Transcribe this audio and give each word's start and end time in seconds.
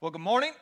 Well, 0.00 0.12
good 0.12 0.20
morning. 0.20 0.52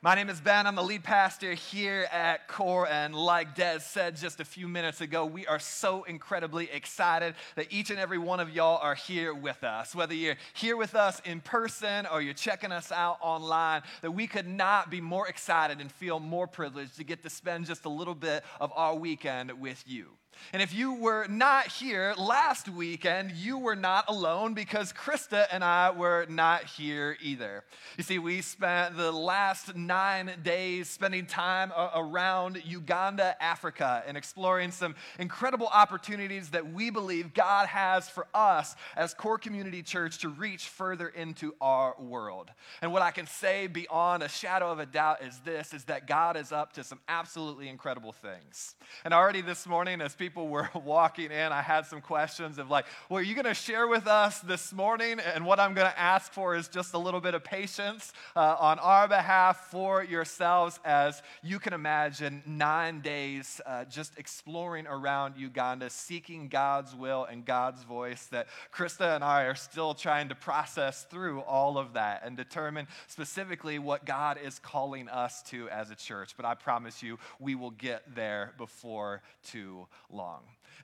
My 0.00 0.14
name 0.14 0.30
is 0.30 0.40
Ben. 0.40 0.66
I'm 0.66 0.74
the 0.74 0.82
lead 0.82 1.04
pastor 1.04 1.52
here 1.52 2.08
at 2.10 2.48
Core. 2.48 2.88
And 2.88 3.14
like 3.14 3.54
Des 3.54 3.80
said 3.80 4.16
just 4.16 4.40
a 4.40 4.44
few 4.46 4.68
minutes 4.68 5.02
ago, 5.02 5.26
we 5.26 5.46
are 5.46 5.58
so 5.58 6.04
incredibly 6.04 6.70
excited 6.70 7.34
that 7.56 7.66
each 7.70 7.90
and 7.90 7.98
every 7.98 8.16
one 8.16 8.40
of 8.40 8.48
y'all 8.48 8.78
are 8.80 8.94
here 8.94 9.34
with 9.34 9.62
us. 9.62 9.94
Whether 9.94 10.14
you're 10.14 10.36
here 10.54 10.78
with 10.78 10.94
us 10.94 11.20
in 11.26 11.42
person 11.42 12.06
or 12.10 12.22
you're 12.22 12.32
checking 12.32 12.72
us 12.72 12.90
out 12.90 13.18
online, 13.20 13.82
that 14.00 14.12
we 14.12 14.26
could 14.26 14.48
not 14.48 14.90
be 14.90 15.02
more 15.02 15.28
excited 15.28 15.82
and 15.82 15.92
feel 15.92 16.18
more 16.18 16.46
privileged 16.46 16.96
to 16.96 17.04
get 17.04 17.22
to 17.22 17.28
spend 17.28 17.66
just 17.66 17.84
a 17.84 17.90
little 17.90 18.14
bit 18.14 18.44
of 18.62 18.72
our 18.74 18.94
weekend 18.94 19.52
with 19.60 19.84
you. 19.86 20.06
And 20.52 20.62
if 20.62 20.74
you 20.74 20.94
were 20.94 21.26
not 21.28 21.68
here 21.68 22.14
last 22.16 22.68
weekend, 22.68 23.32
you 23.32 23.58
were 23.58 23.76
not 23.76 24.04
alone 24.08 24.54
because 24.54 24.92
Krista 24.92 25.46
and 25.50 25.62
I 25.64 25.90
were 25.90 26.26
not 26.28 26.64
here 26.64 27.16
either. 27.20 27.64
You 27.96 28.04
see, 28.04 28.18
we 28.18 28.42
spent 28.42 28.96
the 28.96 29.12
last 29.12 29.74
nine 29.74 30.32
days 30.42 30.88
spending 30.88 31.26
time 31.26 31.72
around 31.94 32.62
Uganda, 32.64 33.40
Africa, 33.42 34.02
and 34.06 34.16
exploring 34.16 34.70
some 34.70 34.94
incredible 35.18 35.68
opportunities 35.68 36.50
that 36.50 36.72
we 36.72 36.90
believe 36.90 37.34
God 37.34 37.66
has 37.66 38.08
for 38.08 38.26
us 38.34 38.76
as 38.96 39.14
Core 39.14 39.38
Community 39.38 39.82
Church 39.82 40.18
to 40.18 40.28
reach 40.28 40.68
further 40.68 41.08
into 41.08 41.54
our 41.60 41.94
world. 41.98 42.50
And 42.82 42.92
what 42.92 43.02
I 43.02 43.10
can 43.10 43.26
say 43.26 43.66
beyond 43.66 44.22
a 44.22 44.28
shadow 44.28 44.70
of 44.70 44.78
a 44.78 44.86
doubt 44.86 45.22
is 45.22 45.38
this 45.44 45.72
is 45.72 45.84
that 45.84 46.06
God 46.06 46.36
is 46.36 46.52
up 46.52 46.72
to 46.74 46.84
some 46.84 47.00
absolutely 47.08 47.68
incredible 47.68 48.12
things. 48.12 48.74
And 49.04 49.12
already 49.14 49.40
this 49.40 49.66
morning, 49.66 50.00
as 50.00 50.14
people 50.14 50.25
people 50.26 50.48
were 50.48 50.68
walking 50.84 51.30
in, 51.30 51.52
I 51.52 51.62
had 51.62 51.86
some 51.86 52.00
questions 52.00 52.58
of 52.58 52.68
like, 52.68 52.86
well, 53.08 53.20
are 53.20 53.22
you 53.22 53.36
going 53.36 53.44
to 53.44 53.54
share 53.54 53.86
with 53.86 54.08
us 54.08 54.40
this 54.40 54.72
morning? 54.72 55.20
And 55.20 55.46
what 55.46 55.60
I'm 55.60 55.72
going 55.72 55.86
to 55.86 55.96
ask 55.96 56.32
for 56.32 56.56
is 56.56 56.66
just 56.66 56.94
a 56.94 56.98
little 56.98 57.20
bit 57.20 57.34
of 57.34 57.44
patience 57.44 58.12
uh, 58.34 58.56
on 58.58 58.80
our 58.80 59.06
behalf 59.06 59.68
for 59.70 60.02
yourselves 60.02 60.80
as 60.84 61.22
you 61.44 61.60
can 61.60 61.74
imagine 61.74 62.42
nine 62.44 63.02
days 63.02 63.60
uh, 63.66 63.84
just 63.84 64.18
exploring 64.18 64.88
around 64.88 65.36
Uganda, 65.36 65.90
seeking 65.90 66.48
God's 66.48 66.92
will 66.92 67.24
and 67.24 67.44
God's 67.44 67.84
voice. 67.84 68.26
That 68.32 68.48
Krista 68.74 69.14
and 69.14 69.22
I 69.22 69.44
are 69.44 69.54
still 69.54 69.94
trying 69.94 70.28
to 70.30 70.34
process 70.34 71.04
through 71.04 71.42
all 71.42 71.78
of 71.78 71.92
that 71.92 72.22
and 72.24 72.36
determine 72.36 72.88
specifically 73.06 73.78
what 73.78 74.04
God 74.04 74.38
is 74.44 74.58
calling 74.58 75.08
us 75.08 75.42
to 75.50 75.68
as 75.68 75.92
a 75.92 75.94
church. 75.94 76.36
But 76.36 76.46
I 76.46 76.54
promise 76.54 77.00
you, 77.00 77.16
we 77.38 77.54
will 77.54 77.70
get 77.70 78.16
there 78.16 78.54
before 78.58 79.22
too 79.44 79.86
long. 80.10 80.15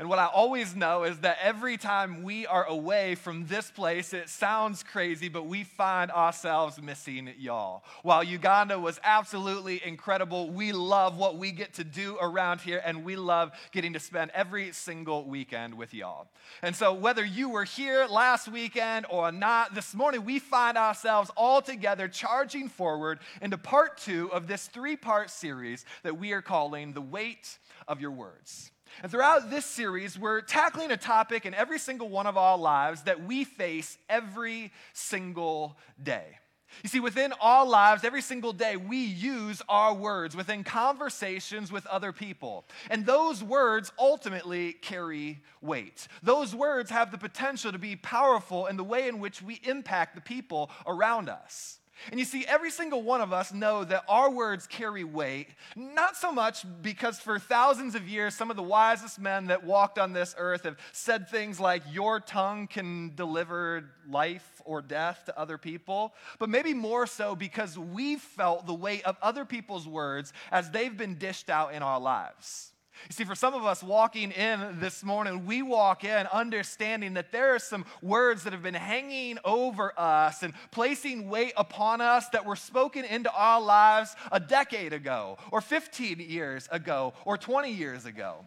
And 0.03 0.09
what 0.09 0.19
I 0.19 0.27
always 0.27 0.75
know 0.75 1.05
is 1.05 1.19
that 1.19 1.39
every 1.41 1.77
time 1.77 2.25
we 2.25 2.45
are 2.45 2.65
away 2.65 3.15
from 3.15 3.47
this 3.47 3.71
place, 3.71 4.13
it 4.13 4.29
sounds 4.29 4.83
crazy, 4.83 5.29
but 5.29 5.47
we 5.47 5.63
find 5.63 6.11
ourselves 6.11 6.83
missing 6.83 7.33
y'all. 7.39 7.85
While 8.03 8.25
Uganda 8.25 8.81
was 8.81 8.99
absolutely 9.05 9.81
incredible, 9.85 10.51
we 10.51 10.73
love 10.73 11.19
what 11.19 11.37
we 11.37 11.53
get 11.53 11.75
to 11.75 11.85
do 11.85 12.19
around 12.21 12.63
here, 12.63 12.83
and 12.85 13.05
we 13.05 13.15
love 13.15 13.53
getting 13.71 13.93
to 13.93 14.01
spend 14.01 14.33
every 14.35 14.73
single 14.73 15.25
weekend 15.25 15.73
with 15.75 15.95
y'all. 15.95 16.27
And 16.63 16.75
so, 16.75 16.93
whether 16.95 17.25
you 17.25 17.51
were 17.51 17.63
here 17.63 18.07
last 18.11 18.49
weekend 18.49 19.07
or 19.09 19.31
not, 19.31 19.73
this 19.73 19.95
morning 19.95 20.25
we 20.25 20.41
find 20.41 20.77
ourselves 20.77 21.31
all 21.37 21.63
together 21.63 22.09
charging 22.09 22.69
forward 22.69 23.21
into 23.41 23.57
part 23.57 23.99
two 23.99 24.33
of 24.33 24.49
this 24.49 24.67
three 24.67 24.97
part 24.97 25.31
series 25.31 25.85
that 26.03 26.19
we 26.19 26.33
are 26.33 26.43
calling 26.43 26.93
The 26.93 27.01
Weight 27.01 27.57
of 27.87 28.01
Your 28.01 28.11
Words. 28.11 28.72
And 29.03 29.11
throughout 29.11 29.51
this 29.51 29.65
series, 29.65 30.19
we're 30.19 30.41
tackling 30.41 30.91
a 30.91 30.97
topic 30.97 31.47
in 31.47 31.55
every 31.55 31.79
single 31.79 32.09
one 32.09 32.27
of 32.27 32.37
our 32.37 32.59
lives 32.59 33.03
that 33.03 33.25
we 33.25 33.45
face 33.45 33.97
every 34.09 34.73
single 34.93 35.79
day. 36.03 36.39
You 36.83 36.89
see, 36.89 37.01
within 37.01 37.33
our 37.41 37.67
lives, 37.67 38.03
every 38.03 38.23
single 38.23 38.53
day, 38.53 38.77
we 38.77 38.97
use 38.97 39.61
our 39.69 39.95
words 39.95 40.35
within 40.35 40.65
conversations 40.65 41.71
with 41.71 41.87
other 41.87 42.13
people. 42.13 42.65
And 42.91 43.05
those 43.05 43.43
words 43.45 43.93
ultimately 43.99 44.73
carry 44.73 45.43
weight. 45.61 46.09
Those 46.23 46.55
words 46.55 46.91
have 46.91 47.11
the 47.11 47.19
potential 47.19 47.73
to 47.73 47.79
be 47.79 47.97
powerful 47.97 48.67
in 48.67 48.77
the 48.77 48.85
way 48.85 49.07
in 49.07 49.19
which 49.19 49.43
we 49.43 49.61
impact 49.65 50.15
the 50.15 50.23
people 50.23 50.71
around 50.87 51.29
us. 51.29 51.79
And 52.11 52.19
you 52.19 52.27
see, 52.27 52.45
every 52.47 52.71
single 52.71 53.03
one 53.03 53.21
of 53.21 53.33
us 53.33 53.53
know 53.53 53.85
that 53.85 54.05
our 54.09 54.31
words 54.31 54.67
carry 54.67 55.05
weight, 55.05 55.49
not 55.77 56.17
so 56.17 56.33
much 56.33 56.65
because 56.83 57.21
for 57.21 57.39
thousands 57.39 57.95
of 57.95 58.09
years, 58.09 58.35
some 58.35 58.51
of 58.51 58.57
the 58.57 58.63
wisest 58.63 59.21
men 59.21 59.47
that 59.47 59.65
walked 59.65 59.99
on 59.99 60.13
this 60.13 60.35
earth 60.39 60.65
have 60.65 60.79
said 60.93 61.29
things 61.29 61.61
like, 61.61 61.83
Your 61.93 62.21
tongue 62.21 62.67
can 62.67 63.13
deliver 63.15 63.91
life 64.09 64.61
or 64.65 64.83
death 64.83 65.25
to 65.27 65.39
other 65.39 65.59
people, 65.59 66.15
but 66.39 66.49
maybe 66.49 66.75
more 66.75 67.07
so 67.07 67.37
because 67.37 67.79
we've 67.79 68.21
felt 68.21 68.67
the 68.67 68.75
weight 68.75 69.05
of 69.05 69.17
other 69.23 69.45
people's 69.45 69.87
words 69.87 70.33
as 70.51 70.71
they've 70.71 70.97
been 70.97 71.17
dished 71.17 71.51
out 71.51 71.75
in 71.75 71.83
our 71.83 72.01
lives. 72.01 72.72
You 73.09 73.15
see, 73.15 73.25
for 73.25 73.35
some 73.35 73.55
of 73.55 73.65
us 73.65 73.83
walking 73.83 74.31
in 74.31 74.79
this 74.81 75.03
morning, 75.03 75.45
we 75.45 75.63
walk 75.63 76.05
in 76.05 76.27
understanding 76.33 77.15
that 77.15 77.33
there 77.33 77.55
are 77.55 77.59
some 77.59 77.85
words 78.01 78.45
that 78.45 78.53
have 78.53 78.63
been 78.63 78.75
hanging 78.75 79.39
over 79.45 79.93
us 79.99 80.43
and 80.43 80.55
placing 80.71 81.29
weight 81.29 81.53
upon 81.57 82.01
us 82.01 82.29
that 82.31 82.47
were 82.47 82.57
spoken 82.57 83.05
into 83.05 83.33
our 83.33 83.61
lives 83.61 84.15
a 84.31 84.39
decade 84.39 84.93
ago, 84.93 85.39
or 85.51 85.61
15 85.61 86.21
years 86.21 86.69
ago, 86.71 87.13
or 87.25 87.37
20 87.37 87.73
years 87.73 88.07
ago. 88.07 88.45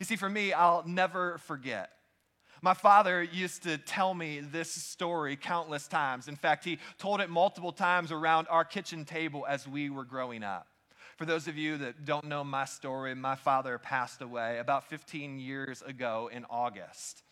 You 0.00 0.06
see, 0.06 0.16
for 0.16 0.28
me, 0.28 0.52
I'll 0.52 0.82
never 0.86 1.38
forget. 1.38 1.90
My 2.62 2.74
father 2.74 3.22
used 3.22 3.62
to 3.64 3.78
tell 3.78 4.14
me 4.14 4.40
this 4.40 4.72
story 4.72 5.36
countless 5.36 5.86
times. 5.86 6.26
In 6.26 6.36
fact, 6.36 6.64
he 6.64 6.78
told 6.98 7.20
it 7.20 7.30
multiple 7.30 7.72
times 7.72 8.10
around 8.10 8.48
our 8.50 8.64
kitchen 8.64 9.04
table 9.04 9.46
as 9.48 9.68
we 9.68 9.90
were 9.90 10.04
growing 10.04 10.42
up. 10.42 10.66
For 11.16 11.24
those 11.24 11.48
of 11.48 11.56
you 11.56 11.78
that 11.78 12.04
don't 12.04 12.26
know 12.26 12.44
my 12.44 12.66
story, 12.66 13.14
my 13.14 13.36
father 13.36 13.78
passed 13.78 14.20
away 14.20 14.58
about 14.58 14.88
15 14.90 15.38
years 15.38 15.80
ago 15.80 16.28
in 16.30 16.44
August. 16.50 17.22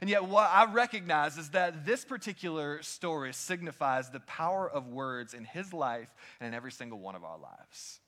And 0.00 0.08
yet, 0.08 0.24
what 0.24 0.48
I 0.50 0.70
recognize 0.70 1.36
is 1.36 1.50
that 1.50 1.84
this 1.84 2.04
particular 2.04 2.82
story 2.82 3.32
signifies 3.34 4.10
the 4.10 4.20
power 4.20 4.68
of 4.68 4.88
words 4.88 5.34
in 5.34 5.44
his 5.44 5.72
life 5.72 6.08
and 6.40 6.48
in 6.48 6.54
every 6.54 6.72
single 6.72 6.98
one 6.98 7.14
of 7.14 7.24
our 7.24 7.38
lives. 7.38 8.00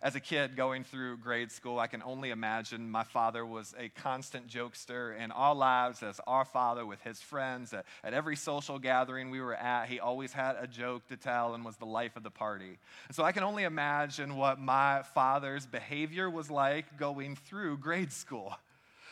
As 0.00 0.14
a 0.14 0.20
kid 0.20 0.54
going 0.54 0.84
through 0.84 1.16
grade 1.16 1.50
school, 1.50 1.80
I 1.80 1.88
can 1.88 2.02
only 2.02 2.30
imagine 2.30 2.88
my 2.88 3.02
father 3.02 3.44
was 3.44 3.74
a 3.78 3.88
constant 3.88 4.46
jokester 4.46 5.18
in 5.18 5.32
our 5.32 5.54
lives 5.54 6.02
as 6.02 6.20
our 6.26 6.44
father 6.44 6.86
with 6.86 7.00
his 7.02 7.20
friends. 7.20 7.72
At, 7.72 7.84
at 8.04 8.14
every 8.14 8.36
social 8.36 8.78
gathering 8.78 9.30
we 9.30 9.40
were 9.40 9.54
at, 9.54 9.88
he 9.88 9.98
always 9.98 10.32
had 10.32 10.56
a 10.60 10.66
joke 10.66 11.06
to 11.08 11.16
tell 11.16 11.54
and 11.54 11.64
was 11.64 11.76
the 11.76 11.86
life 11.86 12.16
of 12.16 12.22
the 12.22 12.30
party. 12.30 12.78
And 13.08 13.16
so 13.16 13.24
I 13.24 13.32
can 13.32 13.42
only 13.42 13.64
imagine 13.64 14.36
what 14.36 14.60
my 14.60 15.02
father's 15.14 15.66
behavior 15.66 16.30
was 16.30 16.50
like 16.50 16.96
going 16.96 17.34
through 17.34 17.78
grade 17.78 18.12
school. 18.12 18.54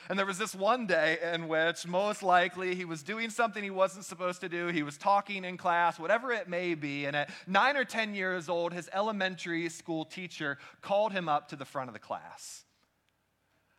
And 0.09 0.19
there 0.19 0.27
was 0.27 0.39
this 0.39 0.55
one 0.55 0.87
day 0.87 1.19
in 1.33 1.49
which 1.49 1.87
most 1.87 2.23
likely 2.23 2.75
he 2.75 2.85
was 2.85 3.03
doing 3.03 3.31
something 3.31 3.63
he 3.63 3.71
wasn't 3.71 4.05
supposed 4.05 4.41
to 4.43 4.49
do. 4.49 4.69
He 4.69 4.83
was 4.83 4.97
talking 4.97 5.45
in 5.45 5.57
class, 5.57 5.99
whatever 5.99 6.33
it 6.33 6.49
may 6.49 6.75
be. 6.75 7.07
And 7.07 7.17
at 7.17 7.31
nine 7.47 7.77
or 7.77 7.85
10 7.85 8.15
years 8.15 8.49
old, 8.49 8.73
his 8.73 8.89
elementary 8.93 9.69
school 9.69 10.05
teacher 10.05 10.59
called 10.81 11.13
him 11.13 11.29
up 11.29 11.49
to 11.49 11.57
the 11.57 11.65
front 11.65 11.89
of 11.89 11.95
the 11.95 12.01
class. 12.01 12.65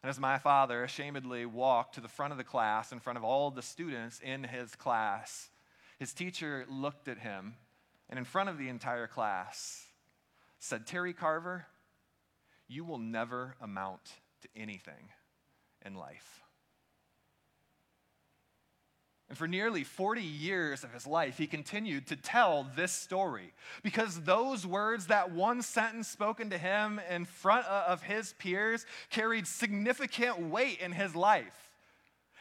And 0.04 0.10
as 0.10 0.20
my 0.20 0.38
father 0.38 0.84
ashamedly 0.86 1.46
walked 1.46 1.96
to 1.96 2.02
the 2.02 2.08
front 2.08 2.32
of 2.32 2.38
the 2.38 2.44
class 2.44 2.92
in 2.92 3.00
front 3.00 3.18
of 3.18 3.24
all 3.24 3.50
the 3.50 3.62
students 3.62 4.20
in 4.20 4.44
his 4.44 4.76
class, 4.76 5.50
his 5.98 6.14
teacher 6.14 6.66
looked 6.70 7.08
at 7.08 7.20
him 7.20 7.56
and 8.10 8.20
in 8.20 8.26
front 8.26 8.50
of 8.50 8.58
the 8.58 8.70
entire 8.70 9.08
class 9.08 9.86
said, 10.60 10.86
Terry 10.86 11.14
Carver, 11.14 11.66
you 12.68 12.84
will 12.84 12.98
never 12.98 13.56
amount 13.62 14.02
to 14.42 14.50
anything 14.56 15.10
in 15.86 15.96
life. 15.96 16.38
And 19.30 19.38
for 19.38 19.48
nearly 19.48 19.84
40 19.84 20.22
years 20.22 20.84
of 20.86 20.94
his 20.94 21.06
life, 21.06 21.38
he 21.38 21.48
continued 21.48 22.08
to 22.08 22.16
tell 22.16 22.66
this 22.76 22.94
story 22.94 23.54
because 23.84 24.22
those 24.22 24.66
words, 24.66 25.08
that 25.08 25.32
one 25.32 25.62
sentence 25.62 26.08
spoken 26.08 26.50
to 26.52 26.58
him 26.58 27.02
in 27.10 27.26
front 27.26 27.66
of 27.68 28.04
his 28.04 28.34
peers, 28.34 28.86
carried 29.10 29.46
significant 29.46 30.40
weight 30.40 30.80
in 30.80 30.94
his 30.94 31.14
life. 31.14 31.67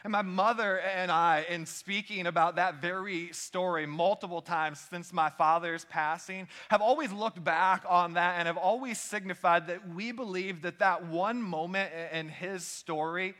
And 0.03 0.11
my 0.11 0.21
mother 0.21 0.79
and 0.79 1.11
I, 1.11 1.45
in 1.49 1.65
speaking 1.65 2.27
about 2.27 2.57
that 2.57 2.75
very 2.75 3.31
story 3.33 3.85
multiple 3.85 4.41
times 4.41 4.79
since 4.89 5.11
my 5.11 5.29
father's 5.29 5.85
passing, 5.85 6.47
have 6.69 6.81
always 6.81 7.11
looked 7.11 7.43
back 7.43 7.83
on 7.87 8.13
that 8.13 8.35
and 8.37 8.47
have 8.47 8.57
always 8.57 8.99
signified 8.99 9.67
that 9.67 9.89
we 9.89 10.11
believe 10.11 10.61
that 10.61 10.79
that 10.79 11.07
one 11.07 11.41
moment 11.41 11.91
in 12.13 12.29
his 12.29 12.63
story 12.63 13.33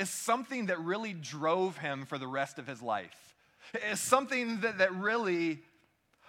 is 0.00 0.10
something 0.10 0.66
that 0.66 0.80
really 0.80 1.12
drove 1.12 1.76
him 1.78 2.06
for 2.06 2.18
the 2.18 2.26
rest 2.26 2.58
of 2.58 2.66
his 2.66 2.82
life. 2.82 3.34
It's 3.74 4.00
something 4.00 4.60
that, 4.60 4.78
that 4.78 4.94
really 4.94 5.60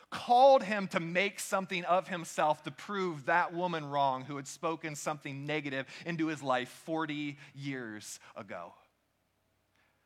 called 0.10 0.62
him 0.62 0.88
to 0.90 1.00
make 1.00 1.40
something 1.40 1.86
of 1.86 2.08
himself 2.08 2.62
to 2.64 2.72
prove 2.72 3.26
that 3.26 3.54
woman 3.54 3.86
wrong 3.86 4.24
who 4.26 4.36
had 4.36 4.48
spoken 4.48 4.96
something 4.96 5.46
negative 5.46 5.86
into 6.06 6.28
his 6.28 6.44
life 6.44 6.70
40 6.86 7.38
years 7.56 8.20
ago. 8.36 8.74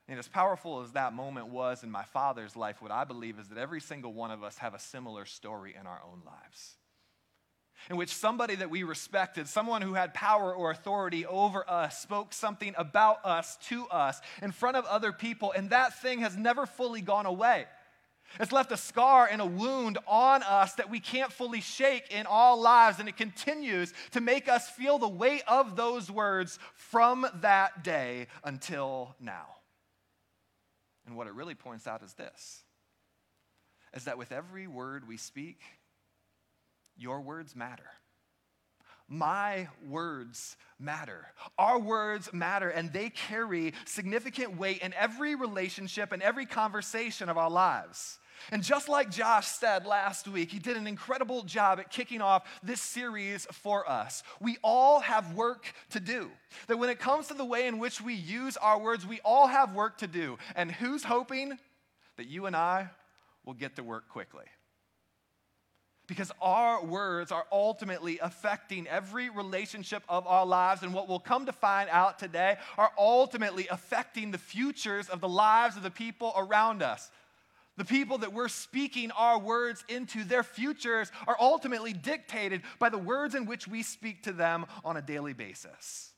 And 0.07 0.19
as 0.19 0.27
powerful 0.27 0.81
as 0.81 0.91
that 0.91 1.13
moment 1.13 1.47
was 1.47 1.83
in 1.83 1.89
my 1.89 2.03
father's 2.03 2.55
life, 2.55 2.81
what 2.81 2.91
I 2.91 3.05
believe 3.05 3.39
is 3.39 3.47
that 3.47 3.57
every 3.57 3.81
single 3.81 4.13
one 4.13 4.29
of 4.29 4.43
us 4.43 4.57
have 4.59 4.75
a 4.75 4.79
similar 4.79 5.25
story 5.25 5.75
in 5.79 5.87
our 5.87 5.99
own 6.05 6.21
lives. 6.25 6.75
In 7.89 7.97
which 7.97 8.13
somebody 8.13 8.55
that 8.55 8.69
we 8.69 8.83
respected, 8.83 9.47
someone 9.47 9.81
who 9.81 9.95
had 9.95 10.13
power 10.13 10.53
or 10.53 10.71
authority 10.71 11.25
over 11.25 11.67
us, 11.69 11.99
spoke 11.99 12.33
something 12.33 12.73
about 12.77 13.23
us 13.25 13.57
to 13.67 13.87
us 13.87 14.21
in 14.41 14.51
front 14.51 14.77
of 14.77 14.85
other 14.85 15.11
people, 15.11 15.51
and 15.51 15.71
that 15.71 15.99
thing 16.01 16.19
has 16.19 16.37
never 16.37 16.65
fully 16.65 17.01
gone 17.01 17.25
away. 17.25 17.65
It's 18.39 18.51
left 18.51 18.71
a 18.71 18.77
scar 18.77 19.27
and 19.31 19.41
a 19.41 19.45
wound 19.45 19.97
on 20.07 20.43
us 20.43 20.73
that 20.75 20.89
we 20.89 20.99
can't 20.99 21.31
fully 21.31 21.61
shake 21.61 22.11
in 22.11 22.25
all 22.25 22.59
lives, 22.59 22.99
and 22.99 23.09
it 23.09 23.17
continues 23.17 23.93
to 24.11 24.21
make 24.21 24.47
us 24.47 24.69
feel 24.69 24.97
the 24.97 25.07
weight 25.07 25.43
of 25.47 25.75
those 25.75 26.09
words 26.09 26.59
from 26.75 27.25
that 27.41 27.83
day 27.83 28.27
until 28.43 29.15
now. 29.19 29.54
And 31.05 31.15
what 31.15 31.27
it 31.27 31.33
really 31.33 31.55
points 31.55 31.87
out 31.87 32.03
is 32.03 32.13
this 32.13 32.63
is 33.93 34.05
that 34.05 34.17
with 34.17 34.33
every 34.33 34.67
word 34.67 35.07
we 35.07 35.15
speak, 35.15 35.61
your 36.97 37.21
words 37.21 37.55
matter. 37.55 37.87
My 39.07 39.69
words 39.87 40.57
matter. 40.79 41.27
Our 41.57 41.79
words 41.79 42.33
matter, 42.33 42.69
and 42.69 42.91
they 42.91 43.09
carry 43.09 43.73
significant 43.85 44.57
weight 44.57 44.79
in 44.79 44.93
every 44.95 45.35
relationship 45.35 46.11
and 46.11 46.21
every 46.21 46.45
conversation 46.45 47.29
of 47.29 47.37
our 47.37 47.49
lives. 47.49 48.19
And 48.51 48.63
just 48.63 48.89
like 48.89 49.09
Josh 49.09 49.47
said 49.47 49.85
last 49.85 50.27
week, 50.27 50.51
he 50.51 50.59
did 50.59 50.77
an 50.77 50.87
incredible 50.87 51.43
job 51.43 51.79
at 51.79 51.89
kicking 51.89 52.21
off 52.21 52.47
this 52.61 52.81
series 52.81 53.47
for 53.51 53.89
us. 53.89 54.23
We 54.39 54.57
all 54.63 54.99
have 54.99 55.33
work 55.33 55.73
to 55.91 55.99
do. 55.99 56.29
That 56.67 56.77
when 56.77 56.89
it 56.89 56.99
comes 56.99 57.27
to 57.27 57.33
the 57.33 57.45
way 57.45 57.67
in 57.67 57.79
which 57.79 58.01
we 58.01 58.13
use 58.13 58.57
our 58.57 58.79
words, 58.79 59.05
we 59.05 59.19
all 59.25 59.47
have 59.47 59.73
work 59.73 59.97
to 59.99 60.07
do. 60.07 60.37
And 60.55 60.71
who's 60.71 61.03
hoping 61.03 61.57
that 62.17 62.27
you 62.27 62.45
and 62.45 62.55
I 62.55 62.89
will 63.45 63.53
get 63.53 63.75
to 63.77 63.83
work 63.83 64.09
quickly? 64.09 64.45
Because 66.07 66.31
our 66.39 66.85
words 66.85 67.31
are 67.31 67.47
ultimately 67.51 68.19
affecting 68.19 68.87
every 68.87 69.29
relationship 69.31 70.03
of 70.07 70.27
our 70.27 70.45
lives, 70.45 70.83
and 70.83 70.93
what 70.93 71.09
we'll 71.09 71.17
come 71.17 71.47
to 71.47 71.51
find 71.51 71.89
out 71.89 72.19
today 72.19 72.57
are 72.77 72.91
ultimately 72.95 73.67
affecting 73.69 74.29
the 74.29 74.37
futures 74.37 75.09
of 75.09 75.19
the 75.19 75.27
lives 75.27 75.77
of 75.77 75.81
the 75.81 75.89
people 75.89 76.31
around 76.37 76.83
us. 76.83 77.09
The 77.77 77.85
people 77.85 78.19
that 78.19 78.33
we're 78.33 78.47
speaking 78.47 79.11
our 79.11 79.37
words 79.37 79.83
into, 79.89 80.23
their 80.23 80.43
futures 80.43 81.11
are 81.27 81.35
ultimately 81.39 81.91
dictated 81.91 82.61
by 82.79 82.89
the 82.89 82.97
words 82.97 83.35
in 83.35 83.45
which 83.45 83.67
we 83.67 83.83
speak 83.83 84.23
to 84.23 84.31
them 84.31 84.65
on 84.85 84.95
a 84.95 85.01
daily 85.01 85.33
basis. 85.33 86.13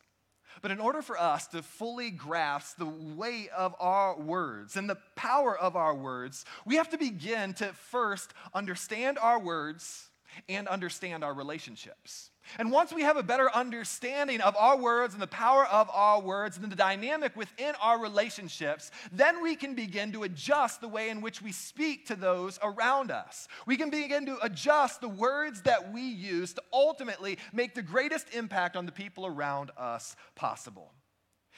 But 0.62 0.72
in 0.72 0.80
order 0.80 1.02
for 1.02 1.20
us 1.20 1.48
to 1.48 1.62
fully 1.62 2.12
grasp 2.12 2.78
the 2.78 2.86
weight 2.86 3.50
of 3.56 3.76
our 3.80 4.20
words 4.20 4.76
and 4.76 4.90
the 4.90 4.98
power 5.16 5.58
of 5.58 5.76
our 5.76 5.96
words, 5.96 6.46
we 6.66 6.76
have 6.76 6.90
to 6.90 6.98
begin 6.98 7.54
to 7.56 7.74
first 7.74 8.34
understand 8.54 9.18
our 9.20 9.40
words 9.40 10.10
and 10.48 10.68
understand 10.68 11.24
our 11.24 11.34
relationships. 11.34 12.32
And 12.58 12.72
once 12.72 12.94
we 12.94 13.02
have 13.02 13.18
a 13.18 13.24
better 13.24 13.54
understanding 13.54 14.40
of 14.42 14.56
our 14.56 14.78
words 14.78 15.14
and 15.14 15.22
the 15.22 15.28
power 15.28 15.66
of 15.66 15.90
our 15.92 16.22
words 16.22 16.58
and 16.58 16.72
the 16.72 16.76
dynamic 16.76 17.36
within 17.36 17.76
our 17.82 18.00
relationships, 18.00 18.92
then 19.12 19.44
we 19.44 19.56
can 19.56 19.76
begin 19.76 20.12
to 20.14 20.24
adjust 20.24 20.80
the 20.80 20.88
way 20.88 21.10
in 21.10 21.22
which 21.22 21.42
we 21.42 21.52
speak 21.52 22.08
to 22.08 22.16
those 22.16 22.58
around 22.64 23.12
us. 23.12 23.48
We 23.66 23.76
can 23.76 23.90
begin 23.90 24.26
to 24.28 24.38
adjust 24.42 25.02
the 25.02 25.10
words 25.10 25.62
that 25.64 25.92
we 25.92 26.02
use 26.02 26.54
to 26.54 26.64
ultimately 26.72 27.38
make 27.52 27.76
the 27.76 27.82
greatest 27.82 28.34
impact 28.34 28.76
on 28.76 28.86
the 28.86 28.92
people 28.92 29.26
around 29.26 29.72
us 29.78 30.16
possible. 30.36 30.94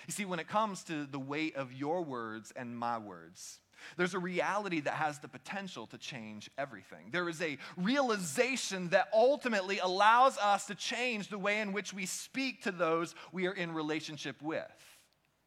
You 0.08 0.14
see, 0.14 0.26
when 0.26 0.40
it 0.40 0.48
comes 0.48 0.84
to 0.86 1.06
the 1.06 1.20
weight 1.20 1.56
of 1.56 1.74
your 1.74 2.04
words 2.04 2.52
and 2.56 2.78
my 2.78 2.98
words, 2.98 3.60
there's 3.98 4.14
a 4.14 4.20
reality 4.20 4.80
that 4.82 4.94
has 4.94 5.20
the 5.20 5.28
potential 5.28 5.88
to 5.88 5.98
change 5.98 6.50
everything. 6.58 7.10
There 7.12 7.30
is 7.30 7.42
a 7.42 7.58
realization 7.78 8.90
that 8.90 9.10
ultimately 9.14 9.80
allows 9.80 10.38
us 10.38 10.66
to 10.68 10.76
change 10.76 11.30
the 11.30 11.38
way 11.38 11.60
in 11.62 11.74
which 11.74 11.94
we 11.94 12.06
speak 12.06 12.64
to 12.64 12.72
those 12.72 13.16
we 13.32 13.48
are 13.48 13.54
in 13.54 13.74
relationship 13.74 14.42
with. 14.42 14.64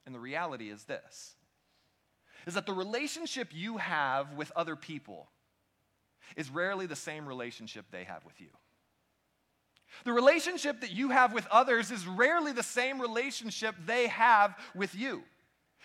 And 0.06 0.14
the 0.14 0.20
reality 0.20 0.70
is 0.70 0.84
this 0.84 1.34
is 2.44 2.55
that 2.55 2.67
the 2.67 2.73
relationship 2.73 3.49
you 3.52 3.76
have 3.76 4.34
with 4.34 4.50
other 4.56 4.75
people 4.75 5.29
is 6.37 6.50
rarely 6.50 6.87
the 6.87 6.96
same 6.96 7.26
relationship 7.26 7.87
they 7.93 8.05
have 8.05 8.25
with 8.25 8.40
you. 8.40 8.49
The 10.05 10.12
relationship 10.12 10.81
that 10.81 10.90
you 10.90 11.11
have 11.11 11.32
with 11.32 11.46
others 11.50 11.90
is 11.90 12.06
rarely 12.06 12.52
the 12.52 12.62
same 12.62 13.00
relationship 13.00 13.75
they 13.87 14.08
have 14.08 14.56
with 14.75 14.94
you. 14.94 15.23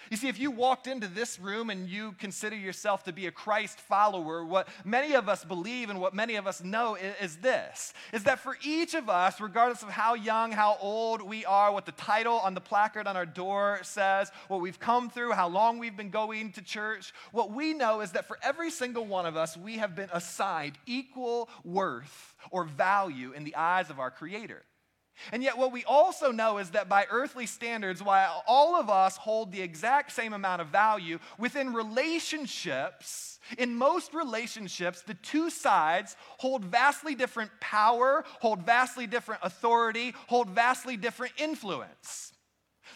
You 0.10 0.18
see, 0.18 0.28
if 0.30 0.40
you 0.40 0.52
walked 0.52 0.88
into 0.88 1.08
this 1.08 1.40
room 1.40 1.70
and 1.70 1.88
you 1.88 2.14
consider 2.14 2.56
yourself 2.56 3.04
to 3.04 3.14
be 3.14 3.28
a 3.28 3.32
Christ 3.32 3.80
follower, 3.80 4.46
what 4.46 4.68
many 4.86 5.16
of 5.16 5.28
us 5.28 5.44
believe 5.44 5.90
and 5.90 6.00
what 6.00 6.14
many 6.14 6.36
of 6.36 6.48
us 6.48 6.64
know 6.64 6.96
is, 6.96 7.16
is, 7.22 7.38
this 7.38 7.94
is 8.14 8.24
that 8.24 8.40
for 8.40 8.58
each 8.64 8.94
of 8.94 9.10
us, 9.10 9.42
regardless 9.42 9.84
of 9.84 9.90
how 9.90 10.14
young, 10.14 10.52
how 10.52 10.78
old 10.80 11.22
we 11.22 11.46
are, 11.46 11.72
what 11.72 11.86
the 11.86 11.92
title 11.94 12.38
on 12.40 12.54
the 12.54 12.62
placard 12.62 13.08
on 13.08 13.18
our 13.18 13.26
door 13.26 13.80
says, 13.84 14.32
what 14.48 14.62
we've 14.62 14.80
come 14.80 15.10
through, 15.10 15.32
how 15.32 15.48
long 15.48 15.78
we've 15.78 15.98
been 15.98 16.10
going 16.10 16.52
to 16.54 16.62
church, 16.62 17.14
what 17.32 17.52
we 17.52 17.74
know 17.74 18.02
is 18.02 18.12
that 18.14 18.28
for 18.28 18.38
every 18.42 18.72
single 18.72 19.06
one 19.06 19.26
of 19.26 19.36
us, 19.36 19.58
we 19.58 19.78
have 19.78 19.96
been 19.96 20.10
assigned 20.14 20.78
equal 20.86 21.50
worth 21.64 22.36
or 22.52 22.64
value 22.64 23.34
in 23.34 23.44
the 23.44 23.56
eyes 23.56 23.90
of 23.90 24.00
our 24.00 24.12
Creator. 24.12 24.64
And 25.32 25.44
yet, 25.44 25.58
what 25.58 25.72
we 25.72 25.84
also 25.86 26.32
know 26.32 26.58
is 26.58 26.72
that 26.72 26.90
by 26.90 27.06
earthly 27.10 27.46
standards, 27.46 28.04
while 28.04 28.44
all 28.48 28.80
of 28.80 28.90
us 28.90 29.18
hold 29.18 29.52
the 29.52 29.62
exact 29.62 30.12
same 30.12 30.34
amount 30.34 30.62
of 30.62 30.68
value, 30.68 31.20
within 31.38 31.74
relationships, 31.74 33.40
in 33.58 33.76
most 33.76 34.14
relationships, 34.14 35.02
the 35.02 35.14
two 35.16 35.50
sides 35.50 36.16
hold 36.38 36.66
vastly 36.66 37.16
different 37.16 37.52
power, 37.60 38.24
hold 38.40 38.66
vastly 38.66 39.08
different 39.08 39.42
authority, 39.44 40.14
hold 40.28 40.50
vastly 40.50 40.98
different 40.98 41.34
influence. 41.38 42.34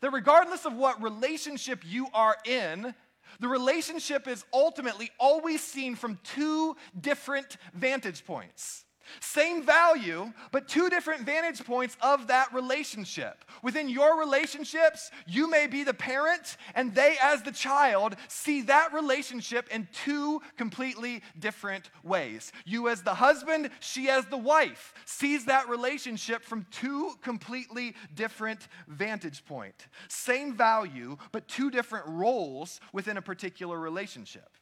That 0.01 0.11
regardless 0.11 0.65
of 0.65 0.73
what 0.73 1.01
relationship 1.01 1.83
you 1.85 2.07
are 2.13 2.35
in, 2.45 2.93
the 3.39 3.47
relationship 3.47 4.27
is 4.27 4.45
ultimately 4.53 5.09
always 5.19 5.61
seen 5.61 5.95
from 5.95 6.19
two 6.23 6.75
different 6.99 7.57
vantage 7.73 8.25
points. 8.25 8.85
Same 9.19 9.63
value, 9.63 10.31
but 10.51 10.67
two 10.67 10.89
different 10.89 11.21
vantage 11.21 11.63
points 11.65 11.97
of 12.01 12.27
that 12.27 12.53
relationship. 12.53 13.43
Within 13.61 13.89
your 13.89 14.19
relationships, 14.19 15.11
you 15.27 15.49
may 15.49 15.67
be 15.67 15.83
the 15.83 15.93
parent, 15.93 16.57
and 16.75 16.93
they, 16.95 17.17
as 17.21 17.41
the 17.43 17.51
child, 17.51 18.15
see 18.27 18.61
that 18.63 18.93
relationship 18.93 19.67
in 19.69 19.87
two 19.91 20.41
completely 20.57 21.21
different 21.39 21.89
ways. 22.03 22.51
You, 22.65 22.89
as 22.89 23.03
the 23.03 23.13
husband, 23.13 23.69
she, 23.79 24.09
as 24.09 24.25
the 24.25 24.37
wife, 24.37 24.93
sees 25.05 25.45
that 25.45 25.69
relationship 25.69 26.43
from 26.43 26.65
two 26.71 27.13
completely 27.21 27.95
different 28.15 28.67
vantage 28.87 29.45
point. 29.45 29.87
Same 30.07 30.55
value, 30.55 31.17
but 31.31 31.47
two 31.47 31.69
different 31.69 32.07
roles 32.07 32.79
within 32.93 33.17
a 33.17 33.21
particular 33.21 33.79
relationship. 33.79 34.57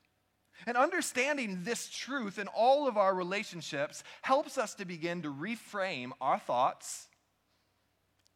And 0.66 0.78
understanding 0.78 1.64
this 1.64 1.90
truth 1.90 2.38
in 2.38 2.48
all 2.48 2.88
of 2.88 2.98
our 2.98 3.16
relationships 3.16 4.04
helps 4.22 4.58
us 4.58 4.74
to 4.76 4.86
begin 4.86 5.22
to 5.22 5.34
reframe 5.34 6.12
our 6.20 6.40
thoughts 6.40 7.08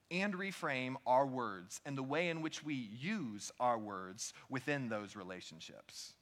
and 0.09 0.33
reframe 0.35 0.95
our 1.05 1.25
words 1.25 1.81
and 1.85 1.97
the 1.97 2.03
way 2.03 2.29
in 2.29 2.41
which 2.41 2.63
we 2.63 2.75
use 2.75 3.51
our 3.59 3.77
words 3.77 4.33
within 4.49 4.89
those 4.89 5.15
relationships. 5.15 6.13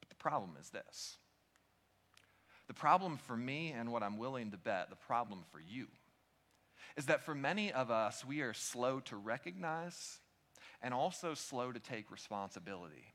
But 0.00 0.08
the 0.10 0.16
problem 0.16 0.56
is 0.60 0.70
this 0.70 1.16
the 2.68 2.74
problem 2.74 3.18
for 3.18 3.36
me, 3.36 3.72
and 3.76 3.92
what 3.92 4.02
I'm 4.02 4.18
willing 4.18 4.50
to 4.52 4.56
bet, 4.56 4.90
the 4.90 4.96
problem 4.96 5.44
for 5.50 5.60
you, 5.60 5.88
is 6.96 7.06
that 7.06 7.24
for 7.24 7.34
many 7.34 7.72
of 7.72 7.90
us, 7.90 8.24
we 8.24 8.40
are 8.40 8.54
slow 8.54 9.00
to 9.00 9.16
recognize 9.16 10.20
and 10.80 10.92
also 10.94 11.34
slow 11.34 11.72
to 11.72 11.80
take 11.80 12.10
responsibility 12.10 13.14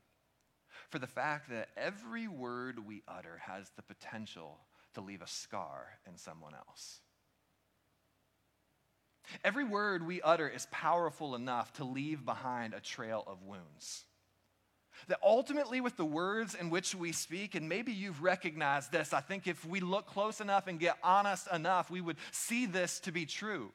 for 0.90 0.98
the 0.98 1.06
fact 1.06 1.50
that 1.50 1.68
every 1.76 2.28
word 2.28 2.86
we 2.86 3.02
utter 3.06 3.40
has 3.46 3.70
the 3.76 3.82
potential 3.82 4.58
to 4.94 5.00
leave 5.00 5.22
a 5.22 5.26
scar 5.26 5.98
in 6.06 6.16
someone 6.16 6.54
else. 6.54 7.00
Every 9.44 9.64
word 9.64 10.06
we 10.06 10.22
utter 10.22 10.48
is 10.48 10.66
powerful 10.70 11.34
enough 11.34 11.72
to 11.74 11.84
leave 11.84 12.24
behind 12.24 12.72
a 12.72 12.80
trail 12.80 13.22
of 13.26 13.42
wounds. 13.42 14.04
That 15.08 15.20
ultimately, 15.22 15.80
with 15.80 15.96
the 15.96 16.04
words 16.04 16.54
in 16.54 16.70
which 16.70 16.94
we 16.94 17.12
speak, 17.12 17.54
and 17.54 17.68
maybe 17.68 17.92
you've 17.92 18.22
recognized 18.22 18.90
this, 18.90 19.12
I 19.12 19.20
think 19.20 19.46
if 19.46 19.64
we 19.64 19.80
look 19.80 20.06
close 20.06 20.40
enough 20.40 20.66
and 20.66 20.80
get 20.80 20.96
honest 21.04 21.46
enough, 21.52 21.90
we 21.90 22.00
would 22.00 22.16
see 22.32 22.66
this 22.66 22.98
to 23.00 23.12
be 23.12 23.26
true. 23.26 23.70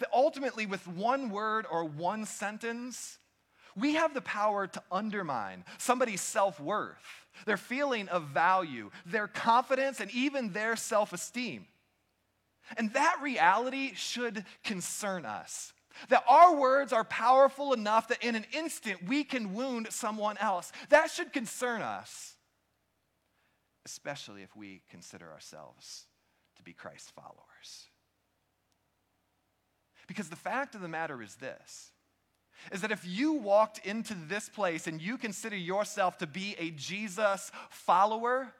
That 0.00 0.10
ultimately, 0.12 0.66
with 0.66 0.86
one 0.86 1.30
word 1.30 1.64
or 1.70 1.84
one 1.84 2.26
sentence, 2.26 3.17
we 3.80 3.94
have 3.94 4.14
the 4.14 4.20
power 4.20 4.66
to 4.66 4.82
undermine 4.90 5.64
somebody's 5.78 6.20
self 6.20 6.60
worth, 6.60 7.26
their 7.46 7.56
feeling 7.56 8.08
of 8.08 8.24
value, 8.24 8.90
their 9.06 9.28
confidence, 9.28 10.00
and 10.00 10.10
even 10.12 10.52
their 10.52 10.76
self 10.76 11.12
esteem. 11.12 11.66
And 12.76 12.92
that 12.92 13.18
reality 13.22 13.94
should 13.94 14.44
concern 14.64 15.24
us. 15.24 15.72
that 16.10 16.22
our 16.28 16.54
words 16.54 16.92
are 16.92 17.02
powerful 17.04 17.72
enough 17.72 18.06
that 18.08 18.22
in 18.22 18.36
an 18.36 18.46
instant 18.52 19.02
we 19.08 19.24
can 19.24 19.52
wound 19.54 19.88
someone 19.90 20.38
else. 20.38 20.70
That 20.90 21.10
should 21.10 21.32
concern 21.32 21.82
us, 21.82 22.36
especially 23.84 24.42
if 24.42 24.54
we 24.54 24.82
consider 24.90 25.32
ourselves 25.32 26.06
to 26.56 26.62
be 26.62 26.72
Christ's 26.72 27.10
followers. 27.10 27.88
Because 30.06 30.28
the 30.28 30.36
fact 30.36 30.74
of 30.74 30.80
the 30.80 30.88
matter 30.88 31.20
is 31.22 31.34
this 31.36 31.90
is 32.72 32.80
that 32.80 32.92
if 32.92 33.06
you 33.06 33.34
walked 33.34 33.84
into 33.86 34.14
this 34.14 34.48
place 34.48 34.86
and 34.86 35.00
you 35.00 35.16
consider 35.16 35.56
yourself 35.56 36.18
to 36.18 36.26
be 36.26 36.54
a 36.58 36.70
Jesus 36.70 37.50
follower, 37.70 38.52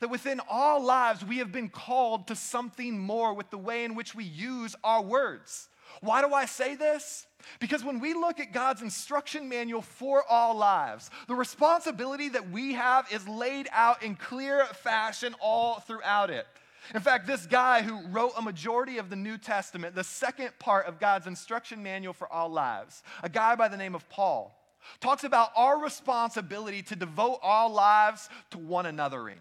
that 0.00 0.10
within 0.10 0.40
all 0.48 0.82
lives 0.82 1.24
we 1.24 1.38
have 1.38 1.52
been 1.52 1.68
called 1.68 2.26
to 2.28 2.36
something 2.36 2.98
more 2.98 3.34
with 3.34 3.50
the 3.50 3.58
way 3.58 3.84
in 3.84 3.94
which 3.94 4.14
we 4.14 4.24
use 4.24 4.76
our 4.84 5.02
words. 5.02 5.68
Why 6.00 6.20
do 6.20 6.34
I 6.34 6.44
say 6.44 6.74
this? 6.74 7.26
Because 7.60 7.84
when 7.84 8.00
we 8.00 8.14
look 8.14 8.40
at 8.40 8.52
God's 8.52 8.82
instruction 8.82 9.48
manual 9.48 9.80
for 9.80 10.22
all 10.28 10.54
lives, 10.56 11.10
the 11.28 11.34
responsibility 11.34 12.28
that 12.30 12.50
we 12.50 12.74
have 12.74 13.10
is 13.10 13.26
laid 13.26 13.68
out 13.72 14.02
in 14.02 14.14
clear 14.14 14.64
fashion 14.66 15.34
all 15.40 15.80
throughout 15.80 16.30
it. 16.30 16.46
In 16.94 17.00
fact, 17.00 17.26
this 17.26 17.46
guy 17.46 17.82
who 17.82 18.06
wrote 18.08 18.32
a 18.36 18.42
majority 18.42 18.98
of 18.98 19.10
the 19.10 19.16
New 19.16 19.38
Testament, 19.38 19.94
the 19.94 20.04
second 20.04 20.50
part 20.58 20.86
of 20.86 20.98
God's 20.98 21.26
instruction 21.26 21.82
manual 21.82 22.12
for 22.12 22.32
our 22.32 22.48
lives, 22.48 23.02
a 23.22 23.28
guy 23.28 23.56
by 23.56 23.68
the 23.68 23.76
name 23.76 23.94
of 23.94 24.08
Paul, 24.08 24.54
talks 25.00 25.24
about 25.24 25.50
our 25.56 25.82
responsibility 25.82 26.82
to 26.82 26.96
devote 26.96 27.40
our 27.42 27.68
lives 27.68 28.28
to 28.50 28.58
one 28.58 28.84
anothering. 28.84 29.38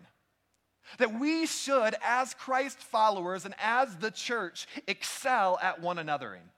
That 0.99 1.19
we 1.19 1.45
should, 1.45 1.95
as 2.03 2.33
Christ 2.33 2.79
followers 2.79 3.45
and 3.45 3.53
as 3.59 3.97
the 3.97 4.11
church, 4.11 4.67
excel 4.87 5.59
at 5.61 5.81
one 5.81 5.97
anothering. 5.97 6.49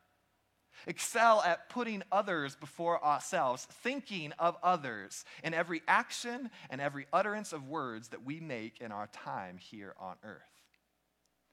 Excel 0.87 1.41
at 1.41 1.69
putting 1.69 2.03
others 2.11 2.55
before 2.55 3.03
ourselves, 3.03 3.67
thinking 3.83 4.31
of 4.39 4.55
others 4.63 5.25
in 5.43 5.53
every 5.53 5.81
action 5.87 6.49
and 6.69 6.79
every 6.79 7.05
utterance 7.11 7.53
of 7.53 7.67
words 7.67 8.09
that 8.09 8.23
we 8.23 8.39
make 8.39 8.79
in 8.79 8.91
our 8.91 9.07
time 9.07 9.57
here 9.57 9.93
on 9.99 10.15
earth. 10.23 10.58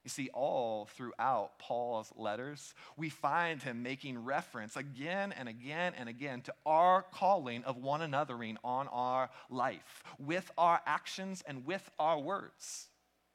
You 0.06 0.10
see, 0.10 0.30
all 0.32 0.88
throughout 0.94 1.58
Paul's 1.58 2.12
letters, 2.14 2.75
we 2.96 3.08
find 3.08 3.60
him 3.60 3.82
making 3.82 4.22
reference 4.25 4.76
again 4.76 5.32
and 5.32 5.48
again 5.48 5.94
and 5.98 6.08
again 6.08 6.42
to 6.42 6.54
our 6.64 7.02
calling 7.02 7.64
of 7.64 7.76
one 7.76 8.02
anothering 8.02 8.54
on 8.62 8.86
our 8.86 9.30
life, 9.50 10.04
with 10.20 10.48
our 10.56 10.80
actions 10.86 11.42
and 11.44 11.66
with 11.66 11.90
our 11.98 12.20
words. 12.20 12.86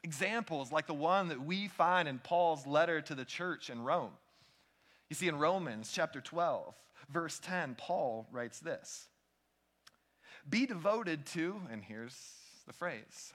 Examples 0.05 0.71
like 0.71 0.87
the 0.87 0.93
one 0.93 1.27
that 1.27 1.41
we 1.41 1.67
find 1.67 2.07
in 2.07 2.19
Paul's 2.19 2.65
letter 2.65 3.01
to 3.01 3.15
the 3.15 3.25
church 3.25 3.69
in 3.69 3.83
Rome. 3.83 4.13
You 5.09 5.17
see, 5.17 5.27
in 5.27 5.37
Romans 5.37 5.91
chapter 5.93 6.21
12, 6.21 6.73
verse 7.09 7.37
10, 7.39 7.75
Paul 7.77 8.29
writes 8.31 8.61
this 8.61 9.09
Be 10.49 10.65
devoted 10.65 11.25
to, 11.33 11.63
and 11.69 11.83
here's 11.83 12.15
the 12.65 12.71
phrase, 12.71 13.33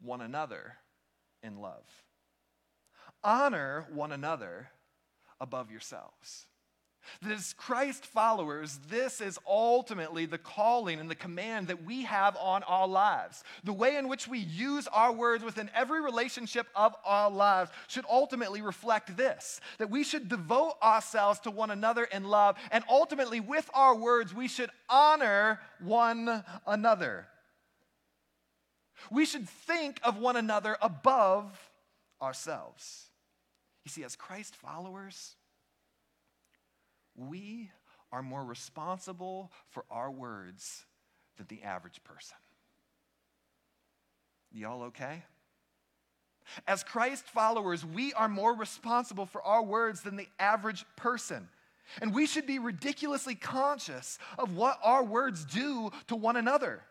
one 0.00 0.20
another 0.20 0.78
in 1.44 1.60
love. 1.60 1.84
Honor 3.22 3.86
one 3.92 4.12
another 4.12 4.70
above 5.40 5.70
yourselves. 5.70 6.46
As 7.28 7.54
Christ 7.54 8.06
followers, 8.06 8.78
this 8.88 9.20
is 9.20 9.38
ultimately 9.46 10.26
the 10.26 10.38
calling 10.38 11.00
and 11.00 11.10
the 11.10 11.14
command 11.14 11.68
that 11.68 11.84
we 11.84 12.02
have 12.02 12.36
on 12.36 12.62
our 12.64 12.86
lives. 12.86 13.42
The 13.64 13.72
way 13.72 13.96
in 13.96 14.08
which 14.08 14.28
we 14.28 14.38
use 14.38 14.86
our 14.88 15.12
words 15.12 15.42
within 15.42 15.70
every 15.74 16.00
relationship 16.00 16.66
of 16.74 16.94
our 17.04 17.30
lives 17.30 17.70
should 17.88 18.04
ultimately 18.08 18.62
reflect 18.62 19.16
this 19.16 19.60
that 19.78 19.90
we 19.90 20.04
should 20.04 20.28
devote 20.28 20.74
ourselves 20.82 21.40
to 21.40 21.50
one 21.50 21.70
another 21.70 22.04
in 22.04 22.24
love, 22.24 22.56
and 22.70 22.84
ultimately, 22.88 23.40
with 23.40 23.68
our 23.74 23.96
words, 23.96 24.34
we 24.34 24.48
should 24.48 24.70
honor 24.88 25.60
one 25.80 26.44
another. 26.66 27.26
We 29.10 29.24
should 29.24 29.48
think 29.48 29.98
of 30.02 30.18
one 30.18 30.36
another 30.36 30.76
above 30.80 31.58
ourselves. 32.20 33.09
You 33.84 33.90
see, 33.90 34.04
as 34.04 34.16
Christ 34.16 34.56
followers, 34.56 35.36
we 37.16 37.70
are 38.12 38.22
more 38.22 38.44
responsible 38.44 39.50
for 39.70 39.84
our 39.90 40.10
words 40.10 40.84
than 41.36 41.46
the 41.48 41.62
average 41.62 42.02
person. 42.04 42.36
Y'all 44.52 44.82
okay? 44.84 45.22
As 46.66 46.82
Christ 46.82 47.26
followers, 47.26 47.84
we 47.84 48.12
are 48.14 48.28
more 48.28 48.54
responsible 48.54 49.26
for 49.26 49.42
our 49.42 49.62
words 49.62 50.02
than 50.02 50.16
the 50.16 50.28
average 50.38 50.84
person. 50.96 51.48
And 52.00 52.14
we 52.14 52.26
should 52.26 52.46
be 52.46 52.58
ridiculously 52.58 53.34
conscious 53.34 54.18
of 54.38 54.56
what 54.56 54.78
our 54.82 55.04
words 55.04 55.44
do 55.44 55.90
to 56.08 56.16
one 56.16 56.36
another. 56.36 56.82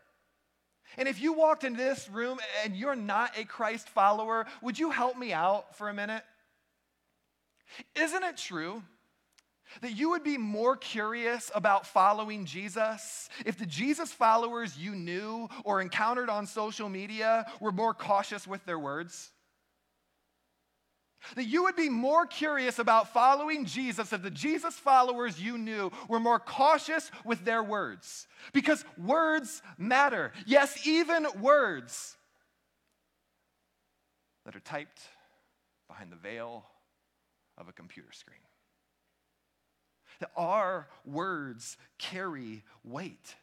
And 0.97 1.07
if 1.07 1.21
you 1.21 1.33
walked 1.33 1.63
into 1.63 1.77
this 1.77 2.09
room 2.09 2.39
and 2.63 2.75
you're 2.75 2.95
not 2.95 3.37
a 3.37 3.45
Christ 3.45 3.89
follower, 3.89 4.45
would 4.61 4.79
you 4.79 4.89
help 4.89 5.17
me 5.17 5.33
out 5.33 5.75
for 5.75 5.89
a 5.89 5.93
minute? 5.93 6.23
Isn't 7.95 8.23
it 8.23 8.37
true 8.37 8.83
that 9.81 9.95
you 9.95 10.09
would 10.11 10.23
be 10.23 10.37
more 10.37 10.75
curious 10.75 11.51
about 11.53 11.85
following 11.85 12.45
Jesus 12.45 13.29
if 13.45 13.57
the 13.57 13.65
Jesus 13.65 14.11
followers 14.11 14.77
you 14.77 14.95
knew 14.95 15.47
or 15.63 15.81
encountered 15.81 16.29
on 16.29 16.47
social 16.47 16.89
media 16.89 17.45
were 17.59 17.71
more 17.71 17.93
cautious 17.93 18.47
with 18.47 18.65
their 18.65 18.79
words? 18.79 19.31
That 21.35 21.45
you 21.45 21.63
would 21.63 21.75
be 21.75 21.89
more 21.89 22.25
curious 22.25 22.79
about 22.79 23.13
following 23.13 23.65
Jesus 23.65 24.13
if 24.13 24.23
the 24.23 24.31
Jesus 24.31 24.75
followers 24.75 25.39
you 25.39 25.57
knew 25.57 25.91
were 26.07 26.19
more 26.19 26.39
cautious 26.39 27.11
with 27.25 27.43
their 27.43 27.61
words. 27.61 28.25
Because 28.53 28.85
words 28.97 29.61
matter. 29.77 30.31
Yes, 30.45 30.87
even 30.87 31.27
words 31.41 32.15
that 34.45 34.55
are 34.55 34.61
typed 34.61 35.01
behind 35.87 36.11
the 36.11 36.15
veil 36.15 36.65
of 37.59 37.67
a 37.67 37.73
computer 37.73 38.11
screen. 38.11 38.39
That 40.19 40.31
our 40.35 40.87
words 41.05 41.77
carry 41.97 42.63
weight. 42.83 43.35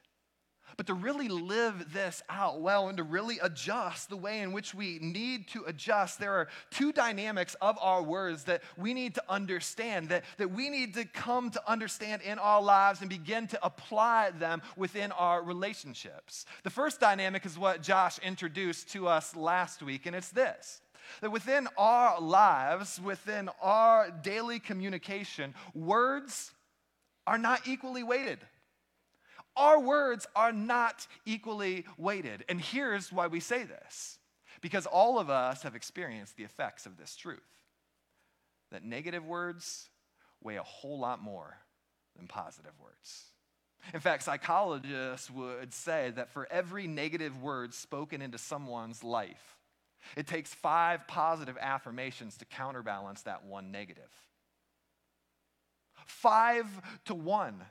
But 0.77 0.89
to 0.89 0.95
really 0.95 1.29
live 1.29 1.93
this 1.93 2.23
out 2.29 2.61
well 2.61 2.89
and 2.89 2.99
to 2.99 3.05
really 3.05 3.39
adjust 3.41 4.11
the 4.11 4.17
way 4.17 4.41
in 4.41 4.53
which 4.53 4.75
we 4.75 4.99
need 5.01 5.49
to 5.49 5.65
adjust, 5.65 6.19
there 6.19 6.35
are 6.35 6.49
two 6.71 6.93
dynamics 6.93 7.55
of 7.63 7.79
our 7.81 8.03
words 8.03 8.45
that 8.45 8.63
we 8.77 8.93
need 8.93 9.15
to 9.15 9.23
understand, 9.29 10.11
that, 10.11 10.25
that 10.37 10.51
we 10.51 10.69
need 10.69 10.93
to 10.95 11.05
come 11.05 11.51
to 11.51 11.71
understand 11.71 12.21
in 12.23 12.39
our 12.39 12.61
lives 12.61 13.01
and 13.01 13.09
begin 13.09 13.47
to 13.47 13.65
apply 13.65 14.33
them 14.33 14.61
within 14.77 15.13
our 15.13 15.43
relationships. 15.43 16.45
The 16.63 16.71
first 16.71 17.01
dynamic 17.01 17.47
is 17.47 17.59
what 17.59 17.81
Josh 17.83 18.19
introduced 18.19 18.91
to 18.91 19.09
us 19.09 19.35
last 19.35 19.83
week, 19.83 20.05
and 20.05 20.15
it's 20.15 20.31
this 20.31 20.83
that 21.21 21.33
within 21.33 21.69
our 21.77 22.21
lives, 22.21 23.01
within 23.01 23.51
our 23.61 24.11
daily 24.11 24.59
communication, 24.59 25.55
words 25.75 26.53
are 27.27 27.39
not 27.39 27.67
equally 27.67 28.03
weighted. 28.03 28.39
Our 29.57 29.81
words 29.81 30.27
are 30.37 30.53
not 30.53 31.07
equally 31.25 31.87
weighted. 31.97 32.45
And 32.49 32.61
here's 32.61 33.13
why 33.13 33.27
we 33.27 33.41
say 33.41 33.65
this 33.65 34.19
because 34.61 34.87
all 34.87 35.19
of 35.19 35.31
us 35.31 35.63
have 35.63 35.75
experienced 35.75 36.37
the 36.37 36.45
effects 36.45 36.87
of 36.87 36.97
this 36.97 37.15
truth 37.15 37.41
that 38.71 38.85
negative 38.85 39.25
words 39.25 39.89
weigh 40.43 40.57
a 40.57 40.63
whole 40.63 40.99
lot 40.99 41.23
more 41.23 41.57
than 42.17 42.27
positive 42.27 42.73
words. 42.83 43.25
In 43.95 44.01
fact, 44.01 44.25
psychologists 44.25 45.31
would 45.31 45.73
say 45.73 46.11
that 46.17 46.31
for 46.31 46.49
every 46.51 46.87
negative 46.87 47.41
word 47.41 47.73
spoken 47.73 48.21
into 48.21 48.39
someone's 48.39 49.05
life, 49.05 49.56
it 50.17 50.27
takes 50.27 50.53
five 50.55 51.07
positive 51.09 51.57
affirmations 51.61 52.37
to 52.39 52.45
counterbalance 52.45 53.23
that 53.23 53.45
one 53.45 53.71
negative. 53.71 54.11
Five 56.07 56.67
to 57.07 57.15
one. 57.15 57.65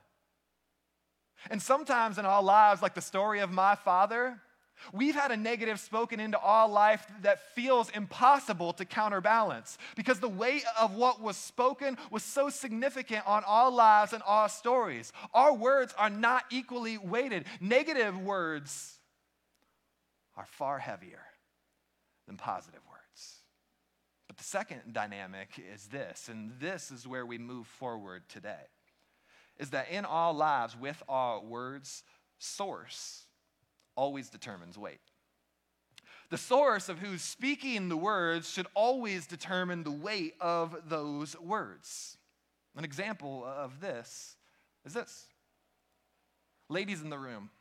And 1.50 1.62
sometimes 1.62 2.18
in 2.18 2.26
our 2.26 2.44
lives, 2.44 2.82
like 2.82 2.96
the 2.96 3.02
story 3.02 3.40
of 3.40 3.52
my 3.52 3.76
father, 3.76 4.42
We've 4.94 5.16
had 5.16 5.32
a 5.32 5.38
negative 5.38 5.80
spoken 5.80 6.20
into 6.20 6.40
our 6.40 6.68
life 6.68 7.06
that 7.22 7.54
feels 7.54 7.90
impossible 7.92 8.74
to 8.74 8.86
counterbalance 8.86 9.78
because 9.96 10.20
the 10.20 10.30
weight 10.30 10.64
of 10.80 10.94
what 10.96 11.22
was 11.22 11.38
spoken 11.38 11.98
was 12.12 12.24
so 12.24 12.50
significant 12.50 13.26
on 13.26 13.44
our 13.46 13.72
lives 13.72 14.14
and 14.14 14.22
our 14.26 14.50
stories. 14.50 15.12
Our 15.34 15.54
words 15.54 15.94
are 15.98 16.10
not 16.10 16.44
equally 16.52 16.98
weighted. 16.98 17.46
Negative 17.60 18.18
words 18.20 19.00
are 20.38 20.46
far 20.46 20.80
heavier 20.80 21.25
than 22.28 22.38
positive 22.38 22.82
words. 22.90 23.36
But 24.28 24.38
the 24.38 24.44
second 24.44 24.94
dynamic 24.94 25.50
is 25.74 25.88
this, 25.88 26.30
and 26.30 26.52
this 26.60 26.92
is 26.92 27.08
where 27.08 27.26
we 27.26 27.38
move 27.38 27.68
forward 27.68 28.24
today, 28.28 28.68
is 29.58 29.70
that 29.70 29.90
in 29.90 30.06
all 30.06 30.34
lives, 30.34 30.76
with 30.76 31.02
our 31.08 31.40
words, 31.40 32.04
source 32.40 33.26
always 33.96 34.30
determines 34.30 34.78
weight. 34.78 35.00
The 36.30 36.38
source 36.38 36.90
of 36.90 37.00
who's 37.00 37.22
speaking 37.22 37.88
the 37.88 37.98
words 37.98 38.50
should 38.50 38.68
always 38.74 39.28
determine 39.28 39.84
the 39.84 39.92
weight 39.92 40.34
of 40.42 40.76
those 40.88 41.40
words. 41.40 42.18
An 42.76 42.84
example 42.84 43.46
of 43.46 43.80
this 43.80 44.36
is 44.86 44.94
this 44.94 45.28
ladies 46.68 47.02
in 47.02 47.10
the 47.10 47.18
room. 47.18 47.52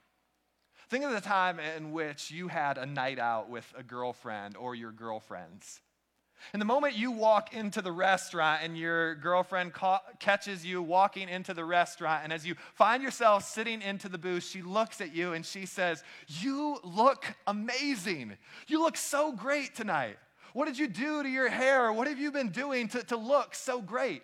Think 0.95 1.07
of 1.07 1.11
the 1.11 1.21
time 1.21 1.59
in 1.59 1.91
which 1.91 2.31
you 2.31 2.47
had 2.47 2.79
a 2.79 2.87
night 2.87 3.19
out 3.19 3.51
with 3.51 3.67
a 3.77 3.83
girlfriend 3.83 4.57
or 4.57 4.77
your 4.77 4.93
girlfriends. 4.93 5.81
And 6.53 6.63
the 6.63 6.67
moment 6.67 6.95
you 6.95 7.11
walk 7.11 7.53
into 7.53 7.83
the 7.83 7.91
restaurant 7.91 8.63
and 8.63 8.79
your 8.79 9.17
girlfriend 9.17 9.73
ca- 9.73 10.05
catches 10.21 10.65
you 10.65 10.81
walking 10.83 11.29
into 11.29 11.53
the 11.53 11.65
restaurant, 11.65 12.21
and 12.23 12.33
as 12.33 12.47
you 12.47 12.55
find 12.75 13.03
yourself 13.03 13.43
sitting 13.43 13.83
into 13.83 14.09
the 14.09 14.19
booth, 14.19 14.45
she 14.45 14.63
looks 14.63 15.01
at 15.01 15.13
you 15.13 15.33
and 15.33 15.45
she 15.45 15.67
says, 15.67 16.05
You 16.29 16.79
look 16.85 17.27
amazing. 17.49 18.37
You 18.69 18.81
look 18.81 18.97
so 18.97 19.33
great 19.33 19.75
tonight. 19.75 20.17
What 20.53 20.67
did 20.67 20.79
you 20.79 20.87
do 20.87 21.25
to 21.25 21.29
your 21.29 21.49
hair? 21.49 21.93
What 21.93 22.07
have 22.07 22.21
you 22.21 22.31
been 22.31 22.51
doing 22.51 22.87
to, 22.91 23.03
to 23.03 23.17
look 23.17 23.57
so 23.57 23.83
great? 23.83 24.23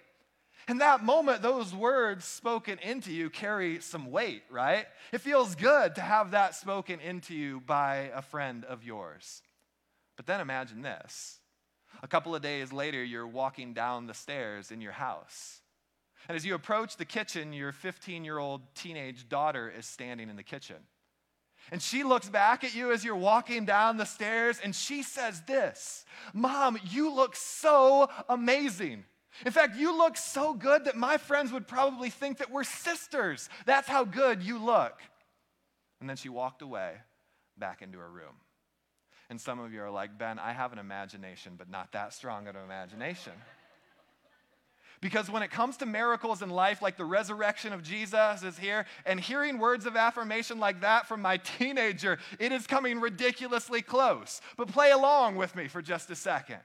In 0.68 0.78
that 0.78 1.02
moment, 1.02 1.42
those 1.42 1.74
words 1.74 2.24
spoken 2.24 2.78
into 2.78 3.12
you 3.12 3.30
carry 3.30 3.80
some 3.80 4.10
weight, 4.10 4.42
right? 4.50 4.86
It 5.12 5.20
feels 5.20 5.54
good 5.54 5.94
to 5.96 6.00
have 6.00 6.32
that 6.32 6.54
spoken 6.54 7.00
into 7.00 7.34
you 7.34 7.60
by 7.60 8.10
a 8.14 8.22
friend 8.22 8.64
of 8.64 8.84
yours. 8.84 9.42
But 10.16 10.26
then 10.26 10.40
imagine 10.40 10.82
this 10.82 11.40
a 12.02 12.08
couple 12.08 12.34
of 12.34 12.42
days 12.42 12.72
later, 12.72 13.02
you're 13.02 13.26
walking 13.26 13.74
down 13.74 14.06
the 14.06 14.14
stairs 14.14 14.70
in 14.70 14.80
your 14.80 14.92
house. 14.92 15.60
And 16.28 16.36
as 16.36 16.44
you 16.44 16.54
approach 16.54 16.96
the 16.96 17.04
kitchen, 17.04 17.52
your 17.52 17.72
15 17.72 18.24
year 18.24 18.38
old 18.38 18.62
teenage 18.74 19.28
daughter 19.28 19.72
is 19.76 19.86
standing 19.86 20.30
in 20.30 20.36
the 20.36 20.42
kitchen. 20.42 20.76
And 21.70 21.82
she 21.82 22.04
looks 22.04 22.28
back 22.28 22.64
at 22.64 22.74
you 22.74 22.92
as 22.92 23.04
you're 23.04 23.16
walking 23.16 23.64
down 23.64 23.96
the 23.96 24.06
stairs 24.06 24.58
and 24.62 24.74
she 24.74 25.02
says 25.02 25.42
this 25.42 26.04
Mom, 26.32 26.78
you 26.90 27.12
look 27.12 27.36
so 27.36 28.08
amazing. 28.28 29.04
In 29.46 29.52
fact, 29.52 29.76
you 29.76 29.96
look 29.96 30.16
so 30.16 30.54
good 30.54 30.84
that 30.84 30.96
my 30.96 31.16
friends 31.16 31.52
would 31.52 31.66
probably 31.66 32.10
think 32.10 32.38
that 32.38 32.50
we're 32.50 32.64
sisters. 32.64 33.48
That's 33.66 33.88
how 33.88 34.04
good 34.04 34.42
you 34.42 34.58
look. 34.58 35.00
And 36.00 36.08
then 36.08 36.16
she 36.16 36.28
walked 36.28 36.62
away 36.62 36.94
back 37.56 37.82
into 37.82 37.98
her 37.98 38.10
room. 38.10 38.34
And 39.28 39.40
some 39.40 39.60
of 39.60 39.72
you 39.72 39.82
are 39.82 39.90
like, 39.90 40.18
Ben, 40.18 40.38
I 40.38 40.52
have 40.52 40.72
an 40.72 40.78
imagination, 40.78 41.52
but 41.56 41.70
not 41.70 41.92
that 41.92 42.12
strong 42.12 42.48
of 42.48 42.56
an 42.56 42.64
imagination. 42.64 43.32
Because 45.00 45.30
when 45.30 45.42
it 45.42 45.50
comes 45.50 45.78
to 45.78 45.86
miracles 45.86 46.42
in 46.42 46.50
life, 46.50 46.82
like 46.82 46.98
the 46.98 47.04
resurrection 47.04 47.72
of 47.72 47.82
Jesus 47.82 48.42
is 48.42 48.58
here, 48.58 48.84
and 49.06 49.18
hearing 49.18 49.58
words 49.58 49.86
of 49.86 49.96
affirmation 49.96 50.58
like 50.58 50.82
that 50.82 51.06
from 51.06 51.22
my 51.22 51.38
teenager, 51.38 52.18
it 52.38 52.52
is 52.52 52.66
coming 52.66 53.00
ridiculously 53.00 53.80
close. 53.80 54.42
But 54.56 54.68
play 54.68 54.90
along 54.90 55.36
with 55.36 55.56
me 55.56 55.68
for 55.68 55.80
just 55.80 56.10
a 56.10 56.16
second. 56.16 56.58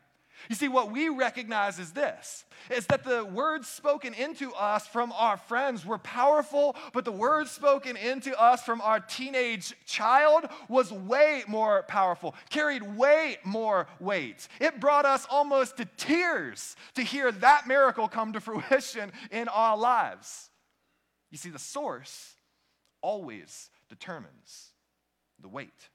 You 0.50 0.56
see, 0.56 0.68
what 0.68 0.92
we 0.92 1.10
recognize 1.10 1.80
is 1.80 1.92
this 1.92 2.46
is 2.70 2.88
that 2.88 3.04
the 3.04 3.24
words 3.24 3.68
spoken 3.68 4.14
into 4.14 4.52
us 4.54 4.88
from 4.88 5.12
our 5.14 5.38
friends 5.38 5.86
were 5.86 5.98
powerful, 5.98 6.76
but 6.94 7.06
the 7.06 7.12
words 7.12 7.52
spoken 7.52 7.96
into 7.96 8.40
us 8.40 8.64
from 8.64 8.82
our 8.82 9.00
teenage 9.00 9.74
child 9.86 10.46
was 10.68 10.92
way 10.92 11.44
more 11.48 11.84
powerful, 11.84 12.36
carried 12.50 12.82
way 12.98 13.38
more 13.44 13.88
weight. 14.00 14.48
It 14.60 14.80
brought 14.80 15.06
us 15.06 15.28
almost 15.30 15.78
to 15.78 15.86
tears 15.98 16.76
to 16.96 17.04
hear 17.04 17.32
that 17.32 17.68
miracle 17.68 18.08
come 18.08 18.34
to 18.34 18.40
fruition 18.46 19.12
in 19.32 19.48
our 19.48 19.78
lives. 19.78 20.50
You 21.32 21.38
see, 21.38 21.50
the 21.50 21.60
source 21.60 22.36
always 23.02 23.70
determines 23.90 24.72
the 25.40 25.48
weight. 25.48 25.90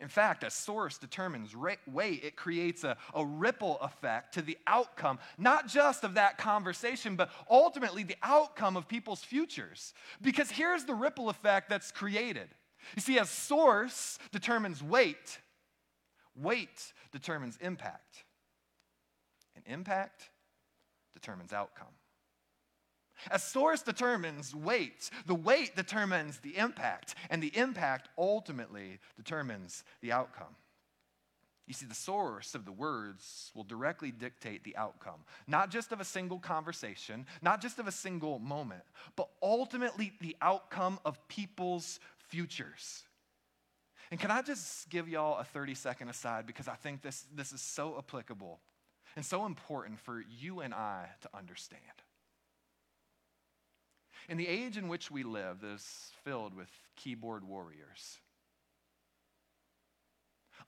In 0.00 0.08
fact, 0.08 0.44
a 0.44 0.50
source 0.50 0.96
determines 0.96 1.54
weight. 1.54 2.24
It 2.24 2.34
creates 2.34 2.84
a, 2.84 2.96
a 3.14 3.24
ripple 3.24 3.78
effect 3.80 4.34
to 4.34 4.42
the 4.42 4.56
outcome, 4.66 5.18
not 5.36 5.68
just 5.68 6.04
of 6.04 6.14
that 6.14 6.38
conversation, 6.38 7.16
but 7.16 7.30
ultimately 7.50 8.02
the 8.02 8.16
outcome 8.22 8.78
of 8.78 8.88
people's 8.88 9.22
futures. 9.22 9.92
Because 10.22 10.50
here's 10.50 10.84
the 10.84 10.94
ripple 10.94 11.28
effect 11.28 11.68
that's 11.68 11.92
created. 11.92 12.48
You 12.96 13.02
see, 13.02 13.18
a 13.18 13.26
source 13.26 14.18
determines 14.32 14.82
weight, 14.82 15.38
weight 16.34 16.92
determines 17.12 17.58
impact, 17.60 18.24
and 19.54 19.64
impact 19.66 20.30
determines 21.12 21.52
outcome. 21.52 21.88
A 23.30 23.38
source 23.38 23.82
determines 23.82 24.54
weight, 24.54 25.10
the 25.26 25.34
weight 25.34 25.76
determines 25.76 26.38
the 26.38 26.56
impact, 26.56 27.14
and 27.28 27.42
the 27.42 27.56
impact 27.56 28.08
ultimately 28.16 28.98
determines 29.16 29.84
the 30.00 30.12
outcome. 30.12 30.56
You 31.66 31.74
see, 31.74 31.86
the 31.86 31.94
source 31.94 32.56
of 32.56 32.64
the 32.64 32.72
words 32.72 33.52
will 33.54 33.62
directly 33.62 34.10
dictate 34.10 34.64
the 34.64 34.76
outcome, 34.76 35.20
not 35.46 35.70
just 35.70 35.92
of 35.92 36.00
a 36.00 36.04
single 36.04 36.40
conversation, 36.40 37.26
not 37.42 37.60
just 37.62 37.78
of 37.78 37.86
a 37.86 37.92
single 37.92 38.40
moment, 38.40 38.82
but 39.14 39.28
ultimately 39.40 40.12
the 40.20 40.36
outcome 40.42 40.98
of 41.04 41.28
people's 41.28 42.00
futures. 42.28 43.04
And 44.10 44.18
can 44.18 44.32
I 44.32 44.42
just 44.42 44.90
give 44.90 45.08
y'all 45.08 45.38
a 45.38 45.44
30 45.44 45.74
second 45.74 46.08
aside 46.08 46.44
because 46.44 46.66
I 46.66 46.74
think 46.74 47.02
this, 47.02 47.26
this 47.32 47.52
is 47.52 47.60
so 47.60 47.96
applicable 47.98 48.58
and 49.14 49.24
so 49.24 49.46
important 49.46 50.00
for 50.00 50.24
you 50.28 50.60
and 50.60 50.74
I 50.74 51.06
to 51.20 51.28
understand. 51.32 51.80
In 54.30 54.36
the 54.36 54.46
age 54.46 54.76
in 54.76 54.86
which 54.86 55.10
we 55.10 55.24
live 55.24 55.60
that 55.60 55.72
is 55.72 56.12
filled 56.22 56.54
with 56.54 56.70
keyboard 56.94 57.42
warriors, 57.42 58.18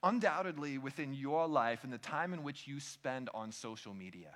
undoubtedly 0.03 0.79
within 0.79 1.14
your 1.14 1.46
life 1.46 1.85
and 1.85 1.92
the 1.92 1.98
time 1.98 2.35
in 2.35 2.42
which 2.42 2.66
you 2.66 2.81
spend 2.81 3.31
on 3.33 3.53
social 3.53 3.94
media, 3.94 4.35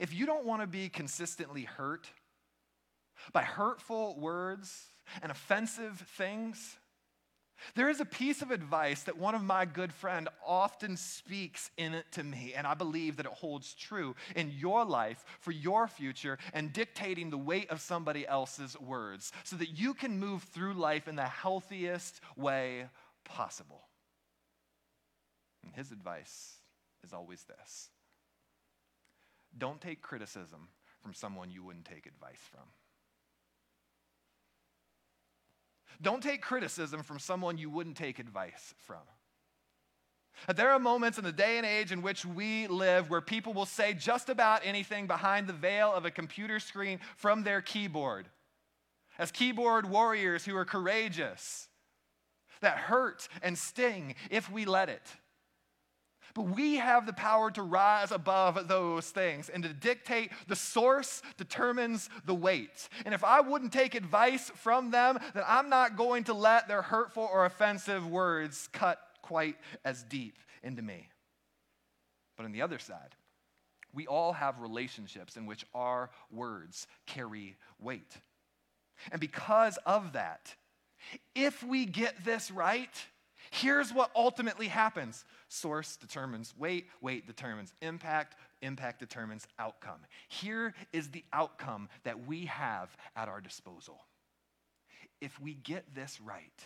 if 0.00 0.14
you 0.14 0.24
don't 0.24 0.46
want 0.46 0.62
to 0.62 0.68
be 0.68 0.88
consistently 0.88 1.64
hurt 1.64 2.08
by 3.32 3.42
hurtful 3.42 4.16
words 4.20 4.92
and 5.20 5.32
offensive 5.32 6.06
things, 6.16 6.77
there 7.74 7.88
is 7.88 8.00
a 8.00 8.04
piece 8.04 8.42
of 8.42 8.50
advice 8.50 9.02
that 9.02 9.18
one 9.18 9.34
of 9.34 9.42
my 9.42 9.64
good 9.64 9.92
friend 9.92 10.28
often 10.46 10.96
speaks 10.96 11.70
in 11.76 11.94
it 11.94 12.06
to 12.12 12.22
me, 12.22 12.54
and 12.56 12.66
I 12.66 12.74
believe 12.74 13.16
that 13.16 13.26
it 13.26 13.32
holds 13.32 13.74
true 13.74 14.14
in 14.36 14.50
your 14.50 14.84
life 14.84 15.24
for 15.40 15.52
your 15.52 15.88
future 15.88 16.38
and 16.52 16.72
dictating 16.72 17.30
the 17.30 17.38
weight 17.38 17.70
of 17.70 17.80
somebody 17.80 18.26
else's 18.26 18.78
words 18.78 19.32
so 19.44 19.56
that 19.56 19.78
you 19.78 19.94
can 19.94 20.18
move 20.18 20.42
through 20.44 20.74
life 20.74 21.08
in 21.08 21.16
the 21.16 21.24
healthiest 21.24 22.20
way 22.36 22.86
possible. 23.24 23.88
And 25.64 25.72
his 25.74 25.92
advice 25.92 26.56
is 27.04 27.12
always 27.12 27.44
this 27.44 27.90
don't 29.56 29.80
take 29.80 30.02
criticism 30.02 30.68
from 31.02 31.14
someone 31.14 31.50
you 31.50 31.62
wouldn't 31.62 31.84
take 31.84 32.06
advice 32.06 32.40
from. 32.50 32.68
Don't 36.00 36.22
take 36.22 36.42
criticism 36.42 37.02
from 37.02 37.18
someone 37.18 37.58
you 37.58 37.70
wouldn't 37.70 37.96
take 37.96 38.18
advice 38.18 38.74
from. 38.78 38.98
There 40.54 40.70
are 40.70 40.78
moments 40.78 41.18
in 41.18 41.24
the 41.24 41.32
day 41.32 41.56
and 41.56 41.66
age 41.66 41.90
in 41.90 42.00
which 42.00 42.24
we 42.24 42.68
live 42.68 43.10
where 43.10 43.20
people 43.20 43.52
will 43.52 43.66
say 43.66 43.92
just 43.92 44.28
about 44.28 44.62
anything 44.64 45.06
behind 45.06 45.48
the 45.48 45.52
veil 45.52 45.92
of 45.92 46.04
a 46.04 46.10
computer 46.10 46.60
screen 46.60 47.00
from 47.16 47.42
their 47.42 47.60
keyboard. 47.60 48.28
As 49.18 49.32
keyboard 49.32 49.90
warriors 49.90 50.44
who 50.44 50.56
are 50.56 50.64
courageous, 50.64 51.68
that 52.60 52.78
hurt 52.78 53.28
and 53.42 53.58
sting 53.58 54.14
if 54.30 54.50
we 54.50 54.64
let 54.64 54.88
it. 54.88 55.16
But 56.38 56.54
we 56.54 56.76
have 56.76 57.04
the 57.04 57.12
power 57.12 57.50
to 57.50 57.62
rise 57.62 58.12
above 58.12 58.68
those 58.68 59.10
things 59.10 59.48
and 59.48 59.64
to 59.64 59.70
dictate 59.70 60.30
the 60.46 60.54
source 60.54 61.20
determines 61.36 62.08
the 62.26 62.34
weight. 62.34 62.88
And 63.04 63.12
if 63.12 63.24
I 63.24 63.40
wouldn't 63.40 63.72
take 63.72 63.96
advice 63.96 64.48
from 64.54 64.92
them, 64.92 65.18
then 65.34 65.42
I'm 65.44 65.68
not 65.68 65.96
going 65.96 66.22
to 66.24 66.34
let 66.34 66.68
their 66.68 66.82
hurtful 66.82 67.28
or 67.32 67.44
offensive 67.44 68.06
words 68.06 68.68
cut 68.72 69.00
quite 69.20 69.56
as 69.84 70.04
deep 70.04 70.38
into 70.62 70.80
me. 70.80 71.08
But 72.36 72.46
on 72.46 72.52
the 72.52 72.62
other 72.62 72.78
side, 72.78 73.16
we 73.92 74.06
all 74.06 74.32
have 74.32 74.60
relationships 74.60 75.36
in 75.36 75.44
which 75.44 75.66
our 75.74 76.08
words 76.30 76.86
carry 77.04 77.56
weight. 77.80 78.16
And 79.10 79.20
because 79.20 79.76
of 79.84 80.12
that, 80.12 80.54
if 81.34 81.64
we 81.64 81.84
get 81.84 82.24
this 82.24 82.52
right, 82.52 82.94
Here's 83.50 83.92
what 83.92 84.10
ultimately 84.14 84.68
happens 84.68 85.24
source 85.48 85.96
determines 85.96 86.54
weight, 86.58 86.86
weight 87.00 87.26
determines 87.26 87.72
impact, 87.80 88.36
impact 88.62 89.00
determines 89.00 89.46
outcome. 89.58 90.00
Here 90.28 90.74
is 90.92 91.08
the 91.08 91.24
outcome 91.32 91.88
that 92.04 92.26
we 92.26 92.46
have 92.46 92.94
at 93.16 93.28
our 93.28 93.40
disposal. 93.40 94.00
If 95.20 95.40
we 95.40 95.54
get 95.54 95.94
this 95.94 96.20
right, 96.20 96.64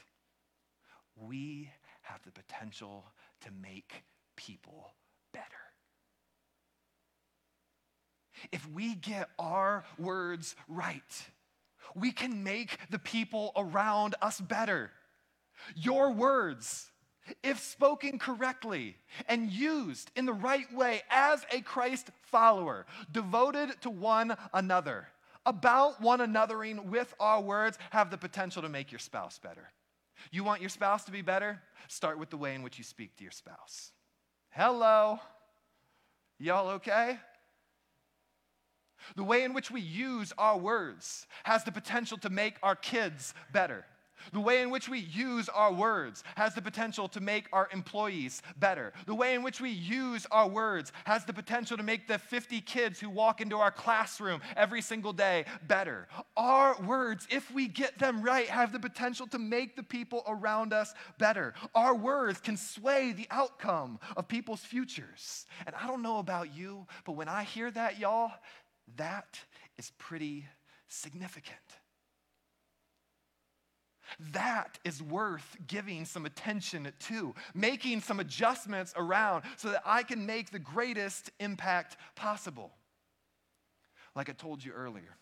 we 1.16 1.70
have 2.02 2.20
the 2.24 2.32
potential 2.32 3.04
to 3.42 3.48
make 3.62 4.04
people 4.36 4.92
better. 5.32 5.44
If 8.50 8.68
we 8.70 8.94
get 8.94 9.28
our 9.38 9.84
words 9.98 10.56
right, 10.68 11.02
we 11.94 12.10
can 12.12 12.42
make 12.42 12.78
the 12.90 12.98
people 12.98 13.52
around 13.56 14.14
us 14.20 14.40
better. 14.40 14.90
Your 15.74 16.12
words 16.12 16.90
if 17.42 17.60
spoken 17.60 18.18
correctly 18.18 18.96
and 19.28 19.50
used 19.50 20.10
in 20.16 20.26
the 20.26 20.32
right 20.32 20.72
way 20.74 21.02
as 21.10 21.44
a 21.52 21.60
Christ 21.60 22.10
follower, 22.22 22.86
devoted 23.10 23.80
to 23.82 23.90
one 23.90 24.36
another, 24.52 25.08
about 25.46 26.00
one 26.00 26.20
anothering 26.20 26.86
with 26.86 27.14
our 27.20 27.40
words, 27.40 27.78
have 27.90 28.10
the 28.10 28.18
potential 28.18 28.62
to 28.62 28.68
make 28.68 28.90
your 28.90 28.98
spouse 28.98 29.38
better. 29.38 29.70
You 30.30 30.44
want 30.44 30.60
your 30.60 30.70
spouse 30.70 31.04
to 31.04 31.12
be 31.12 31.22
better? 31.22 31.60
Start 31.88 32.18
with 32.18 32.30
the 32.30 32.36
way 32.36 32.54
in 32.54 32.62
which 32.62 32.78
you 32.78 32.84
speak 32.84 33.16
to 33.16 33.22
your 33.22 33.32
spouse. 33.32 33.92
Hello. 34.50 35.18
Y'all 36.38 36.70
okay? 36.70 37.18
The 39.16 39.24
way 39.24 39.42
in 39.42 39.52
which 39.52 39.70
we 39.70 39.80
use 39.80 40.32
our 40.38 40.58
words 40.58 41.26
has 41.44 41.64
the 41.64 41.72
potential 41.72 42.18
to 42.18 42.30
make 42.30 42.56
our 42.62 42.76
kids 42.76 43.34
better. 43.52 43.84
The 44.32 44.40
way 44.40 44.62
in 44.62 44.70
which 44.70 44.88
we 44.88 44.98
use 44.98 45.48
our 45.48 45.72
words 45.72 46.24
has 46.36 46.54
the 46.54 46.62
potential 46.62 47.08
to 47.08 47.20
make 47.20 47.48
our 47.52 47.68
employees 47.72 48.42
better. 48.58 48.92
The 49.06 49.14
way 49.14 49.34
in 49.34 49.42
which 49.42 49.60
we 49.60 49.70
use 49.70 50.26
our 50.30 50.48
words 50.48 50.92
has 51.04 51.24
the 51.24 51.32
potential 51.32 51.76
to 51.76 51.82
make 51.82 52.08
the 52.08 52.18
50 52.18 52.60
kids 52.60 53.00
who 53.00 53.10
walk 53.10 53.40
into 53.40 53.56
our 53.58 53.70
classroom 53.70 54.40
every 54.56 54.82
single 54.82 55.12
day 55.12 55.44
better. 55.66 56.08
Our 56.36 56.80
words, 56.82 57.26
if 57.30 57.50
we 57.52 57.68
get 57.68 57.98
them 57.98 58.22
right, 58.22 58.48
have 58.48 58.72
the 58.72 58.78
potential 58.78 59.26
to 59.28 59.38
make 59.38 59.76
the 59.76 59.82
people 59.82 60.22
around 60.26 60.72
us 60.72 60.94
better. 61.18 61.54
Our 61.74 61.94
words 61.94 62.40
can 62.40 62.56
sway 62.56 63.12
the 63.12 63.26
outcome 63.30 63.98
of 64.16 64.28
people's 64.28 64.60
futures. 64.60 65.46
And 65.66 65.74
I 65.74 65.86
don't 65.86 66.02
know 66.02 66.18
about 66.18 66.54
you, 66.54 66.86
but 67.04 67.12
when 67.12 67.28
I 67.28 67.44
hear 67.44 67.70
that, 67.70 67.98
y'all, 67.98 68.32
that 68.96 69.38
is 69.78 69.92
pretty 69.98 70.46
significant. 70.88 71.56
That 74.32 74.78
is 74.84 75.02
worth 75.02 75.56
giving 75.66 76.04
some 76.04 76.26
attention 76.26 76.92
to, 76.98 77.34
making 77.54 78.00
some 78.00 78.20
adjustments 78.20 78.92
around 78.96 79.44
so 79.56 79.70
that 79.70 79.82
I 79.84 80.02
can 80.02 80.26
make 80.26 80.50
the 80.50 80.58
greatest 80.58 81.30
impact 81.40 81.96
possible. 82.14 82.72
Like 84.14 84.28
I 84.28 84.32
told 84.32 84.62
you 84.62 84.72
earlier, 84.72 85.16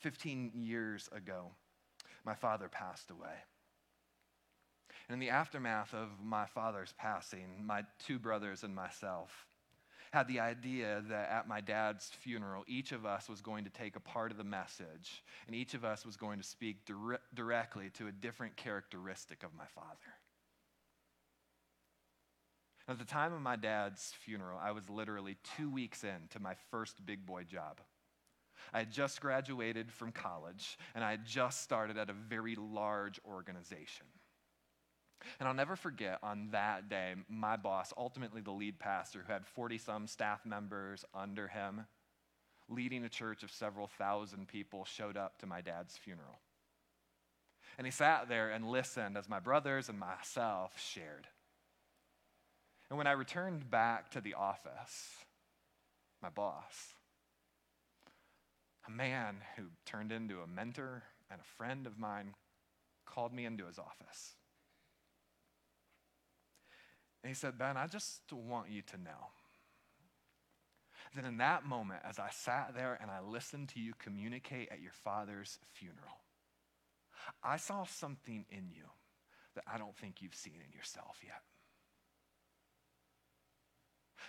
15 0.00 0.52
years 0.54 1.08
ago, 1.12 1.50
my 2.24 2.34
father 2.34 2.68
passed 2.68 3.10
away. 3.10 3.34
And 5.08 5.14
in 5.14 5.20
the 5.20 5.30
aftermath 5.30 5.94
of 5.94 6.08
my 6.22 6.46
father's 6.46 6.92
passing, 6.98 7.64
my 7.66 7.84
two 7.98 8.18
brothers 8.18 8.62
and 8.62 8.74
myself 8.74 9.47
had 10.12 10.28
the 10.28 10.40
idea 10.40 11.02
that 11.08 11.30
at 11.30 11.48
my 11.48 11.60
dad's 11.60 12.10
funeral, 12.20 12.64
each 12.66 12.92
of 12.92 13.04
us 13.04 13.28
was 13.28 13.40
going 13.40 13.64
to 13.64 13.70
take 13.70 13.96
a 13.96 14.00
part 14.00 14.30
of 14.30 14.38
the 14.38 14.44
message, 14.44 15.22
and 15.46 15.54
each 15.54 15.74
of 15.74 15.84
us 15.84 16.06
was 16.06 16.16
going 16.16 16.38
to 16.38 16.44
speak 16.44 16.86
dire- 16.86 17.20
directly 17.34 17.90
to 17.90 18.06
a 18.06 18.12
different 18.12 18.56
characteristic 18.56 19.42
of 19.42 19.54
my 19.54 19.66
father. 19.66 20.14
At 22.88 22.98
the 22.98 23.04
time 23.04 23.34
of 23.34 23.42
my 23.42 23.56
dad's 23.56 24.14
funeral, 24.24 24.58
I 24.58 24.70
was 24.70 24.88
literally 24.88 25.36
two 25.56 25.70
weeks 25.70 26.04
into 26.04 26.40
my 26.40 26.54
first 26.70 27.04
big 27.04 27.26
boy 27.26 27.44
job. 27.44 27.80
I 28.72 28.78
had 28.78 28.90
just 28.90 29.20
graduated 29.20 29.92
from 29.92 30.10
college, 30.10 30.78
and 30.94 31.04
I 31.04 31.10
had 31.12 31.26
just 31.26 31.62
started 31.62 31.98
at 31.98 32.08
a 32.10 32.14
very 32.14 32.54
large 32.54 33.20
organization. 33.26 34.06
And 35.38 35.48
I'll 35.48 35.54
never 35.54 35.76
forget 35.76 36.18
on 36.22 36.48
that 36.52 36.88
day, 36.88 37.14
my 37.28 37.56
boss, 37.56 37.92
ultimately 37.96 38.40
the 38.40 38.52
lead 38.52 38.78
pastor, 38.78 39.24
who 39.26 39.32
had 39.32 39.46
40 39.46 39.78
some 39.78 40.06
staff 40.06 40.44
members 40.46 41.04
under 41.14 41.48
him, 41.48 41.86
leading 42.68 43.04
a 43.04 43.08
church 43.08 43.42
of 43.42 43.50
several 43.50 43.86
thousand 43.86 44.48
people, 44.48 44.84
showed 44.84 45.16
up 45.16 45.38
to 45.38 45.46
my 45.46 45.60
dad's 45.60 45.96
funeral. 45.96 46.38
And 47.76 47.86
he 47.86 47.90
sat 47.90 48.28
there 48.28 48.50
and 48.50 48.70
listened 48.70 49.16
as 49.16 49.28
my 49.28 49.40
brothers 49.40 49.88
and 49.88 49.98
myself 49.98 50.80
shared. 50.80 51.26
And 52.90 52.96
when 52.96 53.06
I 53.06 53.12
returned 53.12 53.70
back 53.70 54.10
to 54.12 54.20
the 54.20 54.34
office, 54.34 55.24
my 56.22 56.30
boss, 56.30 56.94
a 58.86 58.90
man 58.90 59.36
who 59.56 59.64
turned 59.84 60.10
into 60.10 60.40
a 60.40 60.46
mentor 60.46 61.02
and 61.30 61.40
a 61.40 61.56
friend 61.56 61.86
of 61.86 61.98
mine, 61.98 62.34
called 63.04 63.32
me 63.32 63.44
into 63.44 63.66
his 63.66 63.78
office. 63.78 64.34
And 67.22 67.30
he 67.30 67.34
said, 67.34 67.58
Ben, 67.58 67.76
I 67.76 67.86
just 67.86 68.20
want 68.32 68.70
you 68.70 68.82
to 68.82 68.96
know 68.96 69.30
that 71.14 71.24
in 71.24 71.38
that 71.38 71.64
moment, 71.64 72.00
as 72.08 72.18
I 72.18 72.28
sat 72.30 72.74
there 72.74 72.98
and 73.00 73.10
I 73.10 73.20
listened 73.20 73.70
to 73.70 73.80
you 73.80 73.94
communicate 73.98 74.68
at 74.70 74.80
your 74.80 74.92
father's 74.92 75.58
funeral, 75.72 76.22
I 77.42 77.56
saw 77.56 77.84
something 77.84 78.44
in 78.50 78.68
you 78.70 78.84
that 79.54 79.64
I 79.66 79.78
don't 79.78 79.96
think 79.96 80.22
you've 80.22 80.34
seen 80.34 80.60
in 80.64 80.72
yourself 80.76 81.18
yet 81.24 81.42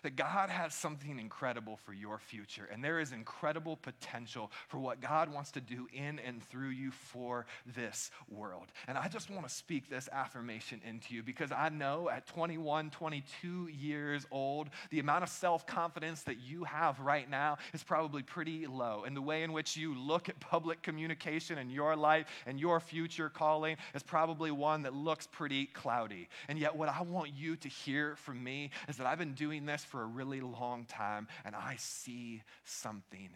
that 0.04 0.16
God 0.16 0.50
has 0.50 0.74
something 0.74 1.20
incredible 1.20 1.78
for 1.78 1.94
your 1.94 2.20
future, 2.20 2.70
and 2.72 2.84
there 2.84 3.00
is 3.00 3.12
incredible 3.12 3.76
potential 3.76 4.52
for 4.68 4.80
what 4.80 5.02
God 5.02 5.34
wants 5.34 5.52
to 5.52 5.62
do 5.62 5.88
in 5.94 6.20
and 6.20 6.44
through 6.44 6.70
you 6.70 6.92
for 6.92 7.46
this 7.76 8.12
world. 8.30 8.68
And 8.88 8.98
I 8.98 9.08
just 9.08 9.30
want 9.30 9.48
to 9.48 9.54
speak 9.54 9.90
this 9.90 10.10
affirmation 10.12 10.82
into 10.88 11.14
you 11.14 11.24
because 11.24 11.52
I 11.52 11.70
know 11.70 12.10
at 12.10 12.28
21, 12.28 12.90
22 12.90 13.68
years 13.68 14.26
old, 14.32 14.70
the 14.90 15.00
amount 15.00 15.24
of 15.24 15.30
self 15.30 15.66
confidence 15.66 16.24
that 16.24 16.40
you 16.40 16.64
have 16.64 17.00
right 17.00 17.30
now 17.30 17.58
is 17.74 17.84
probably 17.84 18.24
pretty 18.24 18.68
low. 18.68 19.04
And 19.06 19.16
the 19.16 19.22
way 19.22 19.44
in 19.44 19.54
which 19.54 19.78
you 19.78 19.96
look 19.96 20.30
at 20.30 20.40
public 20.40 20.82
communication 20.82 21.58
in 21.58 21.70
your 21.70 21.96
life 21.96 22.28
and 22.46 22.60
your 22.60 22.80
future 22.80 23.30
calling 23.30 23.78
is 23.94 24.04
probably 24.04 24.52
one 24.52 24.84
that 24.84 24.94
looks 24.94 25.28
pretty 25.28 25.66
cloudy. 25.68 26.30
And 26.48 26.58
yet, 26.60 26.76
what 26.76 26.90
I 26.90 27.02
want 27.02 27.32
you 27.36 27.56
to 27.58 27.68
hear 27.68 28.16
from 28.16 28.44
me 28.44 28.72
is 28.88 28.98
that 28.98 29.08
I've 29.08 29.20
been 29.20 29.34
doing 29.34 29.66
this 29.66 29.84
for 29.90 30.04
a 30.04 30.06
really 30.06 30.42
long 30.42 30.86
time, 30.86 31.28
and 31.44 31.56
I 31.56 31.76
see 31.78 32.44
something 32.64 33.30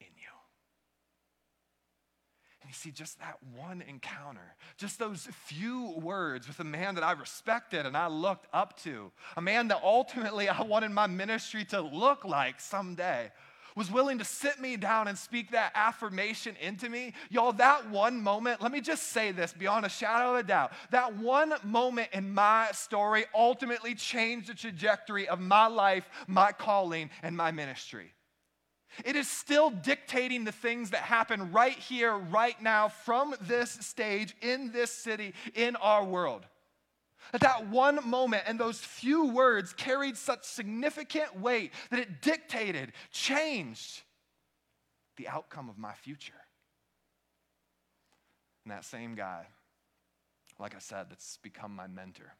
in 0.00 0.06
you. 0.06 0.32
And 2.62 2.68
you 2.68 2.74
see, 2.74 2.90
just 2.90 3.18
that 3.20 3.38
one 3.56 3.82
encounter, 3.82 4.54
just 4.76 4.98
those 4.98 5.28
few 5.46 5.98
words 5.98 6.46
with 6.46 6.60
a 6.60 6.64
man 6.64 6.94
that 6.96 7.04
I 7.04 7.12
respected 7.12 7.86
and 7.86 7.96
I 7.96 8.08
looked 8.08 8.46
up 8.52 8.78
to, 8.82 9.12
a 9.36 9.40
man 9.40 9.68
that 9.68 9.80
ultimately 9.82 10.48
I 10.48 10.62
wanted 10.62 10.90
my 10.90 11.06
ministry 11.06 11.64
to 11.66 11.80
look 11.80 12.24
like 12.24 12.60
someday 12.60 13.30
was 13.80 13.90
willing 13.90 14.18
to 14.18 14.26
sit 14.26 14.60
me 14.60 14.76
down 14.76 15.08
and 15.08 15.16
speak 15.16 15.52
that 15.52 15.72
affirmation 15.74 16.54
into 16.60 16.90
me, 16.90 17.14
y'all, 17.30 17.50
that 17.54 17.88
one 17.88 18.22
moment, 18.22 18.60
let 18.60 18.72
me 18.72 18.82
just 18.82 19.04
say 19.04 19.32
this 19.32 19.54
beyond 19.54 19.86
a 19.86 19.88
shadow 19.88 20.34
of 20.34 20.40
a 20.40 20.42
doubt, 20.42 20.72
that 20.90 21.16
one 21.16 21.54
moment 21.64 22.10
in 22.12 22.30
my 22.34 22.68
story 22.72 23.24
ultimately 23.34 23.94
changed 23.94 24.50
the 24.50 24.54
trajectory 24.54 25.26
of 25.26 25.40
my 25.40 25.66
life, 25.66 26.10
my 26.26 26.52
calling, 26.52 27.08
and 27.22 27.34
my 27.34 27.50
ministry. 27.50 28.12
It 29.02 29.16
is 29.16 29.26
still 29.26 29.70
dictating 29.70 30.44
the 30.44 30.52
things 30.52 30.90
that 30.90 31.00
happen 31.00 31.50
right 31.50 31.72
here, 31.72 32.18
right 32.18 32.60
now, 32.60 32.88
from 32.88 33.34
this 33.40 33.70
stage, 33.70 34.36
in 34.42 34.72
this 34.72 34.90
city, 34.90 35.32
in 35.54 35.74
our 35.76 36.04
world. 36.04 36.44
That 37.32 37.42
that 37.42 37.68
one 37.68 38.00
moment 38.08 38.44
and 38.46 38.58
those 38.58 38.78
few 38.78 39.26
words 39.26 39.72
carried 39.72 40.16
such 40.16 40.44
significant 40.44 41.38
weight 41.38 41.72
that 41.90 42.00
it 42.00 42.22
dictated, 42.22 42.92
changed 43.12 44.02
the 45.16 45.28
outcome 45.28 45.68
of 45.68 45.78
my 45.78 45.92
future. 45.92 46.32
And 48.64 48.72
that 48.72 48.84
same 48.84 49.14
guy, 49.14 49.46
like 50.58 50.74
I 50.74 50.78
said, 50.78 51.06
that's 51.10 51.38
become 51.38 51.74
my 51.74 51.86
mentor. 51.86 52.34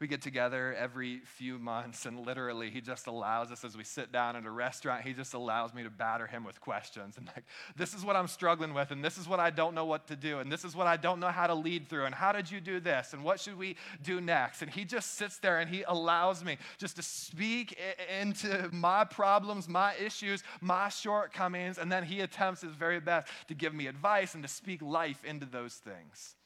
We 0.00 0.06
get 0.08 0.22
together 0.22 0.74
every 0.74 1.20
few 1.20 1.58
months, 1.58 2.06
and 2.06 2.26
literally, 2.26 2.70
he 2.70 2.80
just 2.80 3.06
allows 3.06 3.50
us 3.50 3.64
as 3.64 3.76
we 3.76 3.84
sit 3.84 4.12
down 4.12 4.36
at 4.36 4.44
a 4.44 4.50
restaurant, 4.50 5.04
he 5.04 5.12
just 5.12 5.34
allows 5.34 5.74
me 5.74 5.82
to 5.82 5.90
batter 5.90 6.26
him 6.26 6.44
with 6.44 6.60
questions. 6.60 7.16
And 7.16 7.26
like, 7.26 7.44
this 7.76 7.94
is 7.94 8.04
what 8.04 8.16
I'm 8.16 8.28
struggling 8.28 8.74
with, 8.74 8.90
and 8.90 9.04
this 9.04 9.18
is 9.18 9.28
what 9.28 9.40
I 9.40 9.50
don't 9.50 9.74
know 9.74 9.84
what 9.84 10.06
to 10.08 10.16
do, 10.16 10.38
and 10.38 10.50
this 10.50 10.64
is 10.64 10.74
what 10.74 10.86
I 10.86 10.96
don't 10.96 11.20
know 11.20 11.28
how 11.28 11.46
to 11.46 11.54
lead 11.54 11.88
through, 11.88 12.06
and 12.06 12.14
how 12.14 12.32
did 12.32 12.50
you 12.50 12.60
do 12.60 12.80
this, 12.80 13.12
and 13.12 13.22
what 13.22 13.40
should 13.40 13.58
we 13.58 13.76
do 14.02 14.20
next? 14.20 14.62
And 14.62 14.70
he 14.70 14.84
just 14.84 15.14
sits 15.14 15.38
there 15.38 15.58
and 15.58 15.68
he 15.68 15.82
allows 15.82 16.44
me 16.44 16.58
just 16.78 16.96
to 16.96 17.02
speak 17.02 17.78
into 18.20 18.68
my 18.72 19.04
problems, 19.04 19.68
my 19.68 19.94
issues, 19.94 20.42
my 20.60 20.88
shortcomings, 20.88 21.78
and 21.78 21.90
then 21.90 22.04
he 22.04 22.20
attempts 22.20 22.62
his 22.62 22.74
very 22.74 23.00
best 23.00 23.28
to 23.48 23.54
give 23.54 23.74
me 23.74 23.86
advice 23.86 24.34
and 24.34 24.42
to 24.42 24.48
speak 24.48 24.82
life 24.82 25.24
into 25.24 25.46
those 25.46 25.74
things. 25.74 26.36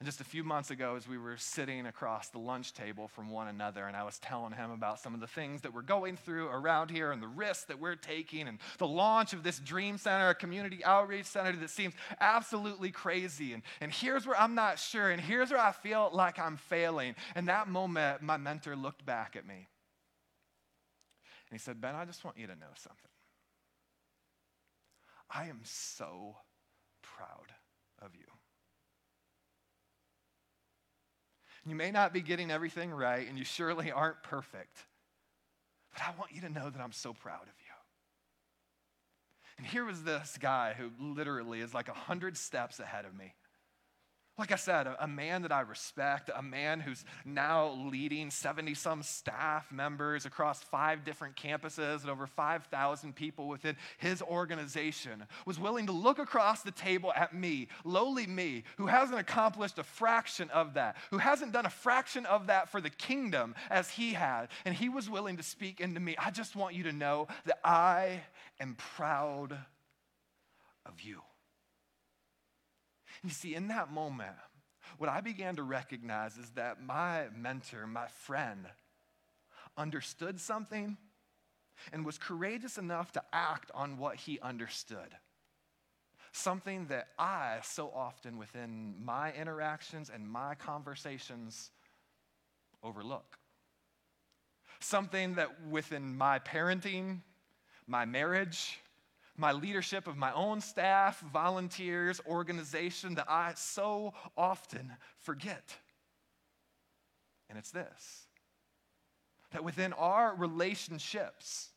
And 0.00 0.06
just 0.06 0.20
a 0.20 0.24
few 0.24 0.44
months 0.44 0.70
ago, 0.70 0.94
as 0.94 1.08
we 1.08 1.18
were 1.18 1.36
sitting 1.36 1.86
across 1.86 2.28
the 2.28 2.38
lunch 2.38 2.72
table 2.72 3.08
from 3.08 3.30
one 3.30 3.48
another, 3.48 3.86
and 3.86 3.96
I 3.96 4.04
was 4.04 4.20
telling 4.20 4.52
him 4.52 4.70
about 4.70 5.00
some 5.00 5.12
of 5.12 5.18
the 5.18 5.26
things 5.26 5.62
that 5.62 5.74
we're 5.74 5.82
going 5.82 6.16
through 6.16 6.46
around 6.46 6.92
here 6.92 7.10
and 7.10 7.20
the 7.20 7.26
risks 7.26 7.64
that 7.64 7.80
we're 7.80 7.96
taking, 7.96 8.46
and 8.46 8.60
the 8.78 8.86
launch 8.86 9.32
of 9.32 9.42
this 9.42 9.58
Dream 9.58 9.98
Center, 9.98 10.28
a 10.28 10.36
community 10.36 10.84
outreach 10.84 11.26
center 11.26 11.50
that 11.56 11.70
seems 11.70 11.94
absolutely 12.20 12.92
crazy. 12.92 13.54
And, 13.54 13.64
and 13.80 13.92
here's 13.92 14.24
where 14.24 14.38
I'm 14.38 14.54
not 14.54 14.78
sure, 14.78 15.10
and 15.10 15.20
here's 15.20 15.50
where 15.50 15.60
I 15.60 15.72
feel 15.72 16.10
like 16.12 16.38
I'm 16.38 16.58
failing. 16.58 17.16
And 17.34 17.48
that 17.48 17.66
moment, 17.66 18.22
my 18.22 18.36
mentor 18.36 18.76
looked 18.76 19.04
back 19.04 19.34
at 19.34 19.48
me. 19.48 19.66
And 21.50 21.58
he 21.58 21.58
said, 21.58 21.80
Ben, 21.80 21.96
I 21.96 22.04
just 22.04 22.24
want 22.24 22.38
you 22.38 22.46
to 22.46 22.54
know 22.54 22.70
something. 22.76 23.10
I 25.28 25.48
am 25.48 25.58
so 25.64 26.36
proud 27.02 27.52
of 28.00 28.14
you. 28.14 28.27
You 31.68 31.74
may 31.74 31.90
not 31.90 32.12
be 32.12 32.20
getting 32.20 32.50
everything 32.50 32.90
right, 32.90 33.28
and 33.28 33.38
you 33.38 33.44
surely 33.44 33.90
aren't 33.90 34.22
perfect. 34.22 34.76
But 35.92 36.02
I 36.02 36.18
want 36.18 36.32
you 36.32 36.40
to 36.42 36.48
know 36.48 36.70
that 36.70 36.80
I'm 36.80 36.92
so 36.92 37.12
proud 37.12 37.42
of 37.42 37.48
you. 37.48 37.74
And 39.58 39.66
here 39.66 39.84
was 39.84 40.04
this 40.04 40.38
guy 40.40 40.74
who 40.78 40.90
literally 41.00 41.60
is 41.60 41.74
like 41.74 41.88
a 41.88 41.94
hundred 41.94 42.36
steps 42.36 42.78
ahead 42.78 43.04
of 43.04 43.14
me. 43.14 43.34
Like 44.38 44.52
I 44.52 44.56
said, 44.56 44.86
a, 44.86 45.08
man 45.08 45.42
that 45.42 45.50
I 45.50 45.62
respect, 45.62 46.30
a 46.32 46.42
man 46.42 46.78
who's 46.78 47.04
now 47.24 47.70
leading 47.70 48.30
70 48.30 48.72
some 48.74 49.02
staff 49.02 49.72
members 49.72 50.26
across 50.26 50.62
five 50.62 51.04
different 51.04 51.34
campuses 51.34 52.02
and 52.02 52.10
over 52.10 52.28
5,000 52.28 53.16
people 53.16 53.48
within 53.48 53.76
his 53.98 54.22
organization, 54.22 55.24
was 55.44 55.58
willing 55.58 55.86
to 55.86 55.92
look 55.92 56.20
across 56.20 56.62
the 56.62 56.70
table 56.70 57.12
at 57.16 57.34
me, 57.34 57.66
lowly 57.84 58.28
me, 58.28 58.62
who 58.76 58.86
hasn't 58.86 59.18
accomplished 59.18 59.76
a 59.80 59.82
fraction 59.82 60.48
of 60.50 60.74
that, 60.74 60.96
who 61.10 61.18
hasn't 61.18 61.52
done 61.52 61.66
a 61.66 61.70
fraction 61.70 62.24
of 62.24 62.46
that 62.46 62.68
for 62.68 62.80
the 62.80 62.90
kingdom 62.90 63.56
as 63.70 63.90
he 63.90 64.12
had. 64.12 64.46
And 64.64 64.72
he 64.72 64.88
was 64.88 65.10
willing 65.10 65.36
to 65.38 65.42
speak 65.42 65.80
into 65.80 65.98
me. 65.98 66.14
I 66.16 66.30
just 66.30 66.54
want 66.54 66.76
you 66.76 66.84
to 66.84 66.92
know 66.92 67.26
that 67.46 67.58
I 67.64 68.20
am 68.60 68.76
proud 68.76 69.58
of 70.86 71.00
you. 71.00 71.22
You 73.22 73.30
see, 73.30 73.54
in 73.54 73.68
that 73.68 73.92
moment, 73.92 74.36
what 74.96 75.10
I 75.10 75.20
began 75.20 75.56
to 75.56 75.62
recognize 75.62 76.36
is 76.36 76.50
that 76.50 76.82
my 76.82 77.26
mentor, 77.36 77.86
my 77.86 78.06
friend, 78.06 78.66
understood 79.76 80.40
something 80.40 80.96
and 81.92 82.04
was 82.04 82.18
courageous 82.18 82.78
enough 82.78 83.12
to 83.12 83.22
act 83.32 83.70
on 83.74 83.98
what 83.98 84.16
he 84.16 84.40
understood. 84.40 85.14
Something 86.32 86.86
that 86.86 87.08
I 87.18 87.58
so 87.62 87.90
often 87.94 88.38
within 88.38 88.94
my 89.02 89.32
interactions 89.32 90.10
and 90.12 90.28
my 90.28 90.54
conversations 90.54 91.70
overlook. 92.82 93.38
Something 94.80 95.34
that 95.34 95.48
within 95.68 96.16
my 96.16 96.38
parenting, 96.38 97.20
my 97.86 98.04
marriage, 98.04 98.78
my 99.38 99.52
leadership 99.52 100.06
of 100.06 100.16
my 100.16 100.32
own 100.32 100.60
staff, 100.60 101.20
volunteers, 101.32 102.20
organization 102.26 103.14
that 103.14 103.26
I 103.28 103.52
so 103.54 104.12
often 104.36 104.92
forget. 105.18 105.74
And 107.48 107.58
it's 107.58 107.70
this 107.70 108.26
that 109.52 109.64
within 109.64 109.94
our 109.94 110.34
relationships, 110.34 111.70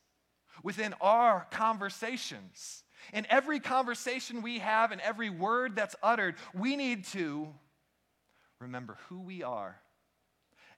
within 0.62 0.94
our 1.00 1.48
conversations, 1.52 2.84
in 3.14 3.26
every 3.30 3.62
conversation 3.62 4.42
we 4.42 4.60
have 4.60 4.92
and 4.92 5.00
every 5.00 5.30
word 5.30 5.76
that's 5.76 5.96
uttered, 6.04 6.36
we 6.54 6.76
need 6.76 7.06
to 7.06 7.48
remember 8.60 8.98
who 9.08 9.22
we 9.22 9.42
are 9.42 9.80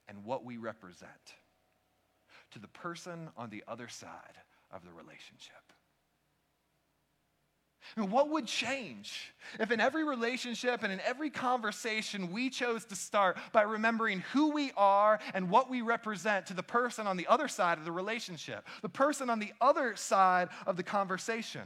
and 0.08 0.24
what 0.24 0.44
we 0.44 0.56
represent 0.56 1.10
to 2.52 2.58
the 2.60 2.68
person 2.68 3.28
on 3.36 3.50
the 3.50 3.64
other 3.66 3.88
side 3.88 4.38
of 4.70 4.84
the 4.84 4.92
relationship. 4.92 5.63
What 7.96 8.30
would 8.30 8.46
change 8.46 9.32
if 9.60 9.70
in 9.70 9.80
every 9.80 10.04
relationship 10.04 10.82
and 10.82 10.92
in 10.92 11.00
every 11.00 11.30
conversation 11.30 12.32
we 12.32 12.50
chose 12.50 12.84
to 12.86 12.96
start 12.96 13.38
by 13.52 13.62
remembering 13.62 14.20
who 14.32 14.50
we 14.50 14.72
are 14.76 15.20
and 15.34 15.50
what 15.50 15.70
we 15.70 15.82
represent 15.82 16.46
to 16.46 16.54
the 16.54 16.62
person 16.62 17.06
on 17.06 17.16
the 17.16 17.26
other 17.26 17.48
side 17.48 17.78
of 17.78 17.84
the 17.84 17.92
relationship, 17.92 18.66
the 18.82 18.88
person 18.88 19.30
on 19.30 19.38
the 19.38 19.52
other 19.60 19.96
side 19.96 20.48
of 20.66 20.76
the 20.76 20.82
conversation? 20.82 21.62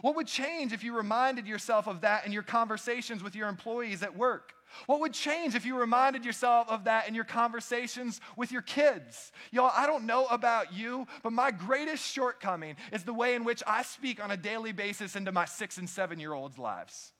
What 0.00 0.16
would 0.16 0.26
change 0.26 0.72
if 0.72 0.82
you 0.82 0.96
reminded 0.96 1.46
yourself 1.46 1.86
of 1.86 2.00
that 2.00 2.26
in 2.26 2.32
your 2.32 2.42
conversations 2.42 3.22
with 3.22 3.36
your 3.36 3.48
employees 3.48 4.02
at 4.02 4.16
work? 4.16 4.52
What 4.86 5.00
would 5.00 5.12
change 5.12 5.54
if 5.54 5.64
you 5.64 5.78
reminded 5.78 6.24
yourself 6.24 6.68
of 6.68 6.84
that 6.84 7.08
in 7.08 7.14
your 7.14 7.24
conversations 7.24 8.20
with 8.36 8.52
your 8.52 8.62
kids? 8.62 9.32
Y'all, 9.50 9.72
I 9.74 9.86
don't 9.86 10.04
know 10.04 10.26
about 10.26 10.72
you, 10.72 11.06
but 11.22 11.32
my 11.32 11.50
greatest 11.50 12.04
shortcoming 12.04 12.76
is 12.92 13.04
the 13.04 13.14
way 13.14 13.34
in 13.34 13.44
which 13.44 13.62
I 13.66 13.82
speak 13.82 14.22
on 14.22 14.30
a 14.30 14.36
daily 14.36 14.72
basis 14.72 15.16
into 15.16 15.32
my 15.32 15.44
six 15.44 15.78
and 15.78 15.88
seven 15.88 16.18
year 16.18 16.32
olds' 16.32 16.58
lives. 16.58 17.12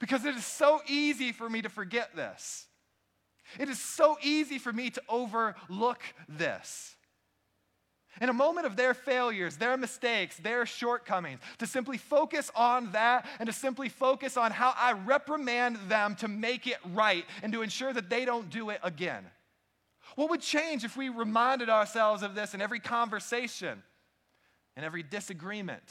Because 0.00 0.24
it 0.24 0.34
is 0.34 0.44
so 0.44 0.80
easy 0.88 1.32
for 1.32 1.48
me 1.48 1.62
to 1.62 1.68
forget 1.68 2.14
this. 2.16 2.66
It 3.58 3.68
is 3.68 3.78
so 3.78 4.18
easy 4.22 4.58
for 4.58 4.72
me 4.72 4.90
to 4.90 5.02
overlook 5.08 6.02
this 6.28 6.95
in 8.20 8.28
a 8.28 8.32
moment 8.32 8.66
of 8.66 8.76
their 8.76 8.94
failures, 8.94 9.56
their 9.56 9.76
mistakes, 9.76 10.36
their 10.36 10.66
shortcomings, 10.66 11.40
to 11.58 11.66
simply 11.66 11.98
focus 11.98 12.50
on 12.54 12.92
that 12.92 13.26
and 13.38 13.46
to 13.46 13.52
simply 13.52 13.88
focus 13.88 14.36
on 14.36 14.50
how 14.50 14.74
I 14.76 14.92
reprimand 14.92 15.78
them 15.88 16.16
to 16.16 16.28
make 16.28 16.66
it 16.66 16.78
right 16.92 17.24
and 17.42 17.52
to 17.52 17.62
ensure 17.62 17.92
that 17.92 18.08
they 18.10 18.24
don't 18.24 18.50
do 18.50 18.70
it 18.70 18.80
again. 18.82 19.24
What 20.14 20.30
would 20.30 20.40
change 20.40 20.84
if 20.84 20.96
we 20.96 21.08
reminded 21.08 21.68
ourselves 21.68 22.22
of 22.22 22.34
this 22.34 22.54
in 22.54 22.62
every 22.62 22.80
conversation 22.80 23.82
and 24.76 24.84
every 24.84 25.02
disagreement 25.02 25.84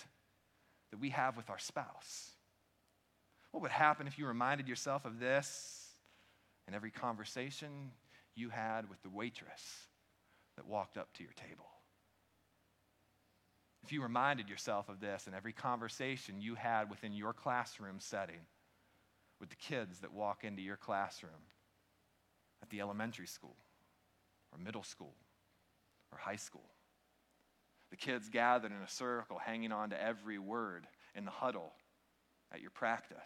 that 0.91 0.99
we 0.99 1.09
have 1.09 1.37
with 1.37 1.49
our 1.49 1.59
spouse? 1.59 2.31
What 3.51 3.61
would 3.61 3.71
happen 3.71 4.07
if 4.07 4.17
you 4.17 4.25
reminded 4.27 4.67
yourself 4.67 5.05
of 5.05 5.19
this 5.19 5.87
in 6.67 6.73
every 6.73 6.91
conversation 6.91 7.91
you 8.35 8.49
had 8.49 8.89
with 8.89 9.01
the 9.03 9.09
waitress 9.09 9.61
that 10.57 10.65
walked 10.65 10.97
up 10.97 11.13
to 11.13 11.23
your 11.23 11.33
table? 11.33 11.65
If 13.85 13.93
you 13.93 14.01
reminded 14.01 14.49
yourself 14.49 14.89
of 14.89 14.99
this 14.99 15.27
in 15.27 15.35
every 15.35 15.53
conversation 15.53 16.41
you 16.41 16.55
had 16.55 16.89
within 16.89 17.13
your 17.13 17.33
classroom 17.33 17.97
setting 17.99 18.41
with 19.39 19.49
the 19.49 19.55
kids 19.55 19.99
that 19.99 20.11
walk 20.11 20.43
into 20.43 20.63
your 20.63 20.75
classroom 20.75 21.31
at 22.63 22.69
the 22.71 22.81
elementary 22.81 23.27
school 23.27 23.55
or 24.51 24.57
middle 24.57 24.81
school 24.81 25.13
or 26.11 26.17
high 26.17 26.35
school. 26.35 26.65
The 27.91 27.95
kids 27.95 28.27
gathered 28.27 28.71
in 28.71 28.81
a 28.81 28.89
circle, 28.89 29.37
hanging 29.37 29.71
on 29.71 29.91
to 29.91 30.01
every 30.01 30.39
word 30.39 30.87
in 31.13 31.23
the 31.23 31.31
huddle 31.31 31.73
at 32.51 32.61
your 32.61 32.71
practice. 32.71 33.19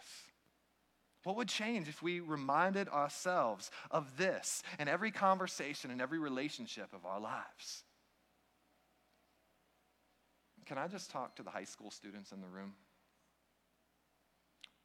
What 1.24 1.36
would 1.36 1.48
change 1.48 1.88
if 1.88 2.02
we 2.02 2.20
reminded 2.20 2.90
ourselves 2.90 3.70
of 3.90 4.18
this 4.18 4.62
in 4.78 4.88
every 4.88 5.10
conversation 5.10 5.90
and 5.90 6.02
every 6.02 6.18
relationship 6.18 6.92
of 6.92 7.06
our 7.06 7.18
lives? 7.18 7.84
Can 10.66 10.78
I 10.78 10.86
just 10.86 11.10
talk 11.10 11.36
to 11.36 11.42
the 11.42 11.50
high 11.50 11.64
school 11.64 11.90
students 11.90 12.32
in 12.32 12.40
the 12.40 12.46
room? 12.46 12.74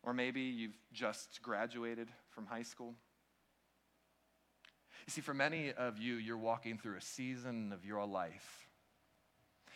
Or 0.03 0.13
maybe 0.13 0.41
you've 0.41 0.77
just 0.93 1.41
graduated 1.41 2.09
from 2.29 2.45
high 2.45 2.63
school. 2.63 2.93
You 5.07 5.11
see, 5.11 5.21
for 5.21 5.33
many 5.33 5.71
of 5.71 5.97
you, 5.99 6.15
you're 6.15 6.37
walking 6.37 6.77
through 6.77 6.97
a 6.97 7.01
season 7.01 7.71
of 7.71 7.85
your 7.85 8.05
life 8.05 8.65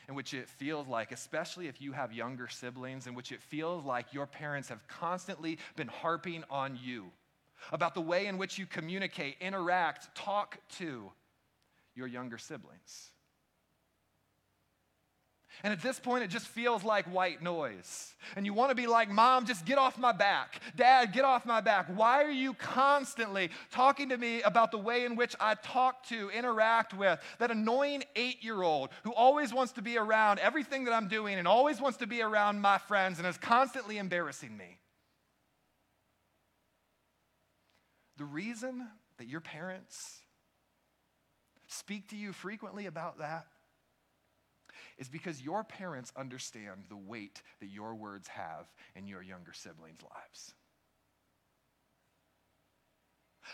in 0.09 0.15
which 0.15 0.33
it 0.33 0.49
feels 0.49 0.87
like, 0.87 1.11
especially 1.11 1.67
if 1.67 1.79
you 1.79 1.91
have 1.91 2.11
younger 2.11 2.47
siblings, 2.47 3.05
in 3.05 3.13
which 3.13 3.31
it 3.31 3.39
feels 3.43 3.85
like 3.85 4.11
your 4.11 4.25
parents 4.25 4.67
have 4.69 4.85
constantly 4.87 5.59
been 5.75 5.87
harping 5.87 6.43
on 6.49 6.77
you 6.81 7.11
about 7.71 7.93
the 7.93 8.01
way 8.01 8.25
in 8.25 8.39
which 8.39 8.57
you 8.57 8.65
communicate, 8.65 9.35
interact, 9.39 10.13
talk 10.15 10.57
to 10.67 11.11
your 11.93 12.07
younger 12.07 12.39
siblings. 12.39 13.11
And 15.63 15.73
at 15.73 15.81
this 15.81 15.99
point, 15.99 16.23
it 16.23 16.29
just 16.29 16.47
feels 16.47 16.83
like 16.83 17.05
white 17.13 17.41
noise. 17.41 18.13
And 18.35 18.45
you 18.45 18.53
want 18.53 18.69
to 18.69 18.75
be 18.75 18.87
like, 18.87 19.09
Mom, 19.09 19.45
just 19.45 19.65
get 19.65 19.77
off 19.77 19.97
my 19.97 20.13
back. 20.13 20.61
Dad, 20.77 21.11
get 21.11 21.25
off 21.25 21.45
my 21.45 21.59
back. 21.59 21.87
Why 21.93 22.23
are 22.23 22.31
you 22.31 22.53
constantly 22.53 23.49
talking 23.69 24.09
to 24.09 24.17
me 24.17 24.41
about 24.41 24.71
the 24.71 24.77
way 24.77 25.03
in 25.03 25.17
which 25.17 25.35
I 25.39 25.55
talk 25.55 26.05
to, 26.07 26.29
interact 26.29 26.93
with 26.93 27.19
that 27.39 27.51
annoying 27.51 28.03
eight 28.15 28.41
year 28.41 28.61
old 28.61 28.89
who 29.03 29.13
always 29.13 29.53
wants 29.53 29.73
to 29.73 29.81
be 29.81 29.97
around 29.97 30.39
everything 30.39 30.85
that 30.85 30.93
I'm 30.93 31.09
doing 31.09 31.37
and 31.37 31.47
always 31.47 31.81
wants 31.81 31.97
to 31.97 32.07
be 32.07 32.21
around 32.21 32.61
my 32.61 32.77
friends 32.77 33.19
and 33.19 33.27
is 33.27 33.37
constantly 33.37 33.97
embarrassing 33.97 34.55
me? 34.55 34.77
The 38.17 38.25
reason 38.25 38.87
that 39.17 39.27
your 39.27 39.41
parents 39.41 40.21
speak 41.67 42.07
to 42.09 42.15
you 42.15 42.31
frequently 42.31 42.85
about 42.85 43.19
that 43.19 43.45
is 44.99 45.09
because 45.09 45.41
your 45.41 45.63
parents 45.63 46.11
understand 46.15 46.83
the 46.89 46.97
weight 46.97 47.41
that 47.61 47.67
your 47.67 47.95
words 47.95 48.27
have 48.27 48.67
in 48.95 49.07
your 49.07 49.23
younger 49.23 49.53
siblings' 49.53 50.01
lives. 50.03 50.53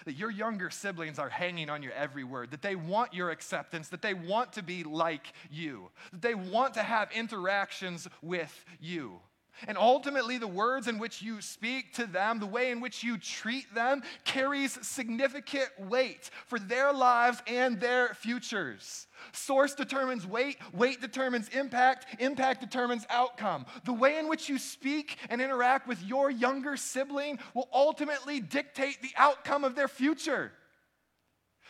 That 0.05 0.15
your 0.15 0.31
younger 0.31 0.69
siblings 0.71 1.19
are 1.19 1.29
hanging 1.29 1.69
on 1.69 1.81
your 1.81 1.93
every 1.93 2.25
word, 2.25 2.51
that 2.51 2.63
they 2.63 2.75
want 2.75 3.13
your 3.13 3.29
acceptance, 3.29 3.87
that 3.89 4.01
they 4.01 4.13
want 4.13 4.51
to 4.53 4.63
be 4.63 4.83
like 4.83 5.31
you, 5.49 5.89
that 6.11 6.21
they 6.21 6.35
want 6.35 6.73
to 6.73 6.83
have 6.83 7.11
interactions 7.13 8.07
with 8.21 8.65
you. 8.81 9.19
And 9.67 9.77
ultimately, 9.77 10.37
the 10.37 10.47
words 10.47 10.87
in 10.87 10.99
which 10.99 11.21
you 11.21 11.41
speak 11.41 11.93
to 11.93 12.05
them, 12.05 12.39
the 12.39 12.45
way 12.45 12.71
in 12.71 12.81
which 12.81 13.03
you 13.03 13.17
treat 13.17 13.73
them, 13.73 14.03
carries 14.23 14.77
significant 14.85 15.69
weight 15.79 16.29
for 16.47 16.59
their 16.59 16.91
lives 16.91 17.41
and 17.47 17.79
their 17.79 18.13
futures. 18.13 19.07
Source 19.31 19.73
determines 19.73 20.27
weight, 20.27 20.57
weight 20.73 21.01
determines 21.01 21.49
impact, 21.49 22.21
impact 22.21 22.61
determines 22.61 23.05
outcome. 23.09 23.65
The 23.85 23.93
way 23.93 24.19
in 24.19 24.27
which 24.27 24.49
you 24.49 24.57
speak 24.57 25.17
and 25.29 25.41
interact 25.41 25.87
with 25.87 26.03
your 26.03 26.29
younger 26.29 26.77
sibling 26.77 27.39
will 27.53 27.69
ultimately 27.73 28.39
dictate 28.39 29.01
the 29.01 29.13
outcome 29.17 29.63
of 29.63 29.75
their 29.75 29.87
future. 29.87 30.51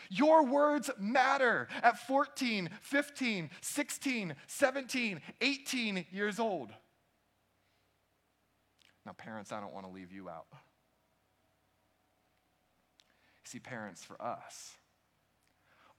Your 0.09 0.45
words 0.45 0.89
matter 0.99 1.67
at 1.81 1.99
14, 2.07 2.69
15, 2.81 3.49
16, 3.61 4.35
17, 4.47 5.21
18 5.41 6.05
years 6.11 6.39
old. 6.39 6.71
Now, 9.05 9.13
parents, 9.13 9.51
I 9.51 9.59
don't 9.59 9.73
want 9.73 9.85
to 9.85 9.91
leave 9.91 10.11
you 10.11 10.29
out. 10.29 10.47
See, 13.43 13.59
parents, 13.59 14.03
for 14.03 14.19
us, 14.21 14.73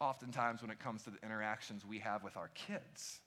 oftentimes 0.00 0.62
when 0.62 0.70
it 0.70 0.80
comes 0.80 1.04
to 1.04 1.10
the 1.10 1.18
interactions 1.22 1.86
we 1.86 2.00
have 2.00 2.24
with 2.24 2.36
our 2.36 2.50
kids, 2.54 3.20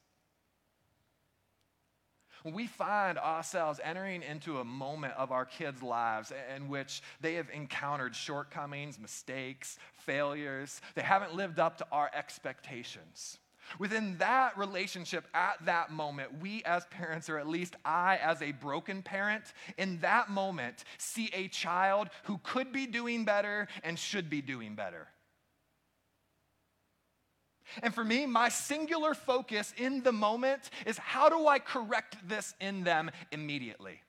when 2.43 2.53
we 2.53 2.67
find 2.67 3.17
ourselves 3.17 3.79
entering 3.83 4.23
into 4.23 4.59
a 4.59 4.65
moment 4.65 5.13
of 5.17 5.31
our 5.31 5.45
kids' 5.45 5.83
lives 5.83 6.31
in 6.55 6.69
which 6.69 7.01
they 7.19 7.33
have 7.35 7.49
encountered 7.49 8.15
shortcomings, 8.15 8.97
mistakes, 8.97 9.77
failures, 9.93 10.81
they 10.95 11.01
haven't 11.01 11.35
lived 11.35 11.59
up 11.59 11.77
to 11.77 11.87
our 11.91 12.09
expectations. 12.13 13.37
Within 13.77 14.17
that 14.17 14.57
relationship, 14.57 15.27
at 15.33 15.63
that 15.65 15.91
moment, 15.91 16.41
we 16.41 16.63
as 16.63 16.85
parents, 16.85 17.29
or 17.29 17.37
at 17.37 17.47
least 17.47 17.75
I 17.85 18.17
as 18.17 18.41
a 18.41 18.51
broken 18.51 19.01
parent, 19.01 19.53
in 19.77 19.99
that 19.99 20.29
moment, 20.29 20.83
see 20.97 21.29
a 21.33 21.47
child 21.47 22.09
who 22.23 22.39
could 22.43 22.71
be 22.71 22.87
doing 22.87 23.25
better 23.25 23.67
and 23.83 23.99
should 23.99 24.29
be 24.29 24.41
doing 24.41 24.75
better. 24.75 25.07
And 27.83 27.93
for 27.93 28.03
me, 28.03 28.25
my 28.25 28.49
singular 28.49 29.13
focus 29.13 29.73
in 29.77 30.01
the 30.01 30.11
moment 30.11 30.69
is 30.85 30.97
how 30.97 31.29
do 31.29 31.47
I 31.47 31.59
correct 31.59 32.17
this 32.27 32.55
in 32.59 32.83
them 32.83 33.11
immediately? 33.31 34.01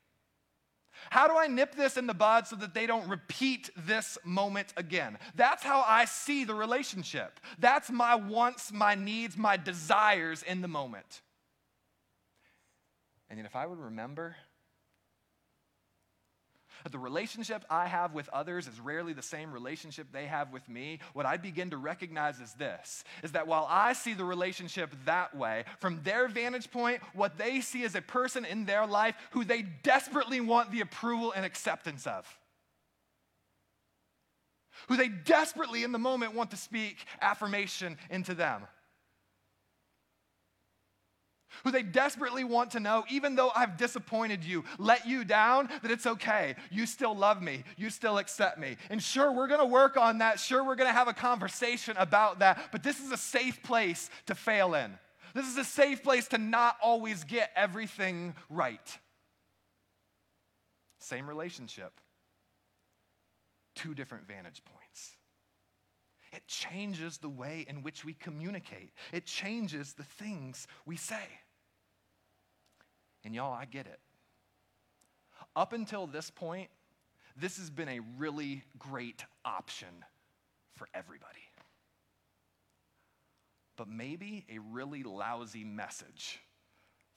How 1.09 1.27
do 1.27 1.37
I 1.37 1.47
nip 1.47 1.75
this 1.75 1.97
in 1.97 2.07
the 2.07 2.13
bud 2.13 2.47
so 2.47 2.55
that 2.57 2.73
they 2.73 2.85
don't 2.85 3.07
repeat 3.09 3.69
this 3.75 4.17
moment 4.23 4.73
again? 4.77 5.17
That's 5.35 5.63
how 5.63 5.83
I 5.87 6.05
see 6.05 6.43
the 6.43 6.55
relationship. 6.55 7.39
That's 7.59 7.89
my 7.89 8.15
wants, 8.15 8.71
my 8.71 8.95
needs, 8.95 9.35
my 9.35 9.57
desires 9.57 10.43
in 10.43 10.61
the 10.61 10.67
moment. 10.67 11.21
And 13.29 13.39
if 13.39 13.55
I 13.55 13.65
would 13.65 13.79
remember 13.79 14.35
the 16.89 16.99
relationship 16.99 17.63
I 17.69 17.87
have 17.87 18.13
with 18.13 18.29
others 18.29 18.67
is 18.67 18.79
rarely 18.79 19.13
the 19.13 19.21
same 19.21 19.51
relationship 19.51 20.07
they 20.11 20.25
have 20.25 20.51
with 20.51 20.67
me, 20.67 20.99
what 21.13 21.25
I 21.25 21.37
begin 21.37 21.69
to 21.71 21.77
recognize 21.77 22.39
is 22.39 22.53
this 22.53 23.03
is 23.23 23.33
that 23.33 23.47
while 23.47 23.67
I 23.69 23.93
see 23.93 24.13
the 24.13 24.25
relationship 24.25 24.93
that 25.05 25.35
way, 25.35 25.65
from 25.79 26.01
their 26.03 26.27
vantage 26.27 26.71
point, 26.71 27.01
what 27.13 27.37
they 27.37 27.61
see 27.61 27.83
is 27.83 27.95
a 27.95 28.01
person 28.01 28.45
in 28.45 28.65
their 28.65 28.87
life 28.87 29.15
who 29.31 29.43
they 29.43 29.63
desperately 29.83 30.41
want 30.41 30.71
the 30.71 30.81
approval 30.81 31.31
and 31.31 31.45
acceptance 31.45 32.07
of. 32.07 32.25
Who 34.87 34.97
they 34.97 35.09
desperately 35.09 35.83
in 35.83 35.91
the 35.91 35.99
moment 35.99 36.33
want 36.33 36.51
to 36.51 36.57
speak 36.57 37.05
affirmation 37.21 37.97
into 38.09 38.33
them 38.33 38.63
who 41.63 41.71
they 41.71 41.83
desperately 41.83 42.43
want 42.43 42.71
to 42.71 42.79
know, 42.79 43.03
even 43.09 43.35
though 43.35 43.51
I've 43.55 43.77
disappointed 43.77 44.43
you, 44.43 44.63
let 44.77 45.07
you 45.07 45.23
down, 45.23 45.69
that 45.81 45.91
it's 45.91 46.05
okay. 46.05 46.55
You 46.69 46.85
still 46.85 47.15
love 47.15 47.41
me. 47.41 47.63
You 47.77 47.89
still 47.89 48.17
accept 48.17 48.59
me. 48.59 48.77
And 48.89 49.01
sure, 49.01 49.31
we're 49.31 49.47
going 49.47 49.59
to 49.59 49.65
work 49.65 49.97
on 49.97 50.19
that. 50.19 50.39
Sure, 50.39 50.63
we're 50.63 50.75
going 50.75 50.89
to 50.89 50.93
have 50.93 51.07
a 51.07 51.13
conversation 51.13 51.95
about 51.97 52.39
that. 52.39 52.69
But 52.71 52.83
this 52.83 52.99
is 52.99 53.11
a 53.11 53.17
safe 53.17 53.61
place 53.63 54.09
to 54.27 54.35
fail 54.35 54.73
in. 54.73 54.97
This 55.33 55.47
is 55.47 55.57
a 55.57 55.63
safe 55.63 56.03
place 56.03 56.27
to 56.29 56.37
not 56.37 56.77
always 56.81 57.23
get 57.23 57.51
everything 57.55 58.35
right. 58.49 58.97
Same 60.99 61.27
relationship, 61.27 61.99
two 63.75 63.93
different 63.95 64.27
vantage 64.27 64.61
points. 64.65 65.15
It 66.33 66.47
changes 66.47 67.17
the 67.17 67.29
way 67.29 67.65
in 67.67 67.83
which 67.83 68.05
we 68.05 68.13
communicate, 68.13 68.91
it 69.11 69.25
changes 69.25 69.93
the 69.93 70.03
things 70.03 70.67
we 70.85 70.95
say. 70.95 71.23
And 73.23 73.35
y'all, 73.35 73.53
I 73.53 73.65
get 73.65 73.85
it. 73.85 73.99
Up 75.55 75.73
until 75.73 76.07
this 76.07 76.29
point, 76.29 76.69
this 77.37 77.57
has 77.57 77.69
been 77.69 77.89
a 77.89 77.99
really 78.17 78.63
great 78.77 79.25
option 79.45 80.05
for 80.75 80.87
everybody. 80.93 81.39
But 83.77 83.87
maybe 83.87 84.45
a 84.49 84.59
really 84.59 85.03
lousy 85.03 85.63
message 85.63 86.39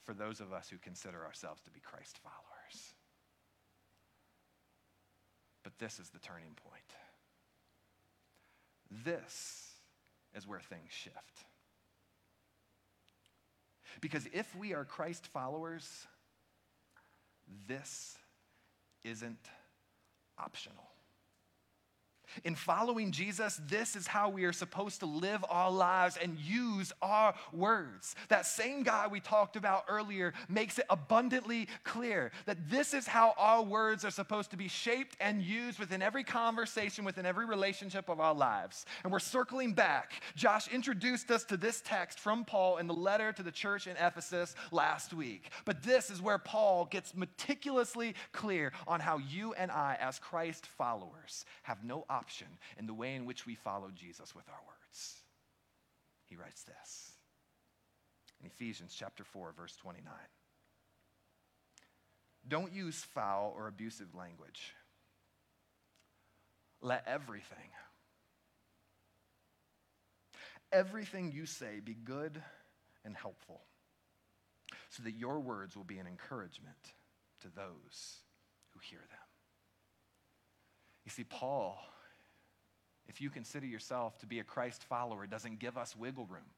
for 0.03 0.13
those 0.13 0.39
of 0.39 0.53
us 0.53 0.69
who 0.69 0.77
consider 0.77 1.23
ourselves 1.25 1.61
to 1.63 1.71
be 1.71 1.79
Christ 1.79 2.19
followers. 2.23 2.93
But 5.63 5.77
this 5.79 5.99
is 5.99 6.09
the 6.09 6.19
turning 6.19 6.55
point. 6.63 6.83
This 9.03 9.71
is 10.35 10.47
where 10.47 10.59
things 10.59 10.91
shift. 10.91 11.45
Because 14.01 14.27
if 14.33 14.55
we 14.55 14.73
are 14.73 14.85
Christ 14.85 15.27
followers, 15.27 16.07
this 17.67 18.17
isn't 19.03 19.49
optional. 20.37 20.83
In 22.43 22.55
following 22.55 23.11
Jesus, 23.11 23.61
this 23.67 23.95
is 23.95 24.07
how 24.07 24.29
we 24.29 24.43
are 24.43 24.53
supposed 24.53 24.99
to 24.99 25.05
live 25.05 25.43
our 25.49 25.71
lives 25.71 26.17
and 26.21 26.37
use 26.37 26.91
our 27.01 27.33
words. 27.53 28.15
That 28.27 28.45
same 28.45 28.83
guy 28.83 29.07
we 29.07 29.19
talked 29.19 29.55
about 29.55 29.85
earlier 29.87 30.33
makes 30.49 30.77
it 30.77 30.85
abundantly 30.89 31.67
clear 31.83 32.31
that 32.45 32.69
this 32.69 32.93
is 32.93 33.07
how 33.07 33.33
our 33.37 33.63
words 33.63 34.03
are 34.03 34.11
supposed 34.11 34.51
to 34.51 34.57
be 34.57 34.67
shaped 34.67 35.15
and 35.19 35.41
used 35.41 35.79
within 35.79 36.01
every 36.01 36.23
conversation, 36.23 37.05
within 37.05 37.25
every 37.25 37.45
relationship 37.45 38.09
of 38.09 38.19
our 38.19 38.33
lives. 38.33 38.85
And 39.03 39.11
we're 39.11 39.19
circling 39.19 39.73
back. 39.73 40.21
Josh 40.35 40.67
introduced 40.67 41.31
us 41.31 41.45
to 41.45 41.57
this 41.57 41.81
text 41.85 42.19
from 42.19 42.43
Paul 42.43 42.77
in 42.77 42.87
the 42.87 42.93
letter 42.93 43.31
to 43.31 43.43
the 43.43 43.51
church 43.51 43.87
in 43.87 43.95
Ephesus 43.97 44.55
last 44.71 45.13
week. 45.13 45.49
But 45.63 45.83
this 45.83 46.09
is 46.09 46.21
where 46.21 46.37
Paul 46.37 46.85
gets 46.85 47.15
meticulously 47.15 48.15
clear 48.33 48.73
on 48.87 48.99
how 48.99 49.17
you 49.17 49.53
and 49.53 49.71
I, 49.71 49.97
as 50.01 50.19
Christ 50.19 50.67
followers, 50.67 51.45
have 51.63 51.83
no 51.83 52.05
option 52.09 52.24
option 52.25 52.47
in 52.79 52.87
the 52.87 52.93
way 52.93 53.13
in 53.13 53.25
which 53.25 53.45
we 53.45 53.53
follow 53.53 53.91
Jesus 53.93 54.33
with 54.33 54.45
our 54.49 54.59
words. 54.65 55.17
He 56.25 56.35
writes 56.35 56.63
this 56.63 57.11
in 58.39 58.47
Ephesians 58.47 58.95
chapter 58.97 59.23
4 59.23 59.53
verse 59.55 59.75
29. 59.75 60.11
Don't 62.47 62.73
use 62.73 63.03
foul 63.13 63.53
or 63.55 63.67
abusive 63.67 64.15
language. 64.15 64.73
Let 66.81 67.03
everything 67.07 67.69
everything 70.71 71.31
you 71.31 71.45
say 71.45 71.79
be 71.79 71.93
good 71.93 72.41
and 73.05 73.15
helpful 73.15 73.61
so 74.89 75.03
that 75.03 75.15
your 75.15 75.39
words 75.39 75.77
will 75.77 75.83
be 75.83 75.99
an 75.99 76.07
encouragement 76.07 76.93
to 77.41 77.47
those 77.55 78.17
who 78.71 78.79
hear 78.81 78.99
them. 78.99 79.27
You 81.05 81.11
see, 81.11 81.23
Paul 81.23 81.77
if 83.07 83.21
you 83.21 83.29
consider 83.29 83.65
yourself 83.65 84.17
to 84.19 84.25
be 84.25 84.39
a 84.39 84.43
Christ 84.43 84.83
follower, 84.83 85.27
doesn't 85.27 85.59
give 85.59 85.77
us 85.77 85.95
wiggle 85.95 86.25
room. 86.25 86.49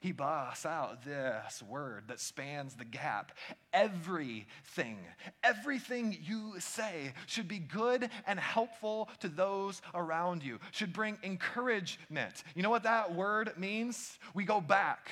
He 0.00 0.12
busts 0.12 0.66
out 0.66 1.04
this 1.04 1.62
word 1.62 2.04
that 2.08 2.20
spans 2.20 2.74
the 2.74 2.84
gap. 2.84 3.32
Everything, 3.72 4.98
everything 5.42 6.16
you 6.22 6.54
say 6.58 7.14
should 7.26 7.48
be 7.48 7.58
good 7.58 8.10
and 8.26 8.38
helpful 8.38 9.08
to 9.20 9.28
those 9.28 9.80
around 9.94 10.42
you, 10.42 10.60
should 10.70 10.92
bring 10.92 11.18
encouragement. 11.22 12.44
You 12.54 12.62
know 12.62 12.70
what 12.70 12.82
that 12.82 13.14
word 13.14 13.52
means? 13.56 14.18
We 14.34 14.44
go 14.44 14.60
back. 14.60 15.10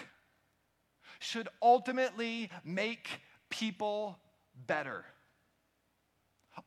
Should 1.19 1.49
ultimately 1.63 2.51
make 2.63 3.09
people 3.49 4.19
better. 4.67 5.05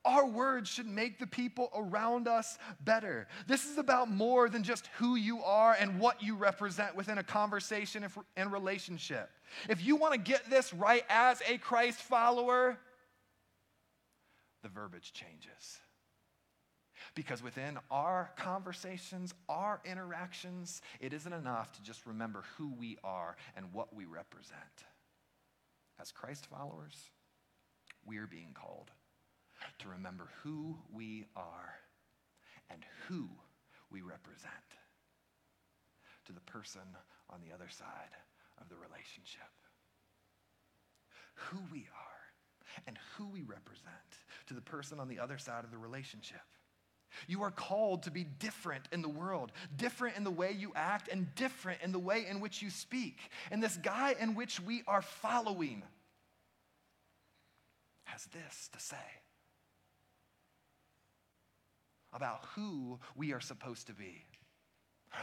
Our 0.03 0.25
words 0.25 0.69
should 0.69 0.87
make 0.87 1.19
the 1.19 1.27
people 1.27 1.69
around 1.75 2.27
us 2.27 2.57
better. 2.81 3.27
This 3.47 3.65
is 3.65 3.77
about 3.77 4.09
more 4.09 4.49
than 4.49 4.63
just 4.63 4.87
who 4.97 5.15
you 5.15 5.41
are 5.43 5.75
and 5.79 5.99
what 5.99 6.21
you 6.21 6.35
represent 6.35 6.95
within 6.95 7.17
a 7.17 7.23
conversation 7.23 8.05
and 8.35 8.51
relationship. 8.51 9.29
If 9.69 9.85
you 9.85 9.95
want 9.95 10.13
to 10.13 10.19
get 10.19 10.49
this 10.49 10.73
right 10.73 11.05
as 11.09 11.41
a 11.47 11.57
Christ 11.57 11.99
follower, 11.99 12.77
the 14.63 14.69
verbiage 14.69 15.13
changes. 15.13 15.79
Because 17.15 17.41
within 17.41 17.79
our 17.89 18.31
conversations, 18.35 19.33
our 19.47 19.79
interactions, 19.85 20.81
it 20.99 21.13
isn't 21.13 21.33
enough 21.33 21.71
to 21.73 21.81
just 21.81 22.05
remember 22.05 22.43
who 22.57 22.73
we 22.77 22.97
are 23.03 23.37
and 23.55 23.73
what 23.73 23.95
we 23.95 24.05
represent. 24.05 24.59
As 25.99 26.11
Christ 26.11 26.45
followers, 26.45 27.09
we 28.05 28.17
are 28.17 28.27
being 28.27 28.53
called 28.53 28.91
to 29.79 29.89
remember 29.89 30.29
who 30.43 30.77
we 30.93 31.25
are 31.35 31.75
and 32.69 32.83
who 33.07 33.27
we 33.91 34.01
represent 34.01 34.53
to 36.25 36.33
the 36.33 36.41
person 36.41 36.81
on 37.29 37.39
the 37.41 37.53
other 37.53 37.69
side 37.69 38.15
of 38.59 38.69
the 38.69 38.75
relationship. 38.75 39.49
Who 41.35 41.59
we 41.71 41.79
are 41.79 42.83
and 42.85 42.97
who 43.15 43.27
we 43.27 43.41
represent 43.41 43.85
to 44.47 44.53
the 44.53 44.61
person 44.61 44.99
on 44.99 45.07
the 45.07 45.19
other 45.19 45.37
side 45.37 45.63
of 45.63 45.71
the 45.71 45.77
relationship. 45.77 46.41
You 47.27 47.43
are 47.43 47.51
called 47.51 48.03
to 48.03 48.11
be 48.11 48.25
different 48.25 48.87
in 48.91 49.01
the 49.01 49.09
world, 49.09 49.51
different 49.75 50.17
in 50.17 50.23
the 50.23 50.31
way 50.31 50.51
you 50.51 50.73
act, 50.75 51.09
and 51.09 51.33
different 51.35 51.81
in 51.81 51.91
the 51.91 51.99
way 51.99 52.25
in 52.29 52.41
which 52.41 52.61
you 52.61 52.69
speak. 52.69 53.17
And 53.49 53.63
this 53.63 53.77
guy 53.77 54.15
in 54.19 54.35
which 54.35 54.59
we 54.59 54.83
are 54.87 55.01
following 55.01 55.83
has 58.03 58.25
this 58.25 58.69
to 58.73 58.79
say 58.79 58.97
about 62.13 62.45
who 62.55 62.99
we 63.15 63.33
are 63.33 63.39
supposed 63.39 63.87
to 63.87 63.93
be, 63.93 64.25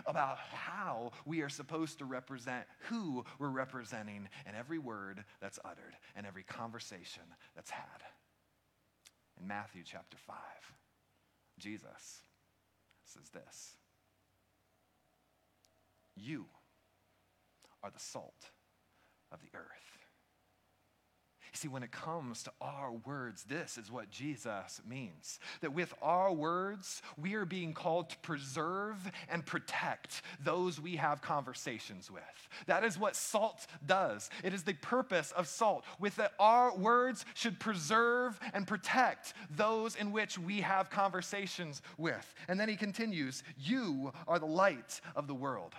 about 0.06 0.38
how 0.38 1.12
we 1.24 1.42
are 1.42 1.48
supposed 1.48 1.98
to 1.98 2.04
represent 2.04 2.64
who 2.88 3.24
we're 3.38 3.48
representing 3.48 4.28
in 4.48 4.54
every 4.54 4.78
word 4.78 5.24
that's 5.40 5.58
uttered 5.64 5.96
and 6.16 6.26
every 6.26 6.42
conversation 6.42 7.22
that's 7.54 7.70
had. 7.70 8.02
In 9.40 9.46
Matthew 9.46 9.82
chapter 9.84 10.16
5, 10.16 10.36
Jesus 11.58 12.20
says 13.04 13.28
this 13.30 13.76
You 16.16 16.46
are 17.82 17.90
the 17.90 18.00
salt 18.00 18.50
of 19.32 19.40
the 19.40 19.56
earth. 19.56 20.03
See, 21.56 21.68
when 21.68 21.84
it 21.84 21.92
comes 21.92 22.42
to 22.42 22.52
our 22.60 22.90
words, 22.90 23.44
this 23.44 23.78
is 23.78 23.90
what 23.90 24.10
Jesus 24.10 24.80
means. 24.88 25.38
That 25.60 25.72
with 25.72 25.94
our 26.02 26.32
words, 26.32 27.00
we 27.16 27.34
are 27.34 27.44
being 27.44 27.72
called 27.72 28.10
to 28.10 28.18
preserve 28.18 28.96
and 29.28 29.46
protect 29.46 30.22
those 30.42 30.80
we 30.80 30.96
have 30.96 31.22
conversations 31.22 32.10
with. 32.10 32.22
That 32.66 32.82
is 32.82 32.98
what 32.98 33.14
salt 33.14 33.68
does. 33.86 34.30
It 34.42 34.52
is 34.52 34.64
the 34.64 34.72
purpose 34.74 35.30
of 35.30 35.46
salt. 35.46 35.84
With 36.00 36.16
that, 36.16 36.32
our 36.40 36.76
words 36.76 37.24
should 37.34 37.60
preserve 37.60 38.38
and 38.52 38.66
protect 38.66 39.34
those 39.48 39.94
in 39.94 40.10
which 40.10 40.36
we 40.36 40.60
have 40.60 40.90
conversations 40.90 41.82
with. 41.96 42.34
And 42.48 42.58
then 42.58 42.68
he 42.68 42.74
continues, 42.74 43.44
You 43.56 44.12
are 44.26 44.40
the 44.40 44.46
light 44.46 45.00
of 45.14 45.28
the 45.28 45.34
world. 45.34 45.74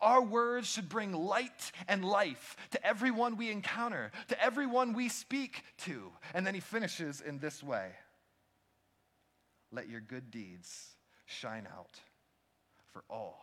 Our 0.00 0.22
words 0.22 0.68
should 0.68 0.88
bring 0.88 1.12
light 1.12 1.72
and 1.88 2.04
life 2.04 2.56
to 2.70 2.86
everyone 2.86 3.36
we 3.36 3.50
encounter, 3.50 4.12
to 4.28 4.42
everyone 4.42 4.92
we 4.92 5.08
speak 5.08 5.64
to. 5.78 6.12
And 6.34 6.46
then 6.46 6.54
he 6.54 6.60
finishes 6.60 7.20
in 7.20 7.38
this 7.38 7.62
way 7.62 7.90
Let 9.70 9.88
your 9.88 10.00
good 10.00 10.30
deeds 10.30 10.90
shine 11.26 11.66
out 11.66 12.00
for 12.92 13.04
all 13.08 13.42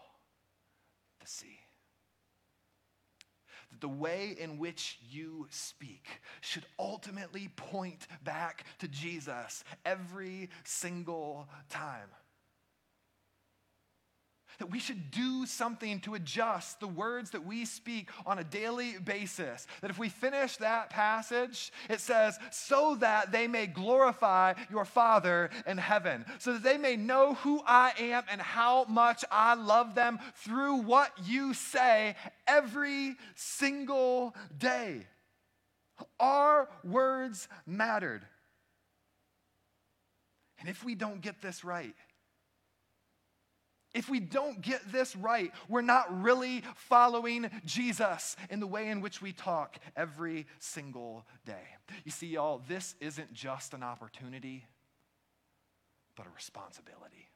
to 1.20 1.28
see. 1.28 1.60
That 3.72 3.82
the 3.82 3.90
way 3.90 4.36
in 4.40 4.58
which 4.58 4.98
you 5.10 5.48
speak 5.52 6.22
should 6.42 6.66
ultimately 6.80 7.50
point 7.56 8.08
back 8.24 8.66
to 8.80 8.88
Jesus 8.88 9.64
every 9.86 10.50
single 10.64 11.48
time 11.70 12.10
that 14.60 14.70
we 14.70 14.80
should 14.80 15.10
do 15.10 15.46
something 15.46 16.00
to 16.02 16.16
adjust 16.16 16.80
the 16.80 16.88
words 16.88 17.32
that 17.32 17.46
we 17.46 17.66
speak 17.66 18.10
on 18.26 18.40
a 18.40 18.44
daily 18.44 18.98
basis. 19.04 19.66
That 19.82 19.90
if 19.90 19.98
we 19.98 20.10
finish 20.10 20.58
that 20.58 20.90
passage, 20.90 21.72
it 21.90 22.02
says, 22.02 22.38
so 22.52 22.96
that 22.96 23.32
they 23.32 23.48
may 23.48 23.68
glorify 23.68 24.54
your 24.70 24.86
Father 24.86 25.50
in 25.66 25.78
heaven, 25.78 26.26
so 26.40 26.54
that 26.54 26.64
they 26.64 26.78
may 26.78 26.98
know 26.98 27.36
who 27.36 27.62
I 27.66 27.94
am 28.00 28.24
and 28.30 28.42
how 28.42 28.84
much 28.86 29.24
I 29.32 29.56
love 29.56 29.96
them 29.96 30.20
through 30.36 30.82
what 30.82 31.12
you 31.26 31.54
say 31.54 32.16
every 32.46 33.16
single 33.36 34.36
day. 34.58 35.08
Our 36.20 36.70
words 36.84 37.48
mattered. 37.66 38.26
And 40.60 40.68
if 40.68 40.84
we 40.84 40.96
don't 40.96 41.22
get 41.22 41.42
this 41.42 41.64
right, 41.64 41.96
if 43.94 44.08
we 44.08 44.20
don't 44.20 44.62
get 44.62 44.92
this 44.92 45.16
right, 45.16 45.52
we're 45.68 45.82
not 45.82 46.22
really 46.24 46.64
following 46.76 47.50
Jesus 47.66 48.36
in 48.50 48.60
the 48.60 48.68
way 48.68 48.90
in 48.90 49.02
which 49.02 49.22
we 49.22 49.32
talk 49.32 49.78
every 49.96 50.46
single 50.60 51.26
day. 51.46 51.64
You 52.06 52.12
see, 52.12 52.28
y'all, 52.28 52.62
this 52.68 52.94
isn't 53.00 53.34
just 53.34 53.74
an 53.74 53.82
opportunity, 53.82 54.66
but 56.16 56.28
a 56.28 56.30
responsibility. 56.36 57.30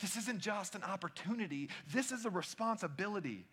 This 0.00 0.16
isn't 0.16 0.40
just 0.40 0.74
an 0.74 0.82
opportunity, 0.82 1.68
this 1.92 2.10
is 2.10 2.24
a 2.24 2.30
responsibility. 2.30 3.46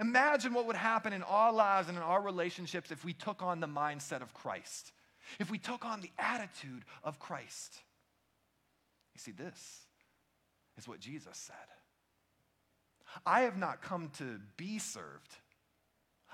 Imagine 0.00 0.52
what 0.52 0.66
would 0.66 0.74
happen 0.74 1.12
in 1.12 1.22
our 1.22 1.52
lives 1.52 1.88
and 1.88 1.96
in 1.96 2.02
our 2.02 2.20
relationships 2.20 2.90
if 2.90 3.04
we 3.04 3.12
took 3.12 3.40
on 3.40 3.60
the 3.60 3.68
mindset 3.68 4.20
of 4.22 4.34
Christ, 4.34 4.90
if 5.38 5.48
we 5.48 5.58
took 5.58 5.84
on 5.84 6.00
the 6.00 6.10
attitude 6.18 6.84
of 7.04 7.20
Christ. 7.20 7.76
You 9.14 9.20
see, 9.20 9.30
this 9.30 9.83
is 10.78 10.88
what 10.88 11.00
Jesus 11.00 11.36
said. 11.36 11.56
I 13.24 13.42
have 13.42 13.56
not 13.56 13.82
come 13.82 14.10
to 14.18 14.40
be 14.56 14.78
served, 14.78 15.36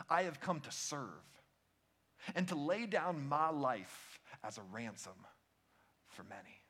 I 0.08 0.22
have 0.22 0.40
come 0.40 0.60
to 0.60 0.70
serve 0.70 1.04
and 2.34 2.46
to 2.48 2.54
lay 2.54 2.86
down 2.86 3.28
my 3.28 3.50
life 3.50 4.20
as 4.44 4.58
a 4.58 4.62
ransom 4.72 5.26
for 6.08 6.24
many. 6.24 6.60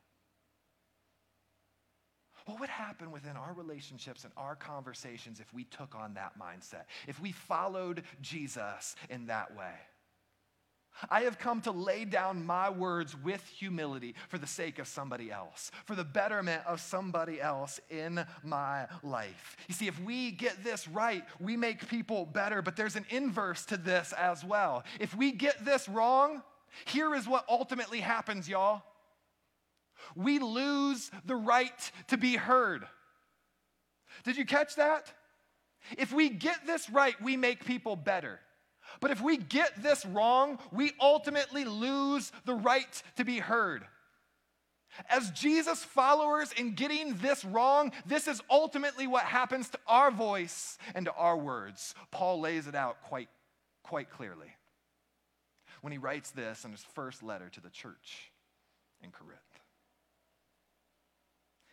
What 2.47 2.61
would 2.61 2.69
happen 2.69 3.11
within 3.11 3.37
our 3.37 3.53
relationships 3.53 4.25
and 4.25 4.33
our 4.37 4.57
conversations 4.57 5.41
if 5.41 5.53
we 5.53 5.65
took 5.65 5.95
on 5.95 6.15
that 6.15 6.33
mindset? 6.39 6.85
If 7.07 7.21
we 7.21 7.33
followed 7.33 8.03
Jesus 8.21 8.97
in 9.09 9.27
that 9.27 9.57
way? 9.57 9.75
I 11.09 11.23
have 11.23 11.39
come 11.39 11.61
to 11.63 11.71
lay 11.71 12.05
down 12.05 12.45
my 12.45 12.69
words 12.69 13.17
with 13.17 13.43
humility 13.47 14.15
for 14.29 14.39
the 14.39 14.47
sake 14.47 14.79
of 14.79 14.89
somebody 14.89 15.31
else, 15.31 15.71
for 15.87 15.95
the 15.95 16.05
betterment 16.05 16.63
of 16.67 16.81
somebody 16.81 17.41
else 17.41 17.81
in 17.89 18.25
my 18.43 18.87
life. 19.03 19.57
You 19.69 19.75
see, 19.75 19.87
if 19.87 20.01
we 20.03 20.33
get 20.33 20.63
this 20.63 20.87
right, 20.89 21.25
we 21.39 21.57
make 21.57 21.89
people 21.89 22.27
better, 22.27 22.63
but 22.63 22.77
there's 22.77 22.97
an 22.97 23.07
inverse 23.11 23.65
to 23.67 23.77
this 23.77 24.13
as 24.13 24.45
well. 24.45 24.85
If 24.99 25.17
we 25.17 25.33
get 25.33 25.65
this 25.65 25.89
wrong, 25.89 26.43
here 26.85 27.15
is 27.15 27.27
what 27.27 27.45
ultimately 27.49 28.01
happens, 28.01 28.49
y'all. 28.49 28.83
We 30.15 30.39
lose 30.39 31.11
the 31.25 31.37
right 31.37 31.93
to 32.09 32.17
be 32.17 32.37
heard. 32.37 32.87
Did 34.25 34.37
you 34.37 34.45
catch 34.45 34.77
that? 34.77 35.13
If 35.97 36.13
we 36.13 36.29
get 36.29 36.67
this 36.67 36.91
right, 36.91 37.21
we 37.23 37.37
make 37.37 37.65
people 37.65 37.97
better. 37.97 38.41
But 38.99 39.11
if 39.11 39.21
we 39.21 39.37
get 39.37 39.83
this 39.83 40.05
wrong, 40.05 40.59
we 40.73 40.93
ultimately 41.01 41.65
lose 41.65 42.33
the 42.45 42.55
right 42.55 43.03
to 43.17 43.25
be 43.25 43.39
heard. 43.39 43.85
As 45.09 45.31
Jesus 45.31 45.85
followers, 45.85 46.53
in 46.53 46.75
getting 46.75 47.17
this 47.19 47.45
wrong, 47.45 47.93
this 48.07 48.27
is 48.27 48.43
ultimately 48.51 49.07
what 49.07 49.23
happens 49.23 49.69
to 49.71 49.79
our 49.87 50.11
voice 50.11 50.79
and 50.95 51.07
to 51.07 51.13
our 51.13 51.37
words. 51.37 51.95
Paul 52.11 52.41
lays 52.41 52.67
it 52.67 52.75
out 52.75 53.03
quite, 53.03 53.29
quite 53.85 54.11
clearly 54.11 54.49
when 55.81 55.93
he 55.93 55.99
writes 55.99 56.31
this 56.31 56.65
in 56.65 56.73
his 56.73 56.85
first 56.95 57.23
letter 57.23 57.49
to 57.49 57.61
the 57.61 57.71
church 57.71 58.33
in 59.03 59.11
Corinth. 59.11 59.41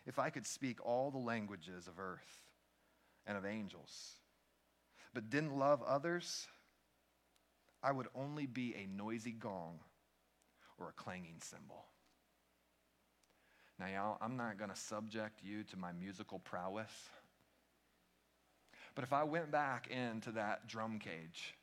If 0.06 0.20
I 0.20 0.30
could 0.30 0.46
speak 0.46 0.78
all 0.86 1.12
the 1.12 1.18
languages 1.18 1.88
of 1.88 2.00
earth 2.00 2.40
and 3.26 3.38
of 3.38 3.46
angels, 3.46 4.14
but 5.14 5.30
didn't 5.30 5.58
love 5.58 5.84
others, 5.84 6.48
I 7.88 7.92
would 7.92 8.08
only 8.14 8.48
be 8.48 8.76
a 8.76 8.86
noisy 8.86 9.32
gong 9.32 9.80
or 10.78 10.90
a 10.90 10.92
clanging 10.92 11.38
cymbal. 11.40 11.86
Now, 13.80 13.88
y'all, 13.88 14.18
I'm 14.20 14.36
not 14.36 14.58
going 14.58 14.70
to 14.70 14.76
subject 14.76 15.40
you 15.42 15.64
to 15.64 15.78
my 15.78 15.94
musical 15.94 16.40
prowess. 16.40 16.92
But 18.94 19.06
if 19.06 19.14
I 19.14 19.24
went 19.24 19.52
back 19.52 19.88
into 19.88 20.32
that 20.32 20.68
drum 20.68 21.00
cage, 21.00 21.56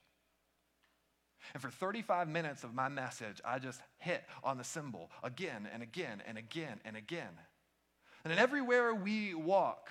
and 1.53 1.61
for 1.63 1.69
35 1.69 2.27
minutes 2.27 2.65
of 2.65 2.73
my 2.73 2.89
message, 2.89 3.43
I 3.45 3.59
just 3.59 3.83
hit 3.99 4.25
on 4.43 4.57
the 4.57 4.65
cymbal 4.65 5.11
again 5.23 5.69
and 5.75 5.83
again 5.83 6.23
and 6.27 6.39
again 6.39 6.81
and 6.87 6.97
again. 6.97 7.39
And 8.25 8.31
then 8.31 8.39
everywhere 8.39 8.95
we 8.95 9.35
walk, 9.35 9.91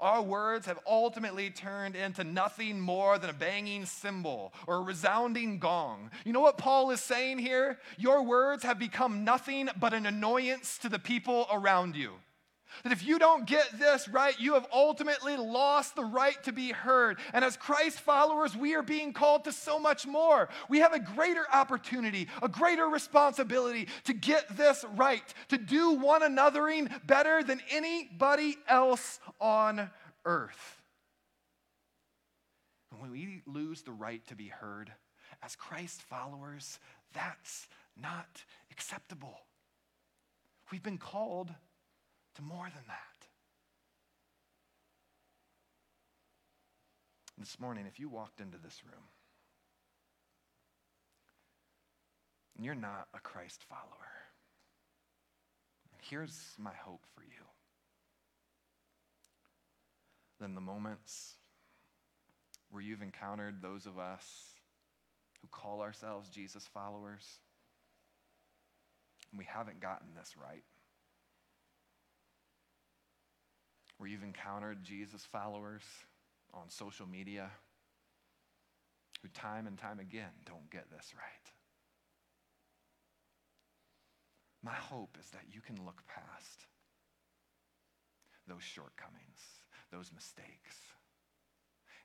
our 0.00 0.22
words 0.22 0.66
have 0.66 0.78
ultimately 0.86 1.50
turned 1.50 1.96
into 1.96 2.24
nothing 2.24 2.80
more 2.80 3.18
than 3.18 3.30
a 3.30 3.34
banging 3.34 3.86
cymbal 3.86 4.52
or 4.66 4.76
a 4.76 4.82
resounding 4.82 5.58
gong. 5.58 6.10
You 6.24 6.32
know 6.32 6.40
what 6.40 6.58
Paul 6.58 6.90
is 6.90 7.00
saying 7.00 7.38
here? 7.38 7.78
Your 7.98 8.22
words 8.22 8.62
have 8.62 8.78
become 8.78 9.24
nothing 9.24 9.68
but 9.78 9.94
an 9.94 10.06
annoyance 10.06 10.78
to 10.78 10.88
the 10.88 10.98
people 10.98 11.46
around 11.52 11.96
you. 11.96 12.12
That 12.82 12.92
if 12.92 13.04
you 13.04 13.18
don't 13.18 13.46
get 13.46 13.78
this 13.78 14.08
right, 14.08 14.38
you 14.38 14.54
have 14.54 14.66
ultimately 14.72 15.36
lost 15.36 15.96
the 15.96 16.04
right 16.04 16.42
to 16.44 16.52
be 16.52 16.72
heard. 16.72 17.18
And 17.32 17.44
as 17.44 17.56
Christ 17.56 18.00
followers, 18.00 18.56
we 18.56 18.74
are 18.74 18.82
being 18.82 19.12
called 19.12 19.44
to 19.44 19.52
so 19.52 19.78
much 19.78 20.06
more. 20.06 20.48
We 20.68 20.78
have 20.78 20.92
a 20.92 21.00
greater 21.00 21.44
opportunity, 21.52 22.28
a 22.42 22.48
greater 22.48 22.86
responsibility 22.86 23.88
to 24.04 24.12
get 24.12 24.56
this 24.56 24.84
right, 24.96 25.22
to 25.48 25.58
do 25.58 25.92
one 25.92 26.22
anothering 26.22 26.90
better 27.06 27.42
than 27.42 27.60
anybody 27.70 28.56
else 28.68 29.20
on 29.40 29.90
earth. 30.24 30.82
And 32.92 33.00
when 33.00 33.10
we 33.10 33.42
lose 33.46 33.82
the 33.82 33.92
right 33.92 34.26
to 34.28 34.34
be 34.34 34.48
heard, 34.48 34.92
as 35.42 35.56
Christ 35.56 36.02
followers, 36.02 36.78
that's 37.14 37.68
not 37.96 38.44
acceptable. 38.70 39.38
We've 40.70 40.82
been 40.82 40.98
called 40.98 41.50
to 42.36 42.42
more 42.42 42.64
than 42.64 42.84
that. 42.88 43.26
This 47.38 47.58
morning, 47.58 47.86
if 47.86 47.98
you 47.98 48.08
walked 48.08 48.40
into 48.40 48.58
this 48.58 48.82
room 48.84 49.04
and 52.56 52.64
you're 52.64 52.74
not 52.74 53.08
a 53.14 53.18
Christ 53.18 53.64
follower, 53.68 54.10
here's 56.02 56.54
my 56.58 56.74
hope 56.84 57.04
for 57.14 57.22
you. 57.22 57.44
Then 60.38 60.54
the 60.54 60.60
moments 60.60 61.34
where 62.70 62.82
you've 62.82 63.02
encountered 63.02 63.62
those 63.62 63.86
of 63.86 63.98
us 63.98 64.54
who 65.40 65.48
call 65.48 65.80
ourselves 65.80 66.28
Jesus 66.28 66.68
followers 66.72 67.38
and 69.30 69.38
we 69.38 69.44
haven't 69.44 69.80
gotten 69.80 70.08
this 70.14 70.34
right. 70.36 70.64
Where 74.00 74.08
you've 74.08 74.22
encountered 74.22 74.82
Jesus 74.82 75.26
followers 75.30 75.82
on 76.54 76.70
social 76.70 77.06
media 77.06 77.50
who 79.20 79.28
time 79.28 79.66
and 79.66 79.76
time 79.76 80.00
again 80.00 80.30
don't 80.46 80.70
get 80.70 80.90
this 80.90 81.12
right. 81.14 81.52
My 84.64 84.72
hope 84.72 85.18
is 85.20 85.28
that 85.32 85.44
you 85.52 85.60
can 85.60 85.84
look 85.84 86.00
past 86.08 86.64
those 88.48 88.62
shortcomings, 88.62 89.38
those 89.92 90.10
mistakes, 90.14 90.76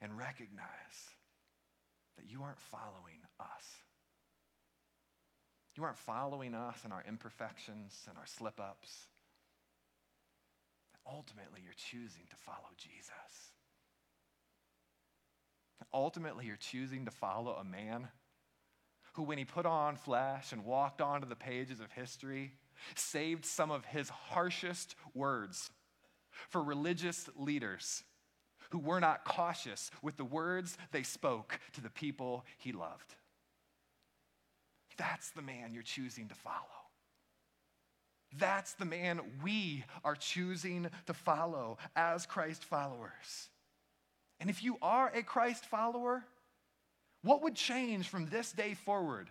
and 0.01 0.17
recognize 0.17 0.67
that 2.17 2.29
you 2.29 2.43
aren't 2.43 2.59
following 2.59 3.23
us. 3.39 3.63
You 5.77 5.85
aren't 5.85 5.97
following 5.97 6.55
us 6.55 6.79
in 6.83 6.91
our 6.91 7.05
imperfections 7.07 8.05
and 8.09 8.17
our 8.17 8.25
slip 8.25 8.59
ups 8.59 9.07
ultimately 11.07 11.61
you're 11.63 11.73
choosing 11.73 12.23
to 12.29 12.35
follow 12.35 12.69
Jesus. 12.77 13.51
Ultimately, 15.93 16.45
you're 16.45 16.57
choosing 16.57 17.05
to 17.05 17.11
follow 17.11 17.53
a 17.53 17.63
man 17.63 18.09
who, 19.13 19.23
when 19.23 19.37
he 19.37 19.45
put 19.45 19.65
on 19.65 19.95
flesh 19.95 20.51
and 20.51 20.65
walked 20.65 21.01
onto 21.01 21.27
the 21.27 21.35
pages 21.35 21.79
of 21.79 21.91
history, 21.91 22.53
saved 22.95 23.45
some 23.45 23.71
of 23.71 23.85
his 23.85 24.09
harshest 24.09 24.95
words 25.13 25.71
for 26.49 26.61
religious 26.61 27.29
leaders 27.37 28.03
who 28.71 28.79
were 28.79 28.99
not 28.99 29.23
cautious 29.23 29.89
with 30.01 30.17
the 30.17 30.25
words 30.25 30.77
they 30.91 31.03
spoke 31.03 31.59
to 31.73 31.81
the 31.81 31.89
people 31.89 32.45
he 32.57 32.73
loved. 32.73 33.15
That's 34.97 35.31
the 35.31 35.41
man 35.41 35.73
you're 35.73 35.83
choosing 35.83 36.27
to 36.27 36.35
follow. 36.35 36.74
That's 38.37 38.73
the 38.73 38.85
man 38.85 39.21
we 39.43 39.83
are 40.03 40.15
choosing 40.15 40.89
to 41.05 41.13
follow 41.13 41.77
as 41.95 42.25
Christ 42.25 42.63
followers. 42.63 43.49
And 44.39 44.49
if 44.49 44.63
you 44.63 44.77
are 44.81 45.11
a 45.13 45.23
Christ 45.23 45.65
follower, 45.65 46.23
what 47.23 47.41
would 47.43 47.55
change 47.55 48.07
from 48.07 48.27
this 48.27 48.51
day 48.51 48.73
forward 48.73 49.29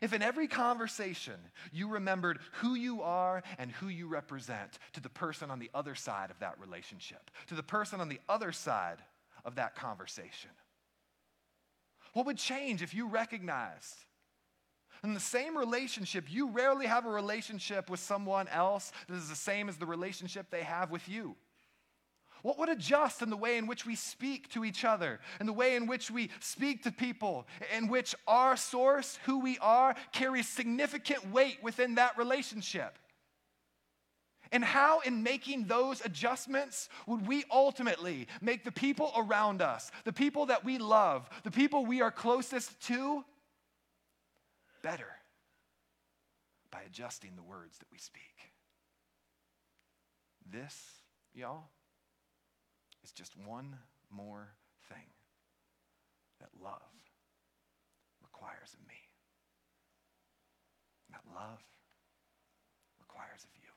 if 0.00 0.12
in 0.12 0.22
every 0.22 0.46
conversation 0.46 1.34
you 1.72 1.88
remembered 1.88 2.38
who 2.54 2.74
you 2.74 3.02
are 3.02 3.42
and 3.58 3.70
who 3.72 3.88
you 3.88 4.06
represent 4.06 4.78
to 4.92 5.00
the 5.00 5.08
person 5.08 5.50
on 5.50 5.58
the 5.58 5.70
other 5.74 5.94
side 5.94 6.30
of 6.30 6.38
that 6.38 6.58
relationship, 6.60 7.30
to 7.48 7.54
the 7.54 7.62
person 7.62 8.00
on 8.00 8.08
the 8.08 8.20
other 8.28 8.52
side 8.52 8.98
of 9.44 9.56
that 9.56 9.74
conversation? 9.74 10.50
What 12.12 12.26
would 12.26 12.38
change 12.38 12.82
if 12.82 12.94
you 12.94 13.08
recognized 13.08 13.96
in 15.02 15.14
the 15.14 15.20
same 15.20 15.56
relationship, 15.56 16.26
you 16.28 16.50
rarely 16.50 16.86
have 16.86 17.06
a 17.06 17.10
relationship 17.10 17.88
with 17.88 18.00
someone 18.00 18.48
else 18.48 18.92
that 19.08 19.16
is 19.16 19.28
the 19.28 19.36
same 19.36 19.68
as 19.68 19.76
the 19.76 19.86
relationship 19.86 20.50
they 20.50 20.62
have 20.62 20.90
with 20.90 21.08
you. 21.08 21.36
What 22.42 22.58
would 22.58 22.68
adjust 22.70 23.22
in 23.22 23.30
the 23.30 23.36
way 23.36 23.58
in 23.58 23.66
which 23.66 23.84
we 23.84 23.94
speak 23.94 24.48
to 24.50 24.64
each 24.64 24.84
other, 24.84 25.20
in 25.40 25.46
the 25.46 25.52
way 25.52 25.76
in 25.76 25.86
which 25.86 26.10
we 26.10 26.30
speak 26.40 26.82
to 26.84 26.92
people, 26.92 27.46
in 27.76 27.88
which 27.88 28.14
our 28.26 28.56
source, 28.56 29.18
who 29.24 29.40
we 29.40 29.58
are, 29.58 29.94
carries 30.12 30.48
significant 30.48 31.30
weight 31.30 31.58
within 31.62 31.96
that 31.96 32.16
relationship? 32.16 32.98
And 34.52 34.64
how, 34.64 35.00
in 35.00 35.22
making 35.22 35.66
those 35.66 36.04
adjustments, 36.04 36.88
would 37.06 37.26
we 37.26 37.44
ultimately 37.52 38.26
make 38.40 38.64
the 38.64 38.72
people 38.72 39.12
around 39.16 39.62
us, 39.62 39.92
the 40.04 40.12
people 40.12 40.46
that 40.46 40.64
we 40.64 40.78
love, 40.78 41.28
the 41.44 41.50
people 41.50 41.86
we 41.86 42.00
are 42.00 42.10
closest 42.10 42.80
to, 42.86 43.24
better 44.82 45.20
by 46.70 46.82
adjusting 46.86 47.36
the 47.36 47.42
words 47.42 47.78
that 47.78 47.90
we 47.90 47.98
speak. 47.98 48.52
This, 50.50 51.02
y'all, 51.34 51.70
is 53.04 53.12
just 53.12 53.32
one 53.36 53.76
more 54.10 54.54
thing 54.88 55.10
that 56.40 56.50
love 56.62 56.80
requires 58.22 58.74
of 58.74 58.80
me. 58.88 58.94
That 61.10 61.22
love 61.34 61.60
requires 63.00 63.44
of 63.44 63.50
you. 63.60 63.68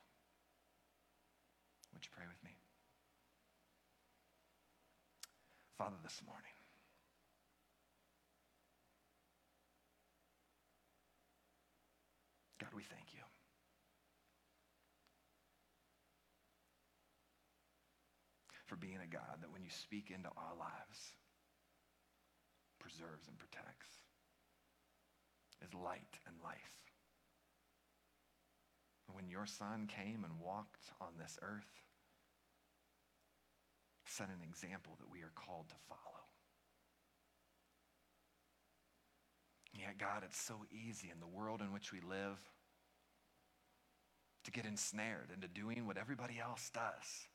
Would 1.93 2.05
you 2.05 2.11
pray 2.15 2.25
with 2.27 2.41
me? 2.43 2.57
Father, 5.77 5.97
this 6.03 6.21
morning, 6.25 6.52
God, 12.63 12.71
we 12.75 12.83
thank 12.83 13.13
you. 13.13 13.19
For 18.65 18.77
being 18.77 18.99
a 19.03 19.11
God 19.11 19.41
that 19.41 19.51
when 19.51 19.63
you 19.63 19.69
speak 19.69 20.09
into 20.15 20.29
our 20.29 20.55
lives, 20.57 21.11
preserves 22.79 23.27
and 23.27 23.37
protects, 23.37 23.91
is 25.61 25.73
light 25.73 26.19
and 26.25 26.35
life. 26.41 26.79
And 29.07 29.15
when 29.15 29.27
your 29.27 29.45
son 29.45 29.87
came 29.87 30.23
and 30.23 30.39
walked 30.39 30.87
on 31.01 31.19
this 31.19 31.37
earth, 31.41 31.83
set 34.07 34.27
an 34.27 34.47
example 34.47 34.95
that 34.99 35.11
we 35.11 35.19
are 35.19 35.35
called 35.35 35.67
to 35.67 35.75
follow. 35.89 36.22
Yet, 39.73 39.97
God, 39.97 40.23
it's 40.23 40.39
so 40.39 40.65
easy 40.71 41.09
in 41.11 41.19
the 41.19 41.27
world 41.27 41.61
in 41.61 41.73
which 41.73 41.91
we 41.91 41.99
live 41.99 42.39
to 44.43 44.51
get 44.51 44.65
ensnared 44.65 45.31
into 45.33 45.47
doing 45.47 45.87
what 45.87 45.97
everybody 45.97 46.39
else 46.39 46.69
does. 46.73 47.27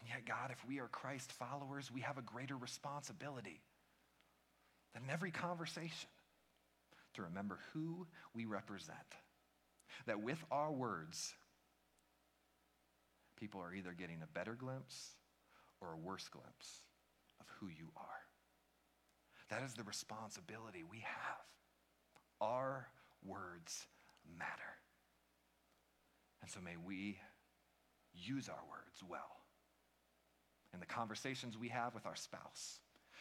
And 0.00 0.08
yet, 0.08 0.26
God, 0.26 0.50
if 0.50 0.66
we 0.68 0.78
are 0.78 0.88
Christ 0.88 1.32
followers, 1.32 1.90
we 1.90 2.02
have 2.02 2.18
a 2.18 2.22
greater 2.22 2.56
responsibility 2.56 3.62
than 4.94 5.04
in 5.04 5.10
every 5.10 5.30
conversation 5.30 6.10
to 7.14 7.22
remember 7.22 7.58
who 7.72 8.06
we 8.34 8.44
represent. 8.44 8.98
That 10.06 10.22
with 10.22 10.42
our 10.50 10.70
words, 10.70 11.34
people 13.38 13.60
are 13.60 13.74
either 13.74 13.92
getting 13.92 14.22
a 14.22 14.38
better 14.38 14.54
glimpse 14.54 15.12
or 15.80 15.92
a 15.92 15.96
worse 15.96 16.28
glimpse 16.28 16.82
of 17.40 17.46
who 17.58 17.68
you 17.68 17.88
are. 17.96 18.17
That 19.50 19.62
is 19.62 19.74
the 19.74 19.84
responsibility 19.84 20.84
we 20.88 20.98
have. 20.98 21.44
Our 22.40 22.86
words 23.24 23.86
matter. 24.38 24.78
And 26.42 26.50
so 26.50 26.60
may 26.60 26.76
we 26.76 27.18
use 28.14 28.48
our 28.48 28.62
words 28.68 29.02
well 29.08 29.42
in 30.74 30.80
the 30.80 30.86
conversations 30.86 31.56
we 31.56 31.68
have 31.68 31.94
with 31.94 32.04
our 32.04 32.14
spouse, 32.14 32.80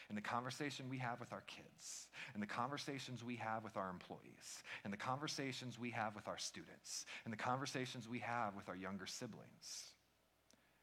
in 0.10 0.16
the 0.16 0.22
conversation 0.22 0.90
we 0.90 0.98
have 0.98 1.20
with 1.20 1.32
our 1.32 1.44
kids, 1.48 2.08
in 2.36 2.42
the 2.42 2.48
conversations 2.48 3.24
we 3.24 3.36
have 3.38 3.64
with 3.64 3.78
our 3.78 3.90
employees, 3.90 4.64
in 4.86 4.92
the 4.92 4.98
conversations 4.98 5.80
we 5.80 5.92
have 5.92 6.14
with 6.14 6.28
our 6.28 6.38
students, 6.38 7.06
in 7.26 7.32
the 7.32 7.38
conversations 7.38 8.08
we 8.08 8.20
have 8.20 8.56
with 8.56 8.68
our 8.68 8.76
younger 8.76 9.08
siblings, 9.08 9.94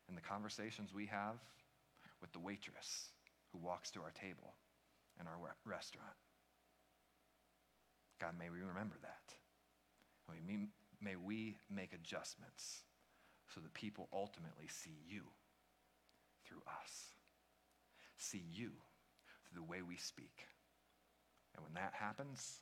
in 0.08 0.14
the 0.14 0.20
conversations 0.20 0.92
we 0.94 1.06
have 1.06 1.36
with 2.20 2.32
the 2.32 2.38
waitress 2.38 3.10
who 3.52 3.58
walks 3.58 3.90
to 3.90 4.00
our 4.00 4.10
table 4.10 4.54
in 5.20 5.26
our 5.26 5.38
restaurant. 5.64 6.16
God, 8.20 8.34
may 8.38 8.50
we 8.50 8.60
remember 8.60 8.96
that. 9.02 9.34
May 11.00 11.16
we 11.16 11.56
make 11.68 11.92
adjustments 11.92 12.82
so 13.52 13.60
that 13.60 13.74
people 13.74 14.08
ultimately 14.12 14.66
see 14.68 14.98
you 15.06 15.22
through 16.46 16.62
us, 16.66 17.12
see 18.16 18.42
you 18.50 18.72
through 19.46 19.60
the 19.60 19.70
way 19.70 19.82
we 19.82 19.96
speak. 19.96 20.48
And 21.54 21.62
when 21.62 21.74
that 21.74 21.92
happens, 21.94 22.60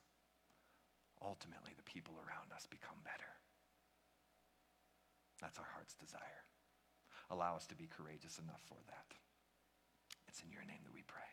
ultimately 1.22 1.72
the 1.76 1.86
people 1.88 2.14
around 2.20 2.53
us 2.53 2.66
become 2.68 3.00
better. 3.05 3.32
That's 5.40 5.59
our 5.59 5.70
heart's 5.72 5.94
desire. 5.94 6.44
Allow 7.30 7.57
us 7.57 7.66
to 7.68 7.74
be 7.74 7.88
courageous 7.88 8.38
enough 8.38 8.61
for 8.68 8.78
that. 8.86 9.16
It's 10.28 10.42
in 10.42 10.53
your 10.53 10.64
name 10.68 10.84
that 10.84 10.94
we 10.94 11.03
pray. 11.07 11.32